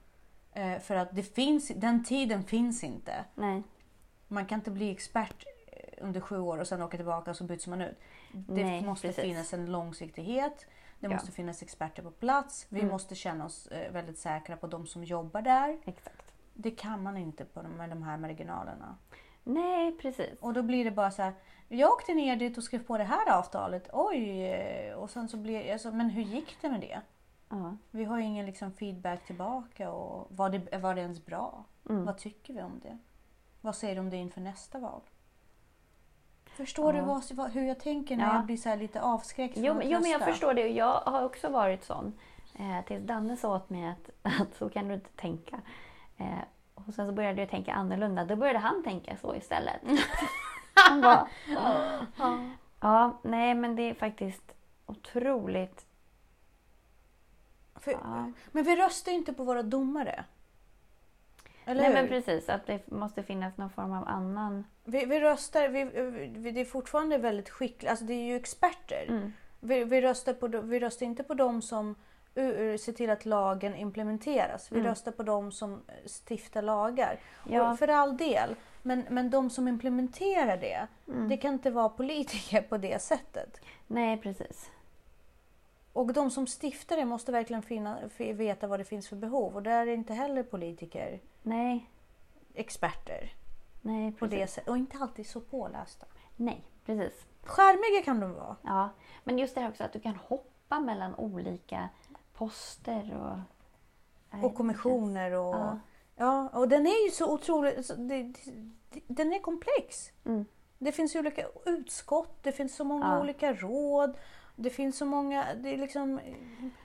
Eh, 0.53 0.79
För 0.81 0.97
att 0.97 1.09
det 1.17 1.23
finns, 1.23 1.69
den 1.77 2.05
tiden 2.05 2.43
finns 2.45 2.85
inte. 2.85 3.25
nej, 3.35 3.63
Man 4.29 4.47
kan 4.47 4.59
inte 4.59 4.71
bli 4.71 4.91
expert 4.91 5.45
eh, 5.67 6.05
under 6.05 6.21
sju 6.21 6.39
år 6.39 6.59
och 6.59 6.67
sen 6.67 6.83
åka 6.83 6.97
tillbaka 6.97 7.31
och 7.31 7.37
så 7.37 7.45
byts 7.45 7.67
man 7.67 7.81
ut. 7.81 7.99
Det 8.33 8.65
Nej, 8.65 8.85
måste 8.85 9.07
precis. 9.09 9.25
finnas 9.25 9.53
en 9.53 9.67
långsiktighet. 9.73 10.67
Det 11.01 11.07
Ja. 11.07 11.13
måste 11.13 11.33
finnas 11.33 11.63
experter 11.63 12.03
på 12.03 12.11
plats. 12.11 12.67
Vi 12.69 12.81
Mm. 12.81 12.93
måste 12.93 13.15
känna 13.15 13.45
oss 13.45 13.67
eh, 13.67 13.93
väldigt 13.93 14.19
säkra 14.19 14.57
på 14.57 14.67
de 14.67 14.87
som 14.87 15.05
jobbar 15.05 15.43
där. 15.43 15.79
exakt. 15.85 16.33
Det 16.55 16.71
kan 16.71 17.03
man 17.03 17.17
inte 17.17 17.45
på 17.45 17.63
de, 17.63 17.69
med 17.69 17.91
de 17.91 18.03
här 18.03 18.17
marginalerna. 18.19 18.97
Nej, 19.45 19.93
precis. 19.99 20.39
Och 20.41 20.53
då 20.53 20.63
blir 20.63 20.85
det 20.85 20.91
bara 20.91 21.11
så 21.11 21.23
här. 21.23 21.35
Jag 21.69 21.93
åkte 21.93 22.15
ner 22.15 22.37
dit 22.37 22.57
och 22.59 22.65
skrev 22.65 22.87
på 22.87 22.99
det 22.99 23.05
här 23.05 23.39
avtalet. 23.39 23.89
Oj! 23.93 24.43
eh, 24.47 24.95
Och 24.95 25.11
sen 25.11 25.29
så 25.29 25.37
blir 25.37 25.73
alltså, 25.73 25.91
men 25.91 26.11
hur 26.11 26.23
gick 26.23 26.57
det 26.61 26.69
med 26.69 26.81
det? 26.81 27.01
Ja. 27.49 27.77
Vi 27.91 28.05
har 28.05 28.19
ju 28.19 28.25
ingen 28.25 28.47
liksom, 28.47 28.73
feedback 28.73 29.25
tillbaka. 29.27 29.91
Och 29.91 30.27
var, 30.37 30.51
det, 30.51 30.79
var 30.79 30.95
det 30.95 31.01
ens 31.01 31.25
bra? 31.27 31.65
Mm. 31.89 32.05
Vad 32.05 32.19
tycker 32.19 32.55
vi 32.55 32.63
om 32.63 32.81
det? 32.83 32.99
Vad 33.61 33.77
säger 33.77 33.95
du 33.95 34.01
om 34.01 34.11
det 34.11 34.17
inför 34.17 34.41
nästa 34.41 34.79
val? 34.79 35.01
Förstår 36.57 36.95
Ja. 36.95 37.01
du 37.01 37.35
vad, 37.35 37.51
hur 37.51 37.63
jag 37.67 37.81
tänker 37.81 38.17
när 38.17 38.27
Ja. 38.27 38.35
jag 38.35 38.45
blir 38.47 38.57
så 38.57 38.75
lite 38.75 39.03
avskräckt 39.03 39.55
Jo, 39.57 39.75
men- 39.75 39.91
jo 39.91 40.01
men 40.01 40.11
jag 40.11 40.25
förstår 40.25 40.55
det 40.55 40.69
jag 40.69 41.01
har 41.01 41.25
också 41.25 41.49
varit 41.49 41.85
sån. 41.85 42.13
Eh, 42.59 42.85
tills 42.87 43.07
Danne 43.07 43.37
sa 43.37 43.57
åt 43.57 43.71
mig 43.71 43.87
att, 43.89 44.11
att 44.41 44.55
så 44.57 44.69
kan 44.69 44.89
du 44.89 44.95
inte 44.95 45.11
tänka. 45.17 45.61
Eh, 46.17 46.27
och 46.75 46.95
sen 46.95 47.07
så 47.07 47.13
började 47.13 47.41
jag 47.41 47.51
tänka 47.51 47.73
annorlunda. 47.75 48.25
Då 48.25 48.37
började 48.37 48.59
han 48.59 48.83
tänka 48.85 49.17
så 49.17 49.35
istället. 49.35 49.81
han 50.75 51.01
bara, 51.01 51.29
Ja. 52.19 52.39
ja, 52.81 53.19
nej 53.23 53.55
men 53.55 53.77
det 53.77 53.83
är 53.83 53.95
faktiskt 53.95 54.53
otroligt. 54.87 55.87
För, 57.75 57.91
Ja. 57.93 58.33
Men 58.53 58.65
vi 58.65 58.77
röstar 58.77 59.13
ju 59.13 59.19
inte 59.19 59.33
på 59.33 59.45
våra 59.45 59.63
domare. 59.63 60.25
Eller 61.69 61.81
nej 61.83 61.89
hur? 61.91 61.95
men 61.97 62.09
precis, 62.09 62.49
att 62.49 62.67
det 62.67 62.91
måste 62.91 63.23
finnas 63.23 63.57
någon 63.57 63.71
form 63.71 63.93
av 63.93 64.09
annan. 64.09 64.65
vi, 64.85 65.05
vi 65.05 65.21
röstar, 65.21 65.69
vi, 65.69 65.85
vi, 66.29 66.51
det 66.51 66.61
är 66.61 66.65
fortfarande 66.65 67.19
väldigt 67.19 67.51
skickliga, 67.51 67.91
alltså 67.91 68.05
det 68.05 68.15
är 68.15 68.25
ju 68.25 68.37
experter. 68.37 69.05
Mm. 69.09 69.33
Vi, 69.61 69.85
vi, 69.85 70.01
röstar 70.01 70.33
på, 70.35 70.47
vi 70.49 70.81
röstar 70.81 71.07
inte 71.07 71.23
på 71.23 71.35
de 71.35 71.63
som 71.63 71.95
ser 72.79 72.93
till 72.93 73.11
att 73.11 73.25
lagen 73.27 73.75
implementeras. 73.75 74.73
Vi 74.73 74.77
Mm. 74.79 74.89
röstar 74.91 75.13
på 75.13 75.23
de 75.23 75.53
som 75.53 75.83
stiftar 76.27 76.63
lagar. 76.63 77.19
Ja. 77.51 77.71
Och 77.73 77.79
för 77.79 77.89
all 77.89 78.17
del, 78.17 78.55
men, 78.83 79.05
men 79.11 79.31
de 79.31 79.51
som 79.51 79.69
implementerar 79.69 80.57
det, 80.57 80.87
Mm. 81.09 81.29
det 81.29 81.37
kan 81.37 81.53
inte 81.53 81.71
vara 81.71 81.89
politiker 81.89 82.63
på 82.63 82.77
det 82.77 83.03
sättet. 83.03 83.61
Nej 83.87 84.17
precis. 84.19 84.71
Och 85.93 86.13
de 86.13 86.31
som 86.31 86.47
stiftar 86.47 86.97
det 86.97 87.05
måste 87.05 87.33
verkligen 87.33 87.63
finna, 87.63 87.99
veta 88.19 88.67
vad 88.67 88.81
det 88.81 88.85
finns 88.85 89.09
för 89.09 89.17
behov. 89.17 89.55
Och 89.57 89.63
där 89.63 89.87
är 89.87 89.95
inte 89.95 90.15
heller 90.15 90.43
politiker 90.43 91.21
Nej, 91.47 91.91
experter 92.55 93.35
nej 93.83 94.13
på 94.13 94.19
precis. 94.19 94.41
det 94.41 94.47
sättet. 94.47 94.69
Och 94.71 94.77
inte 94.77 94.99
alltid 94.99 95.27
så 95.27 95.41
pålästa. 95.41 96.07
Nej, 96.37 96.65
precis. 96.87 97.27
Charmiga 97.43 98.03
kan 98.05 98.21
de 98.21 98.33
vara. 98.33 98.57
Ja, 98.63 98.89
men 99.25 99.39
just 99.39 99.55
det 99.55 99.61
här 99.61 99.69
också 99.69 99.85
att 99.85 99.93
du 99.93 100.01
kan 100.01 100.17
hoppa 100.17 100.81
mellan 100.81 101.15
olika 101.15 101.89
poster 102.33 103.15
och... 103.23 103.39
Nej, 104.31 104.45
Och 104.45 104.55
kommissioner 104.55 105.33
och... 105.33 105.55
Ja. 105.55 105.79
Ja, 106.17 106.49
och 106.49 106.69
den 106.69 106.87
är 106.87 107.05
ju 107.05 107.11
så 107.11 107.33
otroligt... 107.35 107.87
så 107.87 107.95
Det, 107.95 108.23
det, 108.91 109.01
den 109.07 109.33
är 109.33 109.39
komplex. 109.41 110.11
Mm. 110.25 110.45
Det 110.79 110.93
finns 110.93 111.15
ju 111.15 111.19
olika 111.21 111.47
utskott, 111.67 112.43
det 112.43 112.53
finns 112.53 112.77
så 112.77 112.85
många 112.85 113.07
Ja. 113.15 113.21
olika 113.21 113.53
råd. 113.55 114.17
Det 114.59 114.71
finns 114.71 114.99
så 114.99 115.05
många... 115.07 115.47
Det 115.55 115.75
är 115.75 115.79
liksom 115.79 116.21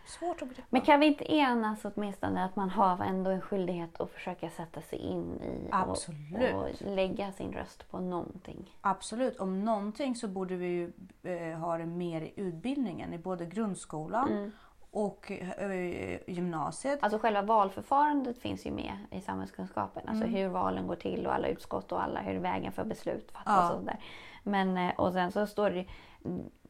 svårt 0.05 0.41
att 0.41 0.47
greppa. 0.47 0.61
Men 0.69 0.81
kan 0.81 0.99
vi 0.99 1.05
inte 1.05 1.33
enas 1.33 1.85
åtminstone 1.85 2.45
att 2.45 2.55
man 2.55 2.69
har 2.69 3.03
ändå 3.03 3.31
en 3.31 3.41
skyldighet 3.41 4.01
att 4.01 4.11
försöka 4.11 4.49
sätta 4.49 4.81
sig 4.81 4.99
in 4.99 5.41
i 5.41 5.67
Absolut. 5.71 6.53
och, 6.53 6.61
och 6.61 6.69
lägga 6.81 7.31
sin 7.31 7.53
röst 7.53 7.91
på 7.91 7.99
någonting? 7.99 8.75
Absolut. 8.81 9.39
Om 9.39 9.65
någonting 9.65 10.15
så 10.15 10.27
borde 10.27 10.55
vi 10.55 10.67
ju 10.67 10.91
eh, 11.23 11.59
ha 11.59 11.77
det 11.77 11.85
mer 11.85 12.21
i 12.21 12.33
utbildningen 12.35 13.13
i 13.13 13.17
både 13.17 13.45
grundskolan 13.45 14.29
Mm. 14.31 14.51
och 14.91 15.31
eh, 15.31 16.17
gymnasiet. 16.31 16.99
Alltså 17.03 17.19
själva 17.19 17.41
valförfarandet 17.41 18.37
finns 18.37 18.65
ju 18.65 18.71
med 18.71 18.97
i 19.11 19.21
samhällskunskapen. 19.21 20.03
Alltså 20.07 20.23
Mm. 20.25 20.35
hur 20.35 20.47
valen 20.47 20.87
går 20.87 20.95
till 20.95 21.27
och 21.27 21.33
alla 21.33 21.47
utskott 21.47 21.91
och 21.91 22.03
alla 22.03 22.19
hur 22.19 22.39
vägen 22.39 22.71
för 22.71 22.83
beslut 22.83 23.31
fattas 23.31 23.53
Ja. 23.57 23.71
och 23.73 23.79
sådär. 23.79 23.99
Men 24.43 24.77
eh, 24.77 24.95
och 24.99 25.13
sen 25.13 25.31
så 25.31 25.47
står 25.47 25.69
det 25.69 25.85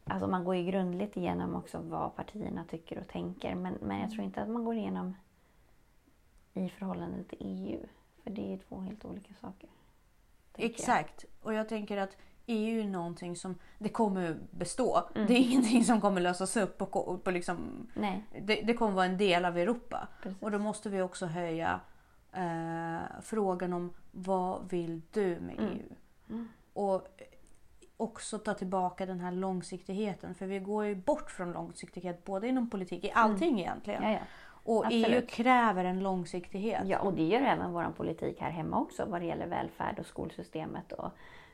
Alltså 0.04 0.28
man 0.28 0.44
går 0.44 0.56
ju 0.56 0.64
grundligt 0.72 1.18
igenom 1.18 1.56
också 1.56 1.80
vad 1.80 2.16
partierna 2.16 2.66
tycker 2.70 3.00
och 3.00 3.08
tänker. 3.08 3.56
Men, 3.56 3.74
men 3.82 4.00
jag 4.00 4.12
tror 4.12 4.24
inte 4.24 4.42
att 4.42 4.50
man 4.50 4.66
går 4.66 4.76
igenom 4.76 5.16
i 6.54 6.70
förhållande 6.70 7.24
till 7.24 7.38
EU. 7.42 7.80
För 8.24 8.30
det 8.30 8.54
är 8.54 8.58
två 8.58 8.80
helt 8.80 9.06
olika 9.06 9.34
saker. 9.34 9.70
tänker 10.52 10.64
jag. 10.64 10.72
Exakt. 10.72 11.26
Och 11.42 11.54
jag 11.54 11.70
tänker 11.70 11.98
att 11.98 12.18
EU 12.46 12.82
är 12.82 12.88
någonting 12.88 13.36
som 13.36 13.56
det 13.80 13.90
kommer 13.90 14.38
bestå. 14.52 15.04
Mm. 15.16 15.28
Det 15.28 15.34
är 15.34 15.38
ingenting 15.52 15.84
som 15.84 16.02
kommer 16.02 16.22
lösas 16.22 16.58
upp 16.58 16.82
och, 16.82 17.24
på 17.24 17.32
liksom, 17.32 17.88
Nej, 17.94 18.24
det, 18.42 18.62
det 18.62 18.74
kommer 18.74 18.94
vara 18.94 19.06
en 19.06 19.18
del 19.18 19.46
av 19.46 19.58
Europa. 19.58 20.08
precis. 20.24 20.42
Och 20.42 20.52
då 20.52 20.60
måste 20.60 20.90
vi 20.90 21.02
också 21.02 21.26
höja 21.26 21.80
eh, 22.34 23.22
frågan 23.22 23.74
om 23.74 23.94
vad 24.12 24.70
vill 24.70 25.02
du 25.12 25.40
med 25.40 25.60
Mm. 25.60 25.78
EU? 25.78 25.96
Och 26.74 27.08
också 28.02 28.38
ta 28.40 28.54
tillbaka 28.54 29.06
den 29.06 29.20
här 29.20 29.32
långsiktigheten. 29.32 30.36
För 30.36 30.46
vi 30.46 30.60
går 30.60 30.86
ju 30.86 30.96
bort 30.96 31.32
från 31.32 31.52
långsiktighet 31.52 32.26
både 32.26 32.48
inom 32.48 32.70
politik, 32.70 33.04
i 33.04 33.12
allting 33.12 33.60
egentligen. 33.60 34.04
Ja, 34.04 34.12
ja. 34.12 34.20
Och 34.64 34.86
EU 34.92 35.04
Absolut. 35.04 35.30
kräver 35.30 35.86
en 35.86 36.00
långsiktighet. 36.00 36.82
Ja, 36.86 37.00
och 37.00 37.14
det 37.14 37.28
gör 37.28 37.42
även 37.42 37.74
vår 37.74 37.94
politik 37.98 38.42
här 38.42 38.52
hemma 38.52 38.80
också 38.80 39.06
vad 39.06 39.22
det 39.22 39.26
gäller 39.26 39.48
välfärd 39.48 40.00
och 40.00 40.06
skolsystemet 40.06 40.92
och 40.92 41.12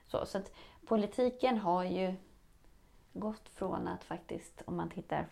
så. 0.07 0.25
Så 0.25 0.41
politiken 0.86 1.57
har 1.57 1.83
ju 1.83 2.13
gått 3.13 3.49
från 3.49 3.88
att 3.88 4.03
faktiskt, 4.03 4.62
om 4.65 4.77
man 4.77 4.89
tittar 4.89 5.27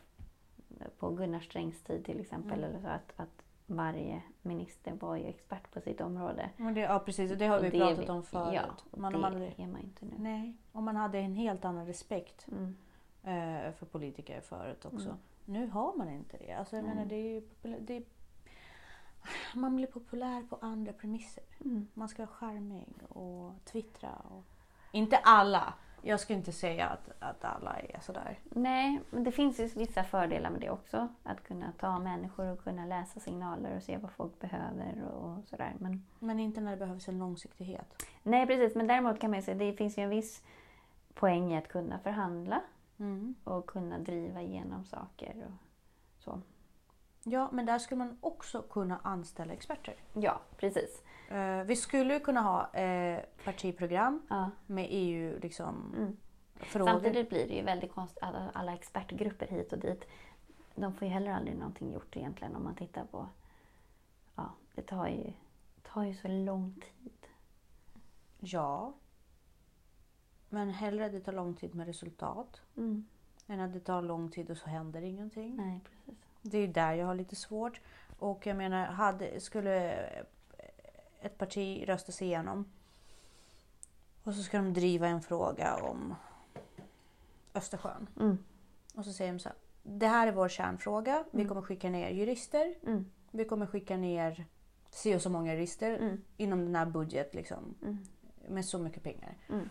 på 1.00 1.10
Gunnar 1.10 1.40
Strängs 1.40 1.84
tid 1.84 2.06
till 2.06 2.20
exempel, 2.20 2.64
eller 2.64 2.80
så, 2.80 2.88
att, 2.88 3.14
att 3.16 3.45
varje 3.66 4.22
minister 4.42 4.92
var 4.94 5.16
ju 5.16 5.26
expert 5.26 5.72
på 5.74 5.82
sitt 5.82 6.02
område. 6.02 6.50
Men 6.58 6.74
det, 6.74 6.82
ja 6.82 7.00
precis, 7.00 7.32
och 7.32 7.38
det 7.38 7.46
har 7.48 7.58
Och 7.58 7.64
vi 7.66 7.70
det 7.70 7.80
pratat 7.80 8.00
vi- 8.06 8.10
om 8.10 8.24
förut. 8.24 8.54
Ja, 8.54 8.62
man, 8.98 9.14
det 9.14 9.20
man, 9.20 9.34
hade- 9.34 9.54
är 9.62 9.68
man 9.68 9.82
inte 9.82 10.06
nu. 10.06 10.14
nej, 10.18 10.56
och 10.72 10.84
man 10.84 10.96
hade 10.96 11.20
en 11.20 11.34
helt 11.36 11.66
annan 11.66 11.86
respekt 11.86 12.48
Mm. 12.48 12.76
eh, 13.24 13.74
för 13.74 13.86
politiker 13.86 14.42
förut 14.42 14.86
också. 14.86 15.08
Mm. 15.10 15.18
Nu 15.46 15.68
har 15.68 15.98
man 15.98 16.10
inte 16.10 16.38
det. 16.38 16.52
Alltså, 16.54 16.76
jag 16.76 16.86
Nej. 16.86 16.96
menar, 16.96 17.10
det 17.10 17.16
är 17.16 17.42
populär, 17.42 17.80
det 17.82 17.98
är, 17.98 18.04
man 19.56 19.76
blir 19.76 19.88
populär 19.88 20.44
på 20.50 20.58
andra 20.62 20.94
premisser. 20.94 21.44
Mm. 21.66 21.88
Man 21.94 22.10
ska 22.10 22.22
vara 22.26 22.36
charmig 22.36 22.88
och 23.10 23.52
twittra. 23.66 24.10
Och... 24.16 24.44
Inte 24.92 25.18
alla. 25.18 25.74
Jag 26.08 26.20
ska 26.20 26.34
inte 26.34 26.52
säga 26.52 26.88
att, 26.88 27.10
att 27.20 27.46
alla 27.46 27.74
är 27.80 28.00
sådär. 28.00 28.40
Nej, 28.50 29.02
men 29.10 29.24
det 29.24 29.32
finns 29.32 29.60
ju 29.60 29.68
vissa 29.68 30.04
fördelar 30.04 30.50
med 30.50 30.62
det 30.62 30.70
också. 30.70 31.08
Att 31.24 31.44
kunna 31.44 31.72
ta 31.80 32.00
människor 32.00 32.52
och 32.52 32.64
kunna 32.64 32.86
läsa 32.86 33.20
signaler 33.20 33.76
och 33.76 33.84
se 33.84 33.98
vad 33.98 34.12
folk 34.12 34.40
behöver 34.40 35.04
och 35.04 35.48
sådär. 35.48 35.74
Men 35.80 36.06
Men 36.20 36.40
inte 36.40 36.62
när 36.62 36.72
det 36.72 36.78
behövs 36.78 37.08
en 37.08 37.20
långsiktighet. 37.20 38.04
Nej, 38.24 38.48
precis. 38.48 38.76
Men 38.76 38.88
däremot 38.88 39.20
kan 39.20 39.32
man 39.32 39.42
säga 39.42 39.58
det 39.58 39.74
finns 39.74 39.98
ju 39.98 40.04
en 40.04 40.10
viss 40.10 40.44
poäng 41.14 41.54
i 41.54 41.58
att 41.58 41.68
kunna 41.68 42.00
förhandla 42.00 42.62
Mm. 42.98 43.36
och 43.44 43.66
kunna 43.68 44.00
driva 44.00 44.42
igenom 44.42 44.86
saker 44.86 45.46
och 45.48 46.24
så. 46.24 46.42
Ja, 47.28 47.50
men 47.52 47.66
där 47.66 47.80
skulle 47.80 47.98
man 48.00 48.18
också 48.22 48.62
kunna 48.62 49.00
anställa 49.04 49.54
experter. 49.54 49.96
Ja, 50.14 50.42
precis. 50.58 51.04
Eh, 51.30 51.64
vi 51.64 51.76
skulle 51.76 52.20
kunna 52.20 52.42
ha 52.42 52.74
eh, 52.74 53.20
partiprogram 53.44 54.22
Ja. 54.30 54.52
med 54.66 54.88
EU 54.90 55.40
liksom, 55.40 55.94
Mm. 55.98 56.18
frågor. 56.56 56.92
Samtidigt 56.92 57.30
blir 57.30 57.48
det 57.48 57.54
ju 57.56 57.62
väldigt 57.64 57.92
konstigt 57.92 58.24
alla, 58.24 58.52
alla 58.54 58.74
expertgrupper 58.74 59.48
hit 59.48 59.74
och 59.74 59.80
dit. 59.80 60.06
De 60.76 60.94
får 60.94 61.08
ju 61.08 61.14
heller 61.14 61.32
aldrig 61.32 61.58
någonting 61.58 61.94
gjort 61.94 62.18
egentligen 62.18 62.56
om 62.56 62.64
man 62.64 62.76
tittar 62.76 63.06
på... 63.06 63.28
Ja, 64.36 64.50
det 64.76 64.82
tar 64.82 65.08
ju, 65.08 65.34
tar 65.84 66.04
ju 66.04 66.14
så 66.14 66.28
lång 66.28 66.74
tid. 66.82 67.28
Ja. 68.40 68.94
Men 70.50 70.70
hellre 70.70 71.10
det 71.10 71.20
tar 71.20 71.34
lång 71.34 71.54
tid 71.54 71.76
med 71.76 71.88
resultat 71.88 72.62
Mm. 72.78 73.06
än 73.48 73.60
att 73.60 73.74
det 73.74 73.80
tar 73.80 74.02
lång 74.02 74.32
tid 74.32 74.50
och 74.52 74.58
så 74.58 74.70
händer 74.70 75.02
ingenting. 75.02 75.56
Nej, 75.56 75.80
precis. 75.84 76.25
Det 76.48 76.58
är 76.58 76.68
där 76.68 76.94
jag 76.94 77.06
har 77.06 77.16
lite 77.16 77.36
svårt. 77.36 77.82
Och 78.20 78.48
jag 78.48 78.58
menar, 78.58 78.86
hade, 78.86 79.40
skulle 79.40 79.92
ett 81.22 81.38
parti 81.38 81.84
röstas 81.88 82.22
igenom 82.22 82.72
och 84.24 84.34
så 84.34 84.44
ska 84.44 84.58
de 84.58 84.74
driva 84.74 85.08
en 85.08 85.22
fråga 85.22 85.76
om 85.76 86.16
Östersjön. 87.54 88.08
Mm. 88.20 88.38
Och 88.96 89.06
så 89.06 89.14
säger 89.14 89.32
de 89.34 89.40
så 89.40 89.50
här. 89.50 89.58
Det 89.84 90.08
här 90.08 90.28
är 90.28 90.32
vår 90.32 90.50
kärnfråga. 90.50 91.24
Vi 91.32 91.42
Mm. 91.42 91.50
kommer 91.50 91.62
skicka 91.62 91.90
ner 91.90 92.10
jurister. 92.10 92.76
Mm. 92.84 93.06
Vi 93.32 93.46
kommer 93.46 93.66
skicka 93.66 93.98
ner 93.98 94.46
si 94.90 95.16
och 95.16 95.22
så 95.22 95.30
många 95.30 95.54
jurister 95.54 95.98
Mm. 95.98 96.22
inom 96.38 96.66
den 96.66 96.76
här 96.76 96.86
budget 96.86 97.34
liksom, 97.36 97.76
Mm. 97.82 97.98
med 98.48 98.66
så 98.66 98.80
mycket 98.80 99.04
pengar. 99.04 99.38
Mm. 99.50 99.70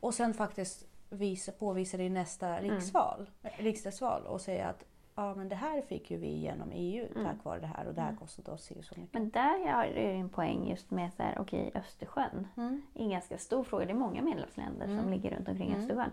Och 0.00 0.14
sen 0.14 0.34
faktiskt 0.34 0.86
visa, 1.10 1.52
påvisa 1.52 1.96
det 1.96 2.02
i 2.04 2.08
nästa 2.10 2.60
riksval, 2.60 3.30
riksdagsval 3.42 4.26
och 4.26 4.40
säga 4.40 4.68
att 4.68 4.84
ja, 5.14 5.34
men 5.34 5.48
det 5.48 5.54
här 5.54 5.82
fick 5.82 6.10
ju 6.10 6.16
vi 6.16 6.28
genom 6.28 6.70
EU 6.72 7.06
Mm. 7.14 7.24
tack 7.24 7.44
vare 7.44 7.60
det 7.60 7.66
här 7.66 7.86
och 7.86 7.94
det 7.94 8.00
här 8.00 8.16
kostade 8.16 8.50
oss 8.50 8.70
och 8.70 8.84
så 8.84 9.00
mycket. 9.00 9.14
Men 9.14 9.30
där 9.30 9.72
har 9.72 9.82
det 9.84 10.12
ju 10.12 10.20
en 10.20 10.28
poäng 10.28 10.68
just 10.70 10.90
med 10.90 11.12
så 11.14 11.22
här, 11.22 11.38
okej, 11.38 11.70
Östersjön. 11.74 12.46
Mm. 12.56 12.82
Är 12.94 13.02
en 13.02 13.10
ganska 13.10 13.38
stor 13.38 13.64
fråga. 13.64 13.84
Det 13.84 13.92
är 13.92 13.94
många 13.94 14.22
medlemsländer 14.22 14.86
som 14.86 14.98
Mm. 14.98 15.10
ligger 15.10 15.30
runt 15.36 15.48
omkring 15.48 15.68
Mm. 15.68 15.80
Östersjön. 15.80 16.10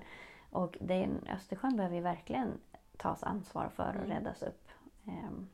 Och 0.50 0.78
den, 0.82 1.28
Östersjön 1.36 1.76
behöver 1.78 1.96
ju 1.96 2.02
verkligen 2.02 2.52
tas 2.98 3.24
ansvar 3.24 3.70
för 3.76 3.90
och 3.90 3.96
Mm. 4.06 4.10
räddas 4.10 4.42
upp. 4.44 4.68
Ehm, 5.08 5.48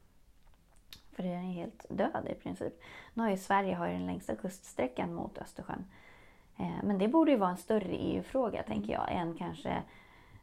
för 1.11 1.23
den 1.23 1.31
är 1.31 1.53
helt 1.53 1.85
död 1.89 2.27
i 2.31 2.33
princip. 2.35 2.73
Nu 3.13 3.23
har 3.23 3.29
ju 3.29 3.37
Sverige 3.37 3.75
har 3.75 3.87
ju 3.87 3.93
den 3.93 4.05
längsta 4.05 4.35
kuststräckan 4.35 5.13
mot 5.13 5.37
Östersjön. 5.37 5.85
Eh, 6.57 6.83
men 6.83 6.97
det 6.97 7.07
borde 7.07 7.31
ju 7.31 7.37
vara 7.37 7.49
en 7.51 7.57
större 7.57 7.95
EU-fråga, 7.95 8.63
tänker 8.63 8.93
jag, 8.93 9.11
än 9.11 9.35
kanske 9.37 9.83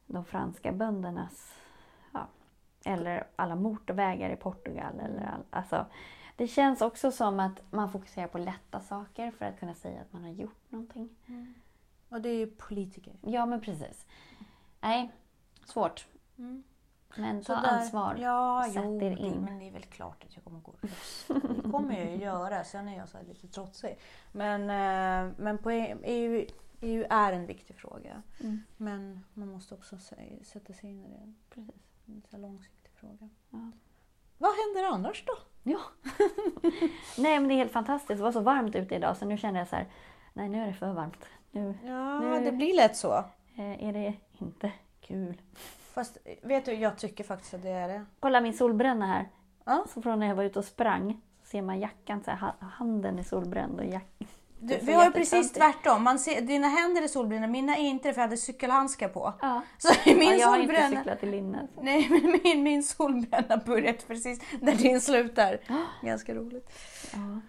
de 0.06 0.24
franska 0.24 0.72
böndernas... 0.72 1.54
Eller 2.84 3.26
alla 3.36 3.54
motorvägar 3.56 4.30
i 4.30 4.36
Portugal. 4.36 5.00
Eller 5.00 5.26
all, 5.26 5.42
alltså, 5.50 5.86
det 6.36 6.48
känns 6.48 6.80
också 6.80 7.12
som 7.12 7.40
att 7.40 7.72
man 7.72 7.92
fokuserar 7.92 8.26
på 8.28 8.38
lätta 8.38 8.80
saker 8.80 9.30
för 9.30 9.44
att 9.44 9.58
kunna 9.60 9.74
säga 9.74 10.00
att 10.00 10.12
man 10.12 10.22
har 10.22 10.30
gjort 10.30 10.70
någonting. 10.70 11.08
Och 12.08 12.20
det 12.20 12.28
är 12.28 12.36
ju 12.38 12.46
politiker. 12.46 13.12
Ja, 13.22 13.46
men 13.46 13.60
precis. 13.60 14.06
Nej, 14.80 15.12
svårt. 15.64 16.06
Mm. 16.38 16.62
Men 17.16 17.42
ta 17.44 17.54
där- 17.54 17.68
ansvar. 17.68 18.16
Ja, 18.20 18.64
Sätt 18.74 18.82
jo, 18.84 18.96
er 19.02 19.10
det, 19.16 19.22
in. 19.22 19.40
men 19.44 19.58
det 19.58 19.68
är 19.68 19.72
väl 19.72 19.82
klart 19.82 20.24
att 20.24 20.34
jag 20.34 20.44
kommer 20.44 20.60
gå. 20.60 20.74
Det 21.64 21.70
kommer 21.70 21.98
jag 22.00 22.10
ju 22.10 22.16
göra. 22.16 22.64
Sen 22.64 22.88
är 22.88 22.98
jag 22.98 23.08
så 23.08 23.18
lite 23.28 23.48
trotsig. 23.48 23.98
Men, 24.32 24.60
eh, 24.62 25.34
men 25.38 25.58
på 25.58 25.70
EU, 25.70 26.46
EU 26.80 27.04
är 27.10 27.32
en 27.32 27.46
viktig 27.46 27.76
fråga. 27.76 28.22
Mm. 28.40 28.62
Men 28.76 29.24
man 29.34 29.48
måste 29.48 29.74
också 29.74 29.98
sätta 30.42 30.72
sig 30.72 30.90
in 30.90 31.04
i 31.04 31.08
det. 31.08 31.32
Precis. 31.54 31.91
En 32.06 32.22
så 32.30 32.36
långsiktig 32.36 32.92
fråga. 32.94 33.28
Ja. 33.50 33.70
Vad 34.38 34.50
händer 34.56 34.92
annars 34.94 35.24
då? 35.26 35.32
Ja. 35.62 35.78
nej, 37.18 37.40
men 37.40 37.48
det 37.48 37.54
är 37.54 37.56
helt 37.56 37.72
fantastiskt. 37.72 38.18
Det 38.18 38.22
var 38.24 38.32
så 38.32 38.40
varmt 38.40 38.74
ute 38.76 38.94
idag 38.94 39.16
så 39.16 39.24
nu 39.24 39.36
känner 39.38 39.58
jag 39.58 39.68
så 39.68 39.76
här, 39.76 39.86
nej 40.32 40.48
nu 40.48 40.62
är 40.62 40.66
det 40.66 40.74
för 40.74 40.92
varmt. 40.92 41.28
Nu 41.50 41.74
Ja, 41.84 42.20
Nu- 42.20 42.44
det 42.44 42.52
blir 42.52 42.76
lätt 42.76 42.96
så. 42.96 43.12
eh, 43.56 43.84
är 43.88 43.92
det 43.92 44.14
inte 44.38 44.72
kul. 45.00 45.40
Fast 45.92 46.18
vet 46.42 46.64
du, 46.64 46.72
jag 46.72 46.98
tycker 46.98 47.24
faktiskt 47.24 47.54
att 47.54 47.62
det 47.62 47.68
är 47.70 47.88
det. 47.88 48.04
Kolla 48.20 48.40
min 48.40 48.54
solbränna 48.54 49.06
här. 49.06 49.28
Ja. 49.64 49.84
Så 49.94 50.02
från 50.02 50.18
när 50.18 50.26
jag 50.26 50.34
var 50.34 50.44
ute 50.44 50.58
och 50.58 50.64
sprang 50.64 51.20
så 51.42 51.46
ser 51.48 51.62
man 51.62 51.80
jackan, 51.80 52.22
så 52.24 52.30
här, 52.30 52.38
ha- 52.38 52.66
handen 52.68 53.18
är 53.18 53.22
solbränd 53.22 53.80
och 53.80 53.86
jack... 53.86 54.06
Du, 54.64 54.78
vi 54.82 54.92
har 54.92 55.04
ju 55.04 55.10
precis 55.10 55.52
tvärtom. 55.52 56.02
Man 56.02 56.18
ser, 56.18 56.40
dina 56.40 56.68
händer 56.68 57.02
är 57.02 57.08
solbrända, 57.08 57.48
mina 57.48 57.76
är 57.76 57.82
inte 57.82 58.08
det 58.08 58.14
för 58.14 58.20
jag 58.20 58.28
hade 58.28 58.36
cykelhandskar 58.36 59.08
på. 59.08 59.32
Ja. 59.40 59.62
Så 59.78 59.94
min 60.06 60.22
ja, 60.22 60.34
jag 60.34 60.48
har 60.48 60.58
inte 60.58 60.88
cyklat 60.90 61.22
i 61.22 61.26
linne. 61.26 61.68
så. 61.74 61.82
Nej, 61.82 62.08
men 62.10 62.40
min, 62.44 62.62
min 62.62 62.82
solbränna 62.82 63.56
började 63.56 63.98
precis 64.06 64.40
där 64.60 64.74
din 64.74 65.00
slutar. 65.00 65.58
Ganska 66.02 66.34
roligt. 66.34 66.70
Ja. 67.12 67.40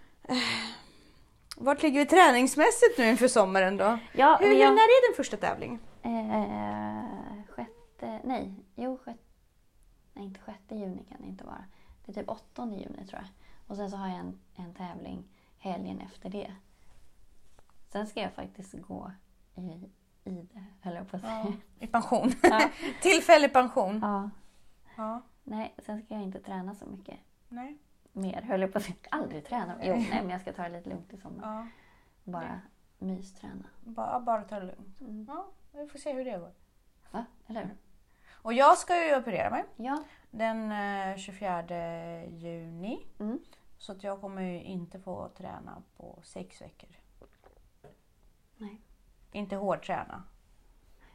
Vart 1.57 1.83
ligger 1.83 1.99
vi 1.99 2.05
träningsmässigt 2.05 2.97
nu 2.97 3.09
inför 3.09 3.27
sommaren 3.27 3.77
då? 3.77 3.99
Ja, 4.13 4.37
hur, 4.41 4.53
jag... 4.53 4.73
när 4.73 4.83
är 4.83 5.09
din 5.09 5.15
första 5.15 5.37
tävling? 5.37 5.79
Eh, 6.03 7.43
sjätte, 7.49 8.19
nej, 8.23 8.53
jo 8.75 8.97
sjätte, 8.97 9.23
nej 10.13 10.25
inte 10.25 10.39
sjätte 10.39 10.75
juni 10.75 11.05
kan 11.09 11.21
det 11.21 11.27
inte 11.27 11.43
vara. 11.43 11.65
Det 12.05 12.11
är 12.11 12.13
typ 12.13 12.29
åttonde 12.29 12.75
juni 12.75 13.07
tror 13.07 13.21
jag. 13.21 13.27
Och 13.67 13.75
sen 13.75 13.91
så 13.91 13.97
har 13.97 14.07
jag 14.07 14.17
en, 14.17 14.39
en 14.55 14.73
tävling 14.73 15.23
helgen 15.57 16.01
efter 16.01 16.29
det. 16.29 16.51
Sen 17.93 18.07
ska 18.07 18.21
jag 18.21 18.33
faktiskt 18.33 18.73
gå 18.73 19.11
i, 19.55 19.89
i 20.23 20.31
det, 20.53 20.63
höll 20.81 20.95
jag 20.95 21.09
på 21.09 21.15
att 21.15 21.21
säga. 21.21 21.53
I 21.79 21.87
pension. 21.87 22.31
Ja. 22.43 22.69
Tillfällig 23.01 23.53
pension. 23.53 23.99
Ja. 24.01 24.29
Ja. 24.97 25.21
Nej, 25.43 25.75
sen 25.77 26.01
ska 26.01 26.13
jag 26.13 26.23
inte 26.23 26.39
träna 26.39 26.75
så 26.75 26.85
mycket 26.85 27.19
Nej. 27.49 27.77
mer, 28.11 28.41
höll 28.41 28.61
jag 28.61 28.71
på 28.71 28.77
att 28.77 28.83
säga. 28.83 28.95
Aldrig 29.11 29.45
träna. 29.45 29.75
Jo, 29.81 29.93
nej 29.95 30.21
men 30.21 30.29
jag 30.29 30.41
ska 30.41 30.53
ta 30.53 30.63
det 30.63 30.69
lite 30.69 30.89
lugnt 30.89 31.13
i 31.13 31.17
sommar. 31.17 31.43
Ja. 31.43 31.67
Bara 32.31 32.61
mysträna. 32.99 33.65
Bara, 33.83 34.19
bara 34.19 34.43
ta 34.43 34.59
det 34.59 34.65
lugnt. 34.65 35.01
Mm. 35.01 35.25
Ja, 35.29 35.45
vi 35.71 35.87
får 35.87 35.99
se 35.99 36.13
hur 36.13 36.25
det 36.25 36.37
går. 36.37 36.51
Va? 37.11 37.25
Eller 37.47 37.61
hur? 37.63 37.75
Och 38.31 38.53
jag 38.53 38.77
ska 38.77 39.05
ju 39.07 39.17
operera 39.17 39.49
mig 39.49 39.65
Ja. 39.75 40.03
den 40.31 40.71
eh, 40.71 41.17
24 41.17 41.63
juni. 42.25 43.07
Mm. 43.19 43.39
Så 43.77 43.91
att 43.91 44.03
jag 44.03 44.21
kommer 44.21 44.41
ju 44.41 44.61
inte 44.63 44.99
få 44.99 45.29
träna 45.29 45.83
på 45.97 46.19
sex 46.23 46.61
veckor. 46.61 46.89
Nej. 48.57 48.81
Inte 49.31 49.55
hårdträna. 49.55 50.23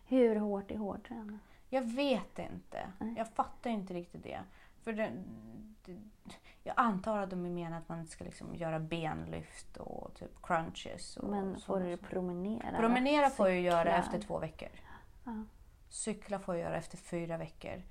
Hur 0.05 0.36
hårt 0.36 0.70
är 0.70 0.76
hårdträna? 0.76 1.39
Jag 1.68 1.82
vet 1.82 2.39
inte. 2.39 2.93
Nej. 2.99 3.14
Jag 3.16 3.28
fattar 3.28 3.70
inte 3.70 3.95
riktigt 3.95 4.22
det. 4.22 4.41
För 4.82 4.93
det, 4.93 5.12
det, 5.84 5.97
jag 6.62 6.74
antar 6.76 7.18
att 7.18 7.30
de 7.30 7.55
menar 7.55 7.78
att 7.78 7.89
man 7.89 8.07
ska 8.07 8.24
liksom 8.24 8.55
göra 8.55 8.80
benlyft 8.80 9.76
och 9.76 10.14
typ 10.14 10.43
crunches. 10.43 11.16
Och 11.16 11.30
Men 11.30 11.61
får 11.61 11.80
du 11.80 11.97
promenera? 11.97 12.78
Promenera 12.78 13.30
får 13.30 13.49
jag 13.49 13.61
göra 13.61 13.97
efter 13.97 14.20
två 14.20 14.39
veckor. 14.39 14.68
Ja. 15.24 15.45
Cykla 15.89 16.39
får 16.39 16.55
jag 16.55 16.64
göra 16.64 16.76
efter 16.76 16.97
fyra 16.97 17.36
veckor. 17.36 17.82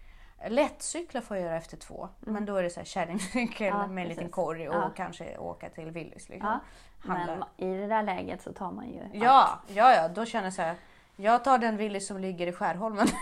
Lättcykla 0.47 1.21
får 1.21 1.37
jag 1.37 1.45
göra 1.45 1.57
efter 1.57 1.77
två. 1.77 2.09
Men 2.19 2.45
då 2.45 2.55
är 2.55 2.63
det 2.63 2.69
så 2.69 2.79
här 2.79 2.85
kärringcykel 2.85 3.67
Mm. 3.67 3.79
Ja, 3.81 3.87
med 3.87 4.01
en 4.01 4.07
liten 4.09 4.23
precis. 4.23 4.35
korg 4.35 4.69
och 4.69 4.75
Ja. 4.75 4.91
kanske 4.95 5.37
åka 5.37 5.69
till 5.69 5.91
Willys. 5.91 6.29
Liksom. 6.29 6.49
Ja, 6.49 6.59
men 7.07 7.43
i 7.57 7.77
det 7.77 7.87
där 7.87 8.03
läget 8.03 8.41
så 8.41 8.53
tar 8.53 8.71
man 8.71 8.89
ju 8.89 8.99
allt. 9.03 9.09
Ja, 9.13 9.59
ja, 9.67 9.93
ja, 9.93 10.07
då 10.07 10.25
känner 10.25 10.45
jag 10.45 10.53
så 10.53 10.61
här. 10.61 10.75
Jag 11.15 11.43
tar 11.43 11.57
den 11.57 11.77
Willys 11.77 12.07
som 12.07 12.17
ligger 12.19 12.47
i 12.47 12.51
Skärholmen. 12.51 13.07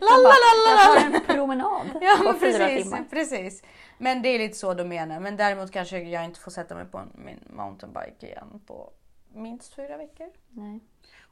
Bara, 0.00 0.34
Jag 0.68 1.00
tar 1.00 1.16
en 1.16 1.20
promenad 1.26 1.86
Ja, 2.00 2.14
på 2.18 2.24
men 2.24 2.40
fyra 2.40 2.58
precis, 2.58 2.82
timmar. 2.82 3.04
precis. 3.10 3.62
Men 3.98 4.22
det 4.22 4.28
är 4.28 4.38
lite 4.38 4.54
så 4.58 4.74
de 4.74 4.84
menar. 4.88 5.20
Men 5.20 5.36
däremot 5.36 5.70
kanske 5.72 5.98
jag 5.98 6.24
inte 6.24 6.40
får 6.40 6.50
sätta 6.50 6.74
mig 6.74 6.84
på 6.84 7.02
min 7.14 7.44
mountainbike 7.50 8.26
igen 8.26 8.60
på 8.66 8.90
minst 9.32 9.74
fyra 9.74 9.96
veckor. 9.96 10.28
Nej, 10.50 10.80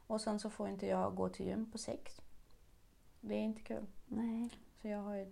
Och 0.07 0.21
sen 0.21 0.39
så 0.39 0.49
får 0.49 0.67
inte 0.69 0.85
jag 0.87 1.15
gå 1.15 1.29
till 1.29 1.45
gym 1.47 1.71
på 1.71 1.77
sex. 1.77 2.21
Det 3.21 3.35
är 3.35 3.39
inte 3.41 3.61
kul. 3.61 3.85
nej. 4.07 4.49
Så 4.81 4.87
jag 4.87 4.97
har 5.01 5.15
ju 5.15 5.31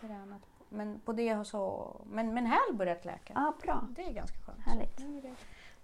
tränat. 0.00 0.40
på- 0.40 0.64
Men 0.74 1.00
på 1.00 1.12
det 1.12 1.28
har 1.28 1.44
så... 1.44 1.96
Men, 2.10 2.34
men 2.34 2.46
här 2.46 2.72
börjat 2.72 3.04
läka. 3.04 3.32
Ja, 3.36 3.54
bra. 3.62 3.88
Det 3.90 4.02
är 4.02 4.12
ganska 4.12 4.38
skönt. 4.38 4.60
Härligt. 4.60 4.98
Nu, 4.98 5.20
det, 5.20 5.34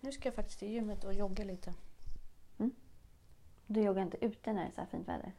nu 0.00 0.12
ska 0.12 0.26
jag 0.28 0.34
faktiskt 0.34 0.58
till 0.58 0.70
gymmet 0.70 1.04
och 1.04 1.14
jogga 1.14 1.44
lite. 1.44 1.74
Du 3.66 3.80
joggar 3.80 4.02
inte 4.02 4.24
ute 4.24 4.52
när 4.52 4.62
det 4.62 4.68
är 4.68 4.72
så 4.72 4.80
här 4.80 4.88
fint 4.88 5.08
väder? 5.08 5.32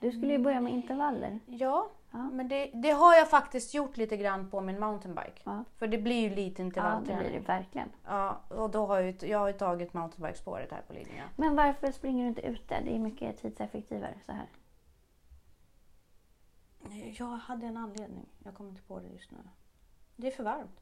Du 0.00 0.10
skulle 0.12 0.32
ju 0.32 0.38
börja 0.38 0.60
med 0.60 0.72
intervaller. 0.72 1.40
Ja, 1.46 1.90
Ja. 2.16 2.22
men 2.32 2.48
det, 2.48 2.70
det 2.74 2.90
har 2.90 3.14
jag 3.14 3.30
faktiskt 3.30 3.74
gjort 3.74 3.96
lite 3.96 4.16
grann 4.16 4.50
på 4.50 4.60
min 4.60 4.80
mountainbike. 4.80 5.42
Ja. 5.44 5.64
För 5.76 5.86
det 5.86 5.98
blir 5.98 6.20
ju 6.20 6.34
lite 6.34 6.42
Ja, 6.42 6.54
det 6.56 6.62
intervallträning. 6.66 7.18
blir 7.30 7.40
det 7.40 7.46
verkligen. 7.46 7.88
Ja, 8.04 8.40
och 8.48 8.70
då 8.70 8.86
har 8.86 9.00
jag, 9.00 9.22
jag 9.22 9.38
har 9.38 9.46
ju 9.46 9.52
tagit 9.52 9.94
mountainbikespåret 9.94 10.70
här 10.72 10.82
på 10.86 10.92
Lidingö. 10.92 11.22
Men 11.36 11.56
varför 11.56 11.92
springer 11.92 12.22
du 12.22 12.28
inte 12.28 12.40
ute? 12.40 12.80
Det 12.84 12.94
är 12.94 12.98
mycket 12.98 13.40
tidseffektivare 13.42 14.14
så 14.26 14.32
här. 14.32 14.46
Jag 17.18 17.26
hade 17.26 17.66
en 17.66 17.76
anledning. 17.76 18.26
Jag 18.44 18.54
kommer 18.54 18.70
inte 18.70 18.82
på 18.82 19.00
det 19.00 19.08
just 19.08 19.30
nu. 19.30 19.38
Det 20.16 20.26
är 20.26 20.30
för 20.30 20.44
varmt. 20.44 20.80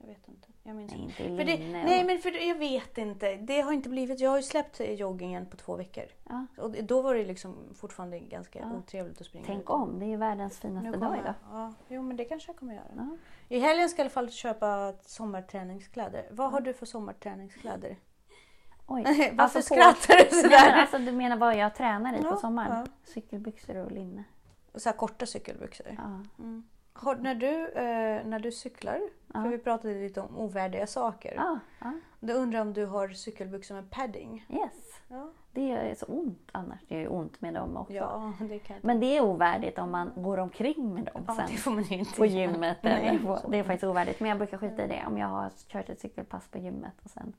Jag 0.00 0.06
vet 0.08 0.28
inte. 0.28 0.48
Jag 0.62 0.76
minns 0.76 0.92
Nej, 0.92 1.00
inte. 1.02 1.16
För 1.16 1.44
det, 1.44 1.58
nej, 1.72 2.00
och- 2.00 2.06
men 2.06 2.18
för 2.18 2.48
jag 2.48 2.58
vet 2.58 2.98
inte. 2.98 3.36
Det 3.36 3.60
har 3.60 3.72
inte 3.72 3.88
blivit... 3.88 4.20
Jag 4.20 4.30
har 4.30 4.36
ju 4.36 4.42
släppt 4.42 4.80
joggingen 4.80 5.46
på 5.46 5.56
två 5.56 5.76
veckor. 5.76 6.04
Ja. 6.28 6.46
Och 6.58 6.70
då 6.84 7.02
var 7.02 7.14
det 7.14 7.24
liksom 7.24 7.56
fortfarande 7.74 8.18
ganska 8.18 8.58
Ja. 8.58 8.72
otrevligt 8.78 9.20
att 9.20 9.26
springa 9.26 9.46
Tänk 9.46 9.62
ut. 9.62 9.68
om, 9.68 9.98
det 9.98 10.04
är 10.04 10.08
ju 10.08 10.16
världens 10.16 10.58
finaste 10.58 10.90
dag 10.98 11.18
idag. 11.18 11.34
ja, 11.50 11.72
jo, 11.88 12.02
men 12.02 12.16
det 12.16 12.24
kanske 12.24 12.48
jag 12.48 12.56
kommer 12.56 12.74
göra. 12.74 12.84
Ja. 12.96 13.16
I 13.48 13.58
helgen 13.58 13.88
ska 13.88 13.98
jag 14.00 14.04
i 14.04 14.06
alla 14.06 14.10
fall 14.10 14.30
köpa 14.30 14.92
sommarträningskläder. 15.02 16.26
Vad 16.30 16.52
har 16.52 16.60
du 16.60 16.74
för 16.74 16.86
sommarträningskläder? 16.86 17.96
Oj. 18.86 19.02
Varför 19.06 19.42
Alltså 19.42 19.62
skrattar 19.62 20.14
du 20.16 20.24
Nej, 20.32 20.42
sådär? 20.42 20.72
alltså, 20.72 20.98
du 20.98 21.12
menar 21.12 21.36
vad 21.36 21.56
jag 21.56 21.74
tränar 21.74 22.18
i 22.18 22.22
på 22.22 22.36
sommaren? 22.36 22.86
Cykelbyxor 23.04 23.76
och 23.76 23.92
linne. 23.92 24.24
Så 24.74 24.88
här 24.88 24.96
korta 24.96 25.26
cykelbyxor. 25.26 25.86
Ja. 25.98 26.20
Mm. 26.38 26.68
Har, 27.00 27.16
när, 27.16 27.34
du, 27.34 27.68
eh, 27.68 28.26
när 28.26 28.38
du 28.38 28.52
cyklar, 28.52 29.00
Ja. 29.34 29.42
för 29.42 29.48
vi 29.50 29.58
pratade 29.58 29.94
lite 29.94 30.20
om 30.20 30.38
ovärdiga 30.38 30.86
saker. 30.86 31.32
Ja, 31.36 31.58
ja. 31.80 31.92
Då 32.20 32.32
undrar 32.32 32.58
jag 32.58 32.66
om 32.66 32.72
du 32.72 32.86
har 32.86 33.08
cykelbyxor 33.08 33.74
med 33.74 33.90
padding? 33.90 34.46
Yes. 34.50 35.00
Ja, 35.08 35.30
Det 35.52 35.66
gör 35.68 35.94
så 35.94 36.06
ont 36.06 36.48
annars. 36.52 36.80
Det 36.88 37.00
gör 37.00 37.12
ont 37.12 37.40
med 37.40 37.54
dem 37.54 37.76
också. 37.76 37.92
ja 37.94 38.32
det 38.40 38.58
kan 38.58 38.76
Men 38.82 39.00
det 39.00 39.16
är 39.16 39.20
ovärdigt 39.24 39.78
om 39.78 39.90
man 39.90 40.12
går 40.16 40.38
omkring 40.38 40.94
med 40.94 41.04
dem 41.04 41.24
ja, 41.26 41.34
sen. 41.34 41.44
det 41.50 41.56
får 41.56 41.70
man 41.70 41.92
inte 41.92 42.16
På 42.16 42.26
gymmet. 42.26 42.78
Nej, 42.82 43.08
eller 43.08 43.18
på, 43.18 43.48
det 43.50 43.58
är 43.58 43.62
faktiskt 43.64 43.84
ovärdigt. 43.84 44.20
Men 44.20 44.28
jag 44.28 44.38
brukar 44.38 44.58
skita 44.58 44.84
i 44.84 44.88
det 44.88 45.04
om 45.06 45.18
jag 45.18 45.26
har 45.28 45.50
kört 45.68 45.88
ett 45.88 46.00
cykelpass 46.00 46.48
på 46.48 46.58
gymmet. 46.58 46.94
Och 47.04 47.10
sen, 47.10 47.32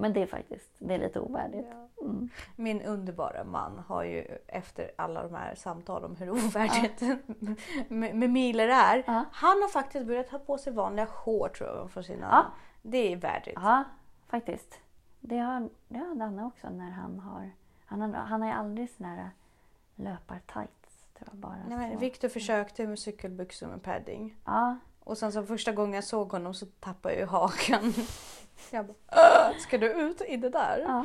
men 0.00 0.12
det 0.12 0.22
är 0.22 0.26
faktiskt 0.26 0.70
det 0.78 0.94
är 0.94 0.98
lite 0.98 1.20
ovärdigt. 1.20 1.66
Ja. 1.70 2.04
Mm. 2.04 2.30
Min 2.56 2.82
underbara 2.82 3.44
man 3.44 3.78
har 3.78 4.04
ju 4.04 4.38
efter 4.46 4.90
alla 4.96 5.22
de 5.22 5.34
här 5.34 5.54
samtal 5.54 6.04
om 6.04 6.16
hur 6.16 6.30
ovärdigt 6.30 7.00
med, 7.88 8.14
med 8.16 8.30
miler 8.30 8.68
är. 8.68 9.04
Ja. 9.06 9.24
Han 9.32 9.62
har 9.62 9.68
faktiskt 9.68 10.06
börjat 10.06 10.28
ha 10.28 10.38
på 10.38 10.58
sig 10.58 10.72
vanliga 10.72 11.06
shorts 11.06 11.58
tror 11.58 11.70
jag, 11.70 11.90
för 11.90 12.02
sina... 12.02 12.28
Ja. 12.30 12.44
Det 12.82 13.12
är 13.12 13.16
värdigt. 13.16 13.54
Ja, 13.56 13.84
faktiskt. 14.28 14.80
Det 15.20 15.38
har, 15.38 15.68
det 15.88 15.98
har 15.98 16.14
Danne 16.14 16.44
också 16.44 16.70
när 16.70 16.90
han 16.90 17.18
har... 17.18 17.50
Han 17.84 18.00
har, 18.00 18.08
han 18.08 18.42
har 18.42 18.52
aldrig 18.52 18.90
såna 18.90 19.08
här 19.08 19.30
löpartights. 19.94 21.04
Tror 21.18 21.28
jag 21.32 21.36
bara. 21.36 21.56
Nej, 21.68 21.78
men 21.78 21.92
så. 21.92 21.98
Victor 21.98 22.28
försökte 22.28 22.86
med 22.86 22.98
cykelbyxor 22.98 23.66
med 23.66 23.82
padding. 23.82 24.36
Ja, 24.44 24.78
Och 25.00 25.18
sen 25.18 25.32
så 25.32 25.42
första 25.42 25.72
gången 25.72 25.94
jag 25.94 26.04
såg 26.04 26.32
honom 26.32 26.54
så 26.54 26.66
tappade 26.66 27.14
jag 27.14 27.20
ju 27.20 27.26
hakan. 27.26 27.92
Jag 28.70 28.86
bara, 28.86 28.94
"Åh, 29.12 29.58
ska 29.58 29.78
du 29.78 29.86
ut 29.92 30.22
i 30.28 30.36
det 30.36 30.48
där? 30.50 30.78
ja. 30.88 31.04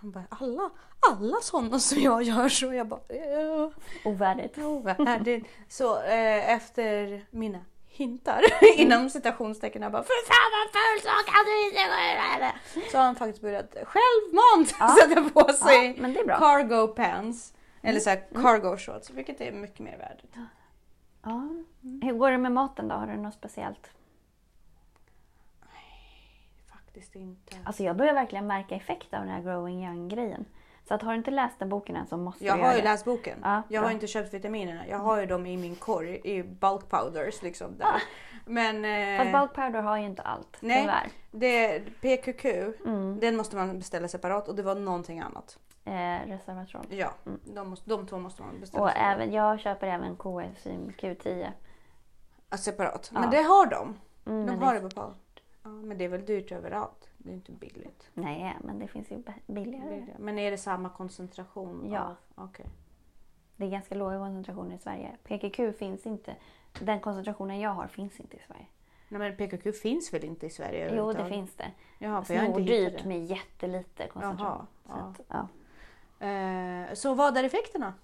Han 0.00 0.10
bara, 0.10 0.24
alla, 0.30 0.70
alla 1.10 1.36
sådana 1.42 1.78
som 1.78 1.98
jag 2.02 2.22
gör 2.22 2.48
så. 2.48 2.72
Jag 2.74 2.86
bara, 2.88 3.00
ja. 3.08 3.72
Ovärdigt. 4.04 4.58
ovärdigt. 4.58 5.46
Så 5.68 6.02
eh, 6.02 6.50
efter 6.50 7.24
mina 7.30 7.58
hintar 7.88 8.42
inom 8.80 9.10
citationstecken. 9.10 9.82
Jag 9.82 9.92
bara, 9.92 10.02
för 10.02 10.26
fan 10.26 10.50
vad 10.52 10.72
ful 10.72 11.00
så 11.10 11.32
kan 11.32 11.44
du 11.44 11.64
inte 11.66 11.80
göra 11.80 12.38
det. 12.38 12.90
Så 12.90 12.96
har 12.98 13.04
han 13.04 13.16
faktiskt 13.16 13.40
börjat 13.42 13.74
självmant 13.84 14.74
Ja. 14.80 14.88
sätta 15.08 15.30
på 15.30 15.52
sig 15.52 15.98
Ja, 16.26 16.38
cargo 16.38 16.86
pants. 16.86 17.54
Eller 17.82 18.00
så 18.00 18.10
här 18.10 18.22
cargo 18.34 18.76
shorts, 18.76 19.10
vilket 19.10 19.40
är 19.40 19.52
mycket 19.52 19.78
mer 19.80 19.98
värdigt. 19.98 20.34
Ja. 21.24 21.48
Hur 22.02 22.12
går 22.12 22.30
det 22.30 22.38
med 22.38 22.52
maten 22.52 22.88
då? 22.88 22.94
Har 22.94 23.06
du 23.06 23.16
något 23.16 23.34
speciellt? 23.34 23.90
Faktiskt 27.00 27.16
inte. 27.16 27.56
Alltså 27.64 27.82
jag 27.82 27.96
börjar 27.96 28.14
verkligen 28.14 28.46
märka 28.46 28.74
effekt 28.74 29.14
av 29.14 29.20
den 29.20 29.28
här 29.28 29.42
growing 29.42 29.84
young-grejen. 29.84 30.44
Så 30.88 30.94
att 30.94 31.02
har 31.02 31.12
du 31.12 31.18
inte 31.18 31.30
läst 31.30 31.58
den 31.58 31.68
boken 31.68 31.96
än 31.96 32.06
så 32.06 32.16
måste 32.16 32.44
Jag 32.44 32.56
du 32.56 32.60
har 32.60 32.66
göra 32.68 32.76
ju 32.76 32.82
det. 32.82 32.88
läst 32.90 33.04
boken. 33.04 33.38
Ja, 33.42 33.62
jag 33.68 33.80
har 33.80 33.86
bra. 33.88 33.92
inte 33.92 34.06
köpt 34.06 34.34
vitaminerna. 34.34 34.86
Jag 34.88 34.98
har 34.98 35.20
ju 35.20 35.26
dem 35.26 35.46
i 35.46 35.56
min 35.56 35.76
korg 35.76 36.20
i 36.24 36.42
bulk 36.42 36.88
powders. 36.88 37.42
Liksom 37.42 37.78
där. 37.78 38.02
Men 38.46 38.74
Fast 39.18 39.34
eh, 39.34 39.40
bulk 39.40 39.54
powder 39.54 39.82
har 39.82 39.96
ju 39.98 40.04
inte 40.04 40.22
allt, 40.22 40.56
Nej. 40.60 40.80
tyvärr. 40.80 41.08
det, 41.30 41.80
PQQ, 42.00 42.44
Mm. 42.86 43.20
den 43.20 43.36
måste 43.36 43.56
man 43.56 43.78
beställa 43.78 44.08
separat 44.08 44.48
och 44.48 44.54
det 44.54 44.62
var 44.62 44.74
någonting 44.74 45.20
annat. 45.20 45.58
Eh, 45.84 46.26
Resveratrol. 46.28 46.86
Ja, 46.90 47.10
de, 47.54 47.68
måste, 47.70 47.90
de 47.90 48.06
två 48.06 48.18
måste 48.18 48.42
man 48.42 48.60
beställa 48.60 48.82
Och 48.84 48.90
separat. 48.90 49.14
även, 49.14 49.32
jag 49.32 49.60
köper 49.60 49.86
även 49.86 50.16
KSym 50.16 50.92
Q10. 50.98 51.48
Ja, 52.50 52.56
separat. 52.56 53.10
Ja. 53.14 53.20
Men 53.20 53.30
det 53.30 53.42
har 53.42 53.66
de. 53.66 53.96
Mm, 54.26 54.46
de 54.46 54.52
men 54.52 54.62
har 54.62 54.74
det- 54.74 54.80
på 54.80 54.88
Pal. 54.90 55.14
Ja, 55.62 55.68
men 55.70 55.98
det 55.98 56.04
är 56.04 56.08
väl 56.08 56.24
dyrt 56.24 56.52
överallt. 56.52 57.08
Det 57.18 57.30
är 57.30 57.34
inte 57.34 57.52
billigt. 57.52 58.10
Nej, 58.14 58.56
men 58.64 58.78
det 58.78 58.88
finns 58.88 59.10
ju 59.12 59.16
b- 59.18 59.32
billigare. 59.46 60.06
Men 60.18 60.38
är 60.38 60.50
det 60.50 60.58
samma 60.58 60.88
koncentration? 60.88 61.90
Ja. 61.92 62.00
Av, 62.04 62.16
okej. 62.34 62.66
Det 63.56 63.64
är 63.66 63.70
ganska 63.70 63.94
låga 63.94 64.18
koncentrationer 64.18 64.74
i 64.74 64.78
Sverige. 64.78 65.16
PQQ 65.24 65.78
finns 65.78 66.06
inte. 66.06 66.36
Den 66.80 67.00
koncentrationen 67.00 67.60
jag 67.60 67.70
har 67.70 67.86
finns 67.86 68.20
inte 68.20 68.36
i 68.36 68.40
Sverige. 68.46 68.66
Nej 69.08 69.18
men 69.18 69.36
PQQ 69.48 69.76
finns 69.82 70.14
väl 70.14 70.24
inte 70.24 70.46
i 70.46 70.50
Sverige 70.50 70.94
Jo, 70.96 71.12
det 71.12 71.24
finns 71.28 71.54
det. 71.54 71.70
Jaha, 71.98 72.22
för 72.24 72.34
jag 72.34 72.40
har 72.42 72.48
inte 72.60 72.72
hittat 72.72 73.02
det. 73.02 73.08
med 73.08 73.24
jättelite 73.24 74.06
koncentration. 74.06 74.66
Jaha, 74.88 75.14
Så, 75.16 75.22
ja. 75.28 75.38
att, 75.38 75.48
ja. 76.20 76.26
Eh, 76.26 76.94
så 76.94 77.14
vad 77.14 77.36
är 77.36 77.44
effekterna? 77.44 77.94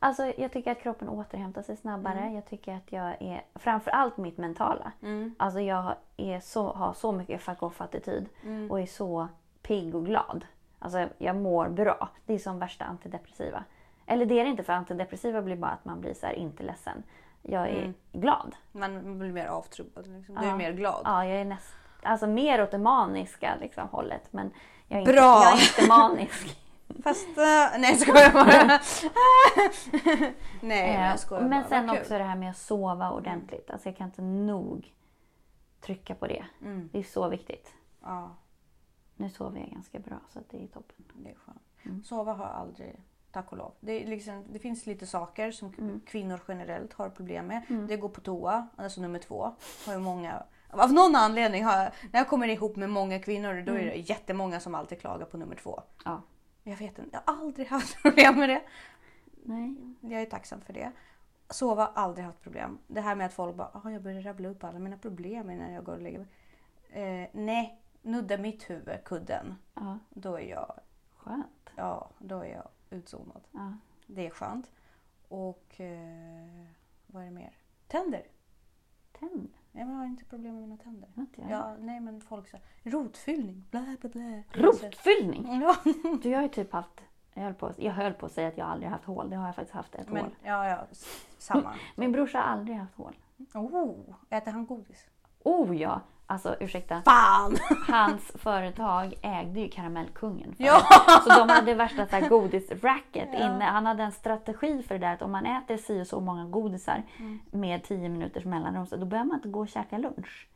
Alltså, 0.00 0.32
jag 0.38 0.52
tycker 0.52 0.72
att 0.72 0.80
kroppen 0.82 1.08
återhämtar 1.08 1.62
sig 1.62 1.76
snabbare. 1.76 2.18
Mm. 2.18 2.34
Jag 2.34 2.46
tycker 2.46 2.74
att 2.76 2.92
jag 2.92 3.22
är, 3.22 3.42
framförallt 3.54 4.16
mitt 4.16 4.38
mentala. 4.38 4.92
Alltså 5.36 5.60
jag 5.60 5.94
är 6.16 6.40
så, 6.40 6.72
har 6.72 6.92
så 6.92 7.12
mycket 7.12 7.40
fuck 7.42 7.62
off-attityd 7.62 8.28
Mm. 8.44 8.70
och 8.70 8.80
är 8.80 8.86
så 8.86 9.28
pigg 9.62 9.94
och 9.94 10.06
glad. 10.06 10.44
Alltså 10.78 11.08
jag 11.18 11.36
mår 11.36 11.68
bra. 11.68 12.08
Det 12.26 12.34
är 12.34 12.38
som 12.38 12.58
värsta 12.58 12.84
antidepressiva. 12.84 13.64
Eller 14.06 14.26
det 14.26 14.40
är 14.40 14.44
det 14.44 14.50
inte 14.50 14.62
för 14.62 14.72
antidepressiva 14.72 15.42
blir 15.42 15.56
bara 15.56 15.70
att 15.70 15.84
man 15.84 16.00
blir 16.00 16.14
så 16.14 16.26
här 16.26 16.32
inte 16.32 16.62
ledsen. 16.62 17.02
Jag 17.42 17.68
är 17.68 17.78
Mm. 17.82 17.94
glad. 18.12 18.56
Man 18.72 19.18
blir 19.18 19.32
mer 19.32 19.46
avtrubbad. 19.46 20.06
Liksom. 20.06 20.34
Du 20.34 20.40
är 20.40 20.46
Ja. 20.46 20.56
mer 20.56 20.72
glad. 20.72 21.00
Ja, 21.04 21.24
jag 21.26 21.40
är 21.40 21.44
näst, 21.44 21.74
alltså 22.02 22.26
mer 22.26 22.62
åt 22.62 22.70
det 22.70 22.78
maniska 22.78 23.54
liksom, 23.60 23.88
hållet. 23.88 24.32
Men 24.32 24.50
jag 24.88 25.00
är, 25.00 25.04
Bra. 25.04 25.12
Inte, 25.12 25.22
jag 25.22 25.52
är 25.52 25.80
inte 25.80 25.88
manisk. 25.88 26.58
Fast, 27.02 27.28
uh, 27.28 27.78
nej 27.78 27.98
jag 28.06 28.32
bara. 28.32 28.46
nej 30.02 30.32
men 30.60 30.70
Eh, 30.70 31.08
jag 31.10 31.18
skojar 31.20 31.42
Men 31.42 31.50
bara. 31.62 31.68
sen 31.68 31.86
Vad 31.86 31.96
kul. 31.96 32.02
också 32.02 32.18
det 32.18 32.24
här 32.24 32.36
med 32.36 32.50
att 32.50 32.56
sova 32.56 33.10
ordentligt. 33.12 33.70
Alltså 33.70 33.88
jag 33.88 33.96
kan 33.96 34.06
inte 34.06 34.22
nog 34.22 34.94
trycka 35.80 36.14
på 36.14 36.26
det. 36.26 36.44
Mm. 36.62 36.88
Det 36.92 36.98
är 36.98 37.02
så 37.02 37.28
viktigt. 37.28 37.72
Ja, 38.02 38.36
Nu 39.16 39.30
sover 39.30 39.60
jag 39.60 39.68
ganska 39.70 39.98
bra 39.98 40.20
så 40.32 40.40
det 40.50 40.62
är 40.62 40.66
toppen. 40.66 41.04
det 41.14 41.30
är 41.30 41.34
skönt. 41.34 41.62
Mm. 41.82 42.04
Sova 42.04 42.32
har 42.32 42.46
aldrig, 42.46 42.96
tack 43.32 43.52
och 43.52 43.58
lov. 43.58 43.72
Det, 43.80 44.04
liksom, 44.06 44.44
det 44.52 44.58
finns 44.58 44.86
lite 44.86 45.06
saker 45.06 45.50
som 45.50 45.74
Mm. 45.78 46.00
kvinnor 46.06 46.40
generellt 46.48 46.92
har 46.92 47.08
problem 47.10 47.46
med. 47.46 47.62
Det 47.88 47.96
går 47.96 48.08
på 48.08 48.20
toa, 48.20 48.66
alltså 48.76 49.00
nummer 49.00 49.18
två. 49.18 49.52
Har 49.86 49.92
ju 49.94 49.98
många, 50.00 50.42
av 50.70 50.92
någon 50.92 51.16
anledning 51.16 51.64
har 51.64 51.74
när 52.12 52.20
jag 52.20 52.28
kommer 52.28 52.48
ihop 52.48 52.76
med 52.76 52.90
många 52.90 53.18
kvinnor 53.18 53.62
då 53.66 53.72
är 53.72 53.84
det 53.84 53.94
jättemånga 53.96 54.60
som 54.60 54.74
alltid 54.74 55.00
klagar 55.00 55.26
på 55.26 55.36
nummer 55.36 55.54
två. 55.56 55.82
Ja. 56.04 56.22
Jag 56.68 56.76
vet 56.76 56.98
inte, 56.98 57.22
jag 57.26 57.32
har 57.34 57.42
aldrig 57.42 57.66
haft 57.68 58.02
problem 58.02 58.38
med 58.38 58.48
det. 58.48 58.62
Nej. 59.42 59.74
Jag 60.00 60.22
är 60.22 60.26
tacksam 60.26 60.60
för 60.60 60.72
det. 60.72 60.92
Sova, 61.50 61.86
aldrig 61.86 62.26
haft 62.26 62.40
problem. 62.40 62.78
Det 62.86 63.00
här 63.00 63.14
med 63.14 63.26
att 63.26 63.32
folk 63.32 63.56
bara, 63.56 63.70
ah, 63.84 63.90
jag 63.90 64.02
börjar 64.02 64.22
rabbla 64.22 64.48
upp 64.48 64.64
alla 64.64 64.78
mina 64.78 64.98
problem 64.98 65.50
innan 65.50 65.72
jag 65.72 65.84
går 65.84 65.92
och 65.92 66.02
lägger 66.02 66.18
mig. 66.18 66.28
Eh, 66.90 67.28
nej, 67.32 67.82
nudda 68.02 68.38
mitt 68.38 68.70
huvud, 68.70 69.04
kudden. 69.04 69.54
Ja, 69.74 69.98
Då 70.10 70.34
är 70.38 70.50
jag, 70.50 70.80
skönt. 71.16 71.70
ja, 71.76 72.10
då 72.18 72.40
är 72.40 72.52
jag 72.54 72.68
utzonad. 72.90 73.40
Ja. 73.52 73.72
Det 74.06 74.26
är 74.26 74.30
skönt. 74.30 74.72
Och 75.28 75.80
eh, 75.80 76.66
vad 77.06 77.22
är 77.22 77.26
det 77.26 77.32
mer? 77.32 77.52
Tänder. 77.86 78.26
Tänder. 79.12 79.57
Nej, 79.72 79.84
men 79.84 79.92
jag 79.94 80.00
har 80.00 80.06
inte 80.06 80.24
problem 80.24 80.54
med 80.54 80.62
mina 80.62 80.76
tänder. 80.76 81.08
Jag. 81.36 81.50
Ja, 81.50 81.76
nej 81.80 82.00
men 82.00 82.20
folk 82.20 82.48
säger 82.48 82.64
rotfyllning, 82.82 83.64
blä 83.70 83.96
blä 84.00 84.08
blä. 84.10 84.42
Rotfyllning! 84.52 85.60
Ja, 85.62 85.76
Du, 86.22 86.30
jag 86.30 86.38
har 86.38 86.42
ju 86.42 86.48
typ 86.48 86.72
haft, 86.72 87.00
jag 87.34 87.42
höll, 87.42 87.54
på, 87.54 87.72
jag 87.76 87.92
höll 87.92 88.12
på 88.14 88.26
att 88.26 88.32
säga 88.32 88.48
att 88.48 88.58
jag 88.58 88.68
aldrig 88.68 88.90
haft 88.90 89.04
hål. 89.04 89.30
Det 89.30 89.36
har 89.36 89.46
jag 89.46 89.54
faktiskt 89.54 89.74
haft 89.74 89.94
ett 89.94 90.08
men 90.10 90.22
hål. 90.24 90.34
ja, 90.42 90.68
ja, 90.68 90.86
samma. 91.38 91.74
Min 91.96 92.12
brorsa 92.12 92.38
har 92.38 92.44
aldrig 92.44 92.76
haft 92.76 92.94
hål. 92.94 93.16
Oh, 93.54 94.14
äter 94.30 94.52
han 94.52 94.66
godis? 94.66 95.06
Oh 95.44 95.76
ja! 95.76 96.00
Alltså 96.30 96.56
ursäkta. 96.60 97.02
Fan! 97.04 97.56
Hans 97.88 98.32
företag 98.34 99.14
ägde 99.22 99.60
ju 99.60 99.68
Karamellkungen 99.68 100.44
förut. 100.54 100.56
Ja. 100.58 100.80
Så 101.24 101.28
de 101.28 101.48
hade 101.48 101.74
värsta 101.74 102.06
så 102.06 102.16
här 102.16 102.28
godisracket 102.28 103.28
Ja. 103.32 103.38
inne. 103.46 103.64
Han 103.64 103.86
hade 103.86 104.02
en 104.02 104.12
strategi 104.12 104.82
för 104.82 104.94
det 104.98 105.06
där 105.06 105.14
att 105.14 105.22
om 105.22 105.32
man 105.32 105.46
äter 105.46 105.76
si 105.76 106.02
och 106.02 106.06
så 106.06 106.20
många 106.20 106.44
godisar 106.44 107.02
Mm. 107.18 107.38
med 107.50 107.84
10 107.84 108.08
minuters 108.08 108.44
mellanrum 108.44 108.86
så 108.86 108.96
då 108.96 109.06
behöver 109.06 109.28
man 109.28 109.36
inte 109.36 109.48
gå 109.48 109.60
och 109.60 109.68
käka 109.68 109.98
lunch. 109.98 110.48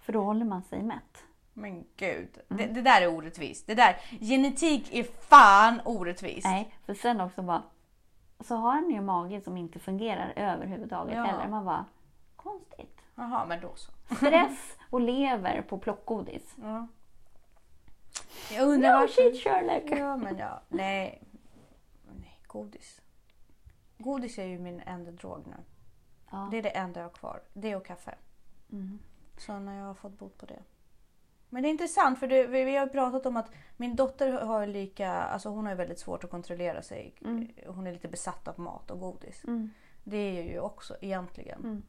För 0.00 0.12
då 0.12 0.22
håller 0.22 0.44
man 0.44 0.62
sig 0.62 0.82
mätt. 0.82 1.24
Men 1.52 1.84
gud, 1.96 2.28
det, 2.48 2.62
Mm. 2.62 2.74
det 2.74 2.82
där 2.82 3.02
är 3.02 3.16
orättvist. 3.16 3.66
Det 3.66 3.74
där, 3.74 3.96
genetik 4.20 4.94
är 4.94 5.02
fan 5.28 5.80
orättvist. 5.84 6.44
Nej, 6.46 6.74
för 6.86 6.94
sen 6.94 7.20
också 7.20 7.42
bara 7.42 7.62
så 8.40 8.56
har 8.56 8.72
han 8.72 8.90
ju 8.90 9.00
mage 9.00 9.40
som 9.40 9.56
inte 9.56 9.78
fungerar 9.78 10.32
överhuvudtaget 10.36 11.14
Ja. 11.16 11.24
heller. 11.24 11.48
Man 11.48 11.64
bara 11.64 11.84
konstigt. 12.36 12.98
Jaha, 13.22 13.46
men 13.46 13.60
då 13.60 13.72
så. 13.76 13.92
Stress 14.16 14.78
och 14.90 15.00
lever 15.00 15.62
på 15.62 15.78
plockgodis. 15.78 16.56
Ja. 16.60 16.86
Jag 18.52 18.68
undrar 18.68 18.92
No 18.92 19.00
varför. 19.00 19.12
shit 19.12 19.42
Sherlock! 19.42 19.98
Ja, 19.98 20.16
men 20.16 20.38
ja. 20.38 20.62
Nej. 20.68 21.22
Nej, 22.20 22.40
godis. 22.46 23.00
Godis 23.98 24.38
är 24.38 24.44
ju 24.44 24.58
min 24.58 24.80
enda 24.80 25.10
drog 25.10 25.46
nu. 25.46 25.56
Ja. 26.30 26.48
Det 26.50 26.58
är 26.58 26.62
det 26.62 26.68
enda 26.68 27.00
jag 27.00 27.08
har 27.08 27.14
kvar. 27.14 27.42
Det 27.52 27.76
och 27.76 27.86
kaffe. 27.86 28.14
Mm. 28.72 28.98
Så 29.38 29.58
när 29.58 29.78
jag 29.78 29.86
har 29.86 29.94
fått 29.94 30.18
bot 30.18 30.38
på 30.38 30.46
det. 30.46 30.62
Men 31.48 31.62
det 31.62 31.68
är 31.68 31.70
intressant 31.70 32.18
för 32.18 32.26
det, 32.26 32.46
vi 32.46 32.64
vi 32.64 32.76
har 32.76 32.86
pratat 32.86 33.26
om 33.26 33.36
att 33.36 33.50
min 33.76 33.96
dotter 33.96 34.32
har 34.32 34.66
lika, 34.66 35.12
alltså 35.12 35.48
hon 35.48 35.66
har 35.66 35.74
väldigt 35.74 35.98
svårt 35.98 36.24
att 36.24 36.30
kontrollera 36.30 36.82
sig. 36.82 37.14
Hon 37.66 37.86
är 37.86 37.92
lite 37.92 38.08
besatt 38.08 38.48
av 38.48 38.60
mat 38.60 38.90
och 38.90 39.00
godis. 39.00 39.44
Mm. 39.44 39.70
Det 40.04 40.16
är 40.16 40.34
jag 40.34 40.46
ju 40.46 40.60
också 40.60 40.96
egentligen. 41.00 41.60
Mm. 41.60 41.82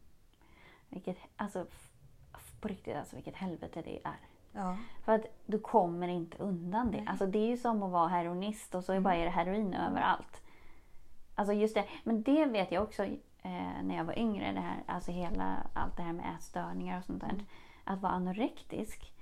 Vilket, 0.94 1.18
alltså, 1.36 1.66
på 2.62 2.68
riktigt 2.68 2.96
alltså 2.96 3.16
vilket 3.16 3.36
helvete 3.36 3.82
det 3.86 4.00
är. 4.04 4.18
Ja. 4.52 4.78
För 5.06 5.12
att 5.16 5.26
du 5.46 5.60
kommer 5.60 6.08
inte 6.08 6.38
undan 6.38 6.92
det. 6.92 7.04
Alltså 7.08 7.26
det 7.26 7.40
är 7.40 7.48
ju 7.48 7.58
som 7.58 7.84
att 7.84 7.92
vara 7.92 8.08
heroinist 8.08 8.76
och 8.76 8.84
så 8.84 8.94
är 8.94 9.00
bara 9.00 9.16
är 9.16 9.26
det 9.26 9.32
heroin 9.32 9.74
överallt. 9.74 10.42
Alltså 11.36 11.54
just 11.54 11.76
det, 11.76 11.86
men 12.04 12.24
det 12.24 12.46
vet 12.46 12.72
jag 12.72 12.84
också 12.84 13.04
eh, 13.04 13.84
när 13.84 13.96
jag 13.98 14.04
var 14.04 14.20
yngre, 14.20 14.52
det 14.52 14.60
här, 14.60 14.84
alltså 14.86 15.12
hela, 15.12 15.58
allt 15.74 15.98
det 15.98 16.04
här 16.04 16.14
med 16.14 16.36
ätstörningar 16.36 17.00
och 17.00 17.06
sånt 17.06 17.22
där. 17.22 17.46
Att 17.84 18.02
vara 18.02 18.12
anorektisk, 18.12 19.14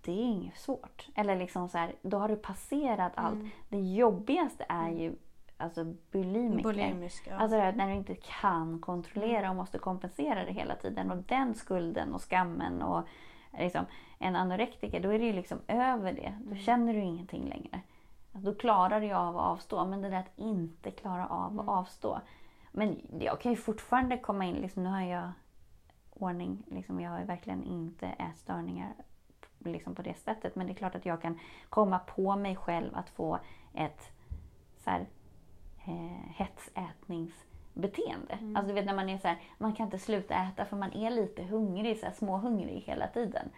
det 0.00 0.12
är 0.12 0.24
inget 0.24 0.58
svårt. 0.58 1.08
Eller 1.14 1.36
liksom 1.36 1.68
så 1.68 1.78
här, 1.78 1.94
då 2.02 2.18
har 2.18 2.28
du 2.28 2.36
passerat 2.36 3.12
allt. 3.14 3.38
Det 3.68 3.80
jobbigaste 3.80 4.66
är 4.68 4.90
ju 4.90 5.14
alltså 5.60 5.84
bulimiker. 6.10 6.62
Bulimisk. 6.62 7.26
Ja. 7.30 7.34
Alltså 7.34 7.56
här 7.56 7.72
när 7.72 7.88
du 7.88 7.94
inte 7.94 8.14
kan 8.14 8.78
kontrollera 8.78 9.50
och 9.50 9.56
måste 9.56 9.78
kompensera 9.78 10.44
det 10.44 10.52
hela 10.52 10.74
tiden. 10.74 11.10
Och 11.10 11.16
den 11.16 11.54
skulden 11.54 12.14
och 12.14 12.22
skammen 12.22 12.82
och 12.82 13.04
liksom, 13.58 13.84
en 14.18 14.36
anorektiker, 14.36 15.00
då 15.00 15.08
är 15.08 15.18
det 15.18 15.24
ju 15.24 15.32
liksom 15.32 15.58
över 15.68 16.12
det. 16.12 16.38
Då 16.40 16.54
känner 16.56 16.94
du 16.94 17.00
ingenting 17.00 17.48
längre. 17.48 17.80
Alltså, 18.32 18.50
då 18.50 18.58
klarar 18.58 19.00
du 19.00 19.12
av 19.12 19.36
att 19.36 19.46
avstå. 19.46 19.86
Men 19.86 20.02
det 20.02 20.08
där 20.08 20.18
att 20.18 20.38
inte 20.38 20.90
klara 20.90 21.26
av 21.26 21.60
att 21.60 21.68
avstå. 21.68 22.20
Men 22.72 23.00
jag 23.20 23.40
kan 23.40 23.52
ju 23.52 23.56
fortfarande 23.56 24.18
komma 24.18 24.44
in, 24.44 24.54
liksom, 24.54 24.82
nu 24.82 24.90
har 24.90 25.02
jag 25.02 25.32
ordning, 26.10 26.62
liksom, 26.66 27.00
jag 27.00 27.10
har 27.10 27.24
verkligen 27.24 27.64
inte 27.64 28.06
ätstörningar 28.06 28.94
liksom 29.58 29.94
på 29.94 30.02
det 30.02 30.14
sättet. 30.18 30.56
Men 30.56 30.66
det 30.66 30.72
är 30.72 30.74
klart 30.74 30.94
att 30.94 31.06
jag 31.06 31.22
kan 31.22 31.38
komma 31.68 31.98
på 31.98 32.36
mig 32.36 32.56
själv 32.56 32.96
att 32.96 33.10
få 33.10 33.38
ett 33.74 34.12
så 34.78 34.90
här, 34.90 35.06
eh, 35.84 36.30
hetsätningsbeteende. 36.36 38.38
Alltså 38.54 38.68
du 38.68 38.72
vet 38.72 38.86
när 38.86 38.94
man 38.94 39.08
är 39.08 39.18
så 39.18 39.28
här, 39.28 39.36
man 39.58 39.72
kan 39.72 39.86
inte 39.86 39.98
sluta 39.98 40.34
äta 40.34 40.64
för 40.64 40.76
man 40.76 40.92
är 40.92 41.10
lite 41.10 41.42
hungrig, 41.42 41.98
så 41.98 42.06
här, 42.06 42.12
småhungrig 42.12 42.82
hela 42.86 43.06
tiden. 43.06 43.48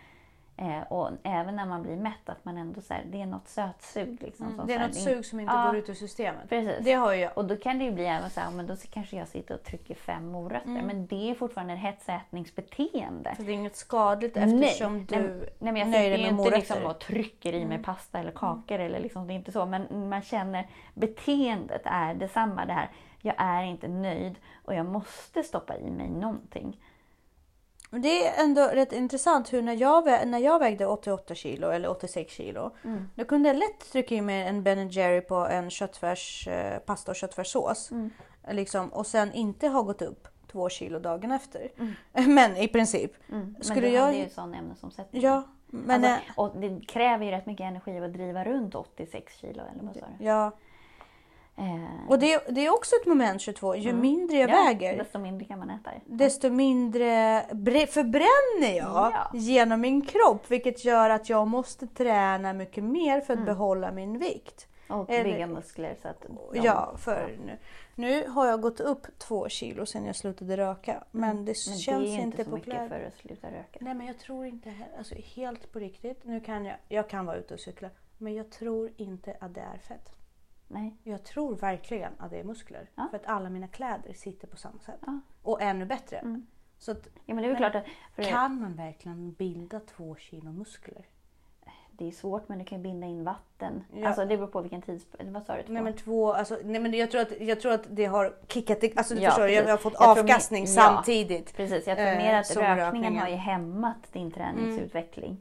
Eh, 0.56 0.80
och 0.92 1.10
även 1.22 1.56
när 1.56 1.66
man 1.66 1.82
blir 1.82 1.96
mätt, 1.96 2.28
att 2.28 2.44
man 2.44 2.56
ändå 2.56 2.80
så 2.80 2.94
här, 2.94 3.04
det 3.12 3.22
är 3.22 3.26
något 3.26 3.48
sötsug. 3.48 4.22
Liksom, 4.22 4.56
som 4.56 4.66
det 4.66 4.72
är 4.72 4.76
så 4.76 4.80
här, 4.80 4.88
något 4.88 4.96
in- 4.96 5.02
sug 5.02 5.24
som 5.26 5.40
inte 5.40 5.52
Ja. 5.54 5.66
går 5.66 5.76
ut 5.76 5.88
ur 5.88 5.94
systemet. 5.94 6.48
Precis. 6.48 6.84
Det 6.84 6.92
har 6.92 7.12
jag. 7.12 7.38
Och 7.38 7.44
då 7.44 7.56
kan 7.56 7.78
det 7.78 7.84
ju 7.84 7.92
bli 7.92 8.04
även 8.06 8.30
så 8.30 8.40
här, 8.40 8.50
men 8.50 8.66
då 8.66 8.76
kanske 8.90 9.16
jag 9.16 9.28
sitter 9.28 9.54
och 9.54 9.62
trycker 9.62 9.94
fem 9.94 10.26
morötter. 10.28 10.68
Mm. 10.70 10.86
Men 10.86 11.06
det 11.06 11.30
är 11.30 11.34
fortfarande 11.34 11.72
ett 11.72 11.78
hetsätningsbeteende. 11.80 13.34
För 13.34 13.42
det 13.42 13.52
är 13.52 13.54
inget 13.54 13.76
skadligt 13.76 14.36
eftersom 14.36 14.96
nej, 14.96 15.06
du 15.08 15.16
nej, 15.16 15.48
nej, 15.58 15.72
men 15.72 15.76
jag 15.76 15.88
nöjer 15.88 16.10
dig 16.10 16.18
med 16.18 16.30
inte 16.30 16.34
morötter. 16.34 16.58
liksom 16.58 16.84
och 16.84 16.98
trycker 16.98 17.52
i 17.52 17.64
mig 17.64 17.78
pasta 17.78 18.18
eller 18.18 18.32
kakor. 18.32 18.78
Eller 18.78 19.00
liksom, 19.00 19.26
det 19.26 19.32
är 19.32 19.36
inte 19.36 19.52
så. 19.52 19.66
Men 19.66 20.08
man 20.08 20.22
känner 20.22 20.66
beteendet 20.94 21.82
är 21.84 22.14
detsamma. 22.14 22.66
Det 22.66 22.72
här, 22.72 22.90
jag 23.20 23.34
är 23.38 23.62
inte 23.62 23.88
nöjd 23.88 24.34
och 24.64 24.74
jag 24.74 24.86
måste 24.86 25.42
stoppa 25.42 25.76
i 25.76 25.90
mig 25.90 26.08
någonting. 26.10 26.80
Men 27.92 28.02
Det 28.02 28.26
är 28.26 28.44
ändå 28.44 28.66
rätt 28.66 28.92
intressant 28.92 29.52
hur 29.52 29.62
när 29.62 29.76
jag, 29.76 30.26
när 30.26 30.38
jag 30.38 30.58
vägde 30.58 30.86
88 30.86 31.34
kilo 31.34 31.68
eller 31.68 31.88
86 31.88 32.32
kilo. 32.32 32.70
Mm. 32.84 33.08
Då 33.14 33.24
kunde 33.24 33.48
jag 33.48 33.56
lätt 33.56 33.92
trycka 33.92 34.14
i 34.14 34.20
mig 34.20 34.42
en 34.42 34.62
Ben 34.62 34.88
Jerry 34.88 35.20
på 35.20 35.34
en 35.34 35.70
köttfärs, 35.70 36.48
eh, 36.48 36.78
pasta 36.78 37.10
och 37.12 37.16
köttfärssås. 37.16 37.90
Mm. 37.90 38.10
Liksom, 38.50 38.88
och 38.92 39.06
sen 39.06 39.32
inte 39.32 39.68
ha 39.68 39.82
gått 39.82 40.02
upp 40.02 40.28
två 40.52 40.68
kilo 40.68 40.98
dagen 40.98 41.32
efter. 41.32 41.68
Men 42.26 42.56
i 42.56 42.68
princip. 42.68 43.12
Mm. 43.32 43.56
Skulle 43.60 43.80
men 43.80 43.90
du 43.90 43.96
jag- 43.96 44.02
hade 44.06 44.16
ju 44.18 44.28
sån 44.28 44.54
ämnesomsättning. 44.54 45.22
Ja, 45.22 45.42
men... 45.66 46.04
alltså, 46.04 46.10
eh, 46.10 46.32
och 46.36 46.60
det 46.60 46.80
kräver 46.88 47.24
ju 47.24 47.30
rätt 47.30 47.46
mycket 47.46 47.64
energi 47.64 47.98
att 47.98 48.12
driva 48.12 48.44
runt 48.44 48.74
86 48.74 49.36
kilo. 49.36 49.62
Eller 49.72 49.82
vad 49.82 49.96
sa 49.96 50.06
du? 50.18 50.24
ja. 50.24 50.52
Eh, 51.56 52.08
Och 52.08 52.18
det, 52.18 52.42
det 52.48 52.66
är 52.66 52.70
också 52.74 52.96
ett 52.96 53.06
moment 53.06 53.40
22. 53.40 53.76
Ju 53.76 53.92
mindre 53.92 54.36
jag 54.36 54.50
Mm. 54.50 54.56
ja, 54.62 54.64
väger 54.64 54.96
Desto 54.98 55.18
mindre 55.18 55.46
kan 55.46 55.58
man 55.58 55.70
äta. 55.70 55.90
desto 56.06 56.50
mindre 56.50 57.42
förbränner 57.90 58.76
jag 58.76 59.12
Ja. 59.12 59.30
genom 59.34 59.80
min 59.80 60.02
kropp. 60.02 60.50
Vilket 60.50 60.84
gör 60.84 61.10
att 61.10 61.28
jag 61.28 61.46
måste 61.48 61.86
träna 61.86 62.52
mycket 62.52 62.84
mer 62.84 63.20
för 63.20 63.32
att 63.32 63.38
Mm. 63.38 63.44
behålla 63.46 63.92
min 63.92 64.18
vikt. 64.18 64.66
Och 64.88 65.10
Eller- 65.10 65.24
bygga 65.24 65.46
muskler 65.46 65.96
så 66.02 66.08
att 66.08 66.22
de, 66.22 66.38
Ja, 66.62 66.94
för 66.98 67.36
nu, 67.46 67.58
nu 67.94 68.28
har 68.28 68.46
jag 68.46 68.60
gått 68.60 68.80
upp 68.80 69.06
två 69.18 69.48
kilo 69.48 69.86
sedan 69.86 70.04
jag 70.06 70.16
slutade 70.16 70.56
röka. 70.56 71.04
Men 71.10 71.20
det 71.20 71.32
Mm. 71.32 71.44
Men 71.44 71.54
känns 71.54 71.84
det 71.86 71.92
är 71.92 72.14
inte 72.14 72.22
inte 72.22 72.44
så 72.44 72.50
mycket 72.50 72.64
populärt. 72.70 72.88
för 72.88 73.06
att 73.06 73.16
sluta 73.16 73.46
röka. 73.46 73.78
Nej 73.80 73.94
men 73.94 74.06
jag 74.06 74.18
tror 74.18 74.46
inte 74.46 74.68
he- 74.68 74.98
alltså 74.98 75.14
helt 75.34 75.72
på 75.72 75.78
riktigt. 75.78 76.20
Nu 76.24 76.40
kan 76.40 76.64
jag, 76.64 76.76
jag 76.88 77.08
kan 77.08 77.26
vara 77.26 77.36
ute 77.36 77.54
och 77.54 77.60
cykla. 77.60 77.90
Men 78.18 78.34
jag 78.34 78.50
tror 78.50 78.90
inte 78.96 79.36
att 79.40 79.54
det 79.54 79.60
är 79.60 79.78
fett. 79.78 80.12
Nej. 80.72 80.96
Jag 81.02 81.24
tror 81.24 81.56
verkligen 81.56 82.12
att 82.18 82.30
det 82.30 82.38
är 82.38 82.44
muskler. 82.44 82.90
Ja. 82.94 83.08
För 83.10 83.16
att 83.16 83.26
alla 83.26 83.50
mina 83.50 83.68
kläder 83.68 84.12
sitter 84.12 84.46
på 84.46 84.56
samma 84.56 84.78
sätt. 84.78 85.00
Ja. 85.06 85.20
Och 85.42 85.62
ännu 85.62 85.84
bättre. 85.84 86.16
Mm. 86.18 86.46
Så 86.78 86.92
att, 86.92 87.08
Ja, 87.26 87.34
men 87.34 87.44
det 87.44 87.50
är 87.50 87.56
klart 87.56 87.74
att 87.74 87.84
kan 88.26 88.60
man 88.60 88.74
verkligen 88.76 89.32
bilda 89.32 89.80
två 89.80 90.16
kilo 90.16 90.52
muskler? 90.52 91.06
det 92.02 92.08
är 92.08 92.12
svårt 92.12 92.48
men 92.48 92.58
du 92.58 92.64
kan 92.64 92.78
ju 92.78 92.82
binda 92.82 93.06
in 93.06 93.24
vatten. 93.24 93.84
Ja. 93.94 94.06
Alltså 94.06 94.24
det 94.24 94.36
beror 94.36 94.46
på 94.46 94.60
vilken 94.60 94.82
tids... 94.82 95.06
Vad 95.20 95.46
sa 95.46 95.56
du? 95.56 95.62
Två? 95.62 95.72
Nej 95.72 95.82
men 95.82 95.96
två, 95.96 96.32
alltså, 96.32 96.58
nej, 96.64 96.80
men 96.80 96.92
jag, 96.94 97.10
tror 97.10 97.20
att, 97.20 97.40
jag 97.40 97.60
tror 97.60 97.72
att 97.72 97.86
det 97.90 98.04
har 98.04 98.34
kickat, 98.48 98.78
alltså 98.96 99.14
du 99.14 99.20
Ja, 99.20 99.30
förstår, 99.30 99.48
jag, 99.48 99.64
jag 99.64 99.70
har 99.70 99.76
fått 99.76 99.94
Jag 99.98 100.18
avkastning 100.18 100.64
ja. 100.64 100.66
samtidigt. 100.66 101.56
Precis, 101.56 101.86
jag 101.86 101.96
tror 101.96 102.08
eh, 102.08 102.16
mer 102.16 102.34
att 102.34 102.56
rökningen, 102.56 102.78
rökningen. 102.78 103.18
har 103.18 103.28
ju 103.28 103.34
hämmat 103.34 104.12
din 104.12 104.30
träningsutveckling. 104.30 105.36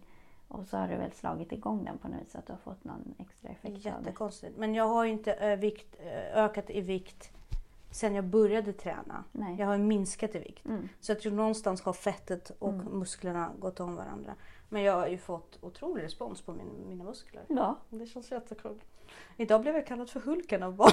Och 0.52 0.68
så 0.68 0.78
har 0.78 0.88
du 0.88 0.96
väl 0.96 1.12
slagit 1.12 1.52
igång 1.52 1.84
den 1.84 1.98
på 1.98 2.08
något 2.08 2.22
vis 2.22 2.36
att 2.36 2.48
du 2.48 2.54
har 2.54 2.60
fått 2.60 2.84
någon 2.84 3.16
extra 3.18 3.50
effekt. 3.50 3.86
Jättekonstigt. 3.86 4.58
Men 4.58 4.76
jag 4.76 4.88
har 4.88 5.06
ju 5.06 5.12
inte 5.12 5.34
ö, 5.34 5.56
vikt, 5.56 5.96
ö, 6.00 6.46
ökat 6.46 6.70
i 6.70 6.82
vikt 6.82 7.32
sen 7.92 8.16
jag 8.16 8.26
började 8.26 8.74
träna. 8.74 9.24
Nej. 9.32 9.56
Jag 9.60 9.68
har 9.68 9.74
ju 9.78 9.84
minskat 9.84 10.36
i 10.36 10.40
vikt. 10.40 10.66
Mm. 10.66 10.90
Så 11.00 11.12
jag 11.12 11.20
tror 11.20 11.32
någonstans 11.32 11.82
har 11.82 11.94
fettet 11.94 12.52
och 12.60 12.74
musklerna 12.74 13.52
gått 13.60 13.80
om 13.80 13.96
varandra. 13.96 14.36
Men 14.74 14.82
jag 14.82 14.94
har 14.94 15.08
ju 15.08 15.18
fått 15.18 15.58
otrolig 15.62 16.04
respons 16.04 16.42
på 16.42 16.52
min, 16.54 16.88
mina 16.88 17.04
muskler. 17.04 17.44
Ja. 17.48 17.78
Det 17.90 18.06
känns 18.06 18.32
jättekul. 18.32 18.82
Idag 19.38 19.62
blev 19.62 19.76
jag 19.76 19.88
kallad 19.88 20.10
för 20.10 20.20
Hulken 20.20 20.64
av 20.64 20.76
barn. 20.76 20.92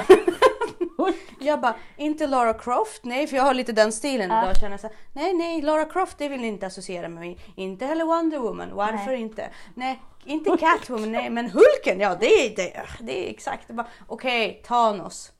jag 1.41 1.61
bara, 1.61 1.77
inte 1.97 2.27
Lara 2.27 2.55
Croft, 2.55 3.05
nej 3.05 3.27
för 3.27 3.37
jag 3.37 3.45
har 3.45 3.55
lite 3.55 3.73
den 3.73 3.93
stilen 3.93 4.31
Ja. 4.31 4.43
idag. 4.45 4.57
Känner 4.57 4.71
jag 4.71 4.81
så 4.81 4.87
här, 4.87 4.97
nej 5.13 5.35
nej 5.35 5.63
Lara 5.63 5.85
Croft 5.85 6.19
det 6.19 6.29
vill 6.29 6.41
ni 6.41 6.47
inte 6.47 6.67
associera 6.67 7.09
med 7.09 7.21
mig. 7.21 7.39
Inte 7.57 7.87
heller 7.87 8.05
Wonder 8.05 8.39
Woman, 8.39 8.69
varför 8.75 9.11
Nej. 9.11 9.21
inte? 9.21 9.51
Nej, 9.75 10.03
inte 10.25 10.57
Catwoman, 10.57 11.13
nej 11.13 11.31
men 11.31 11.51
Hulken, 11.51 12.01
ja 12.01 12.17
det 12.21 12.27
är 12.27 12.57
det. 12.57 12.83
Det 13.01 13.27
är 13.27 13.31
exakt. 13.31 13.71
Okej, 14.07 14.63
Thanos. 14.67 15.33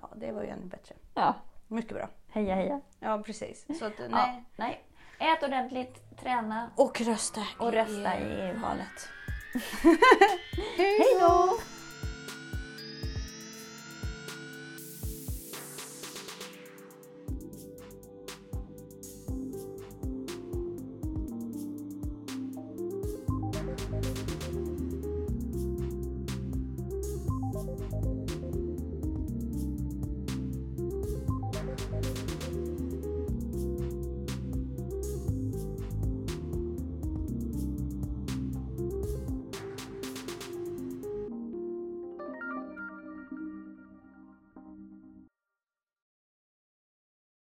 Ja 0.00 0.10
det 0.16 0.32
var 0.32 0.42
ju 0.42 0.48
ännu 0.48 0.66
bättre. 0.66 0.94
ja. 1.14 1.34
Mycket 1.68 1.92
bra. 1.96 2.08
Heja 2.28 2.54
heja. 2.54 2.80
Ja 3.00 3.22
precis. 3.26 3.66
Så 3.78 3.84
att, 3.84 3.92
Ja, 4.10 4.40
nej. 4.56 4.84
Ät 5.18 5.42
ordentligt, 5.42 6.18
träna 6.22 6.70
Och 6.76 7.00
rösta. 7.00 7.40
och 7.58 7.72
rösta 7.72 8.18
i 8.18 8.22
i 8.22 8.52
valet. 8.52 8.62
valet. 8.62 9.08
Hej 10.76 11.16
då! 11.20 11.58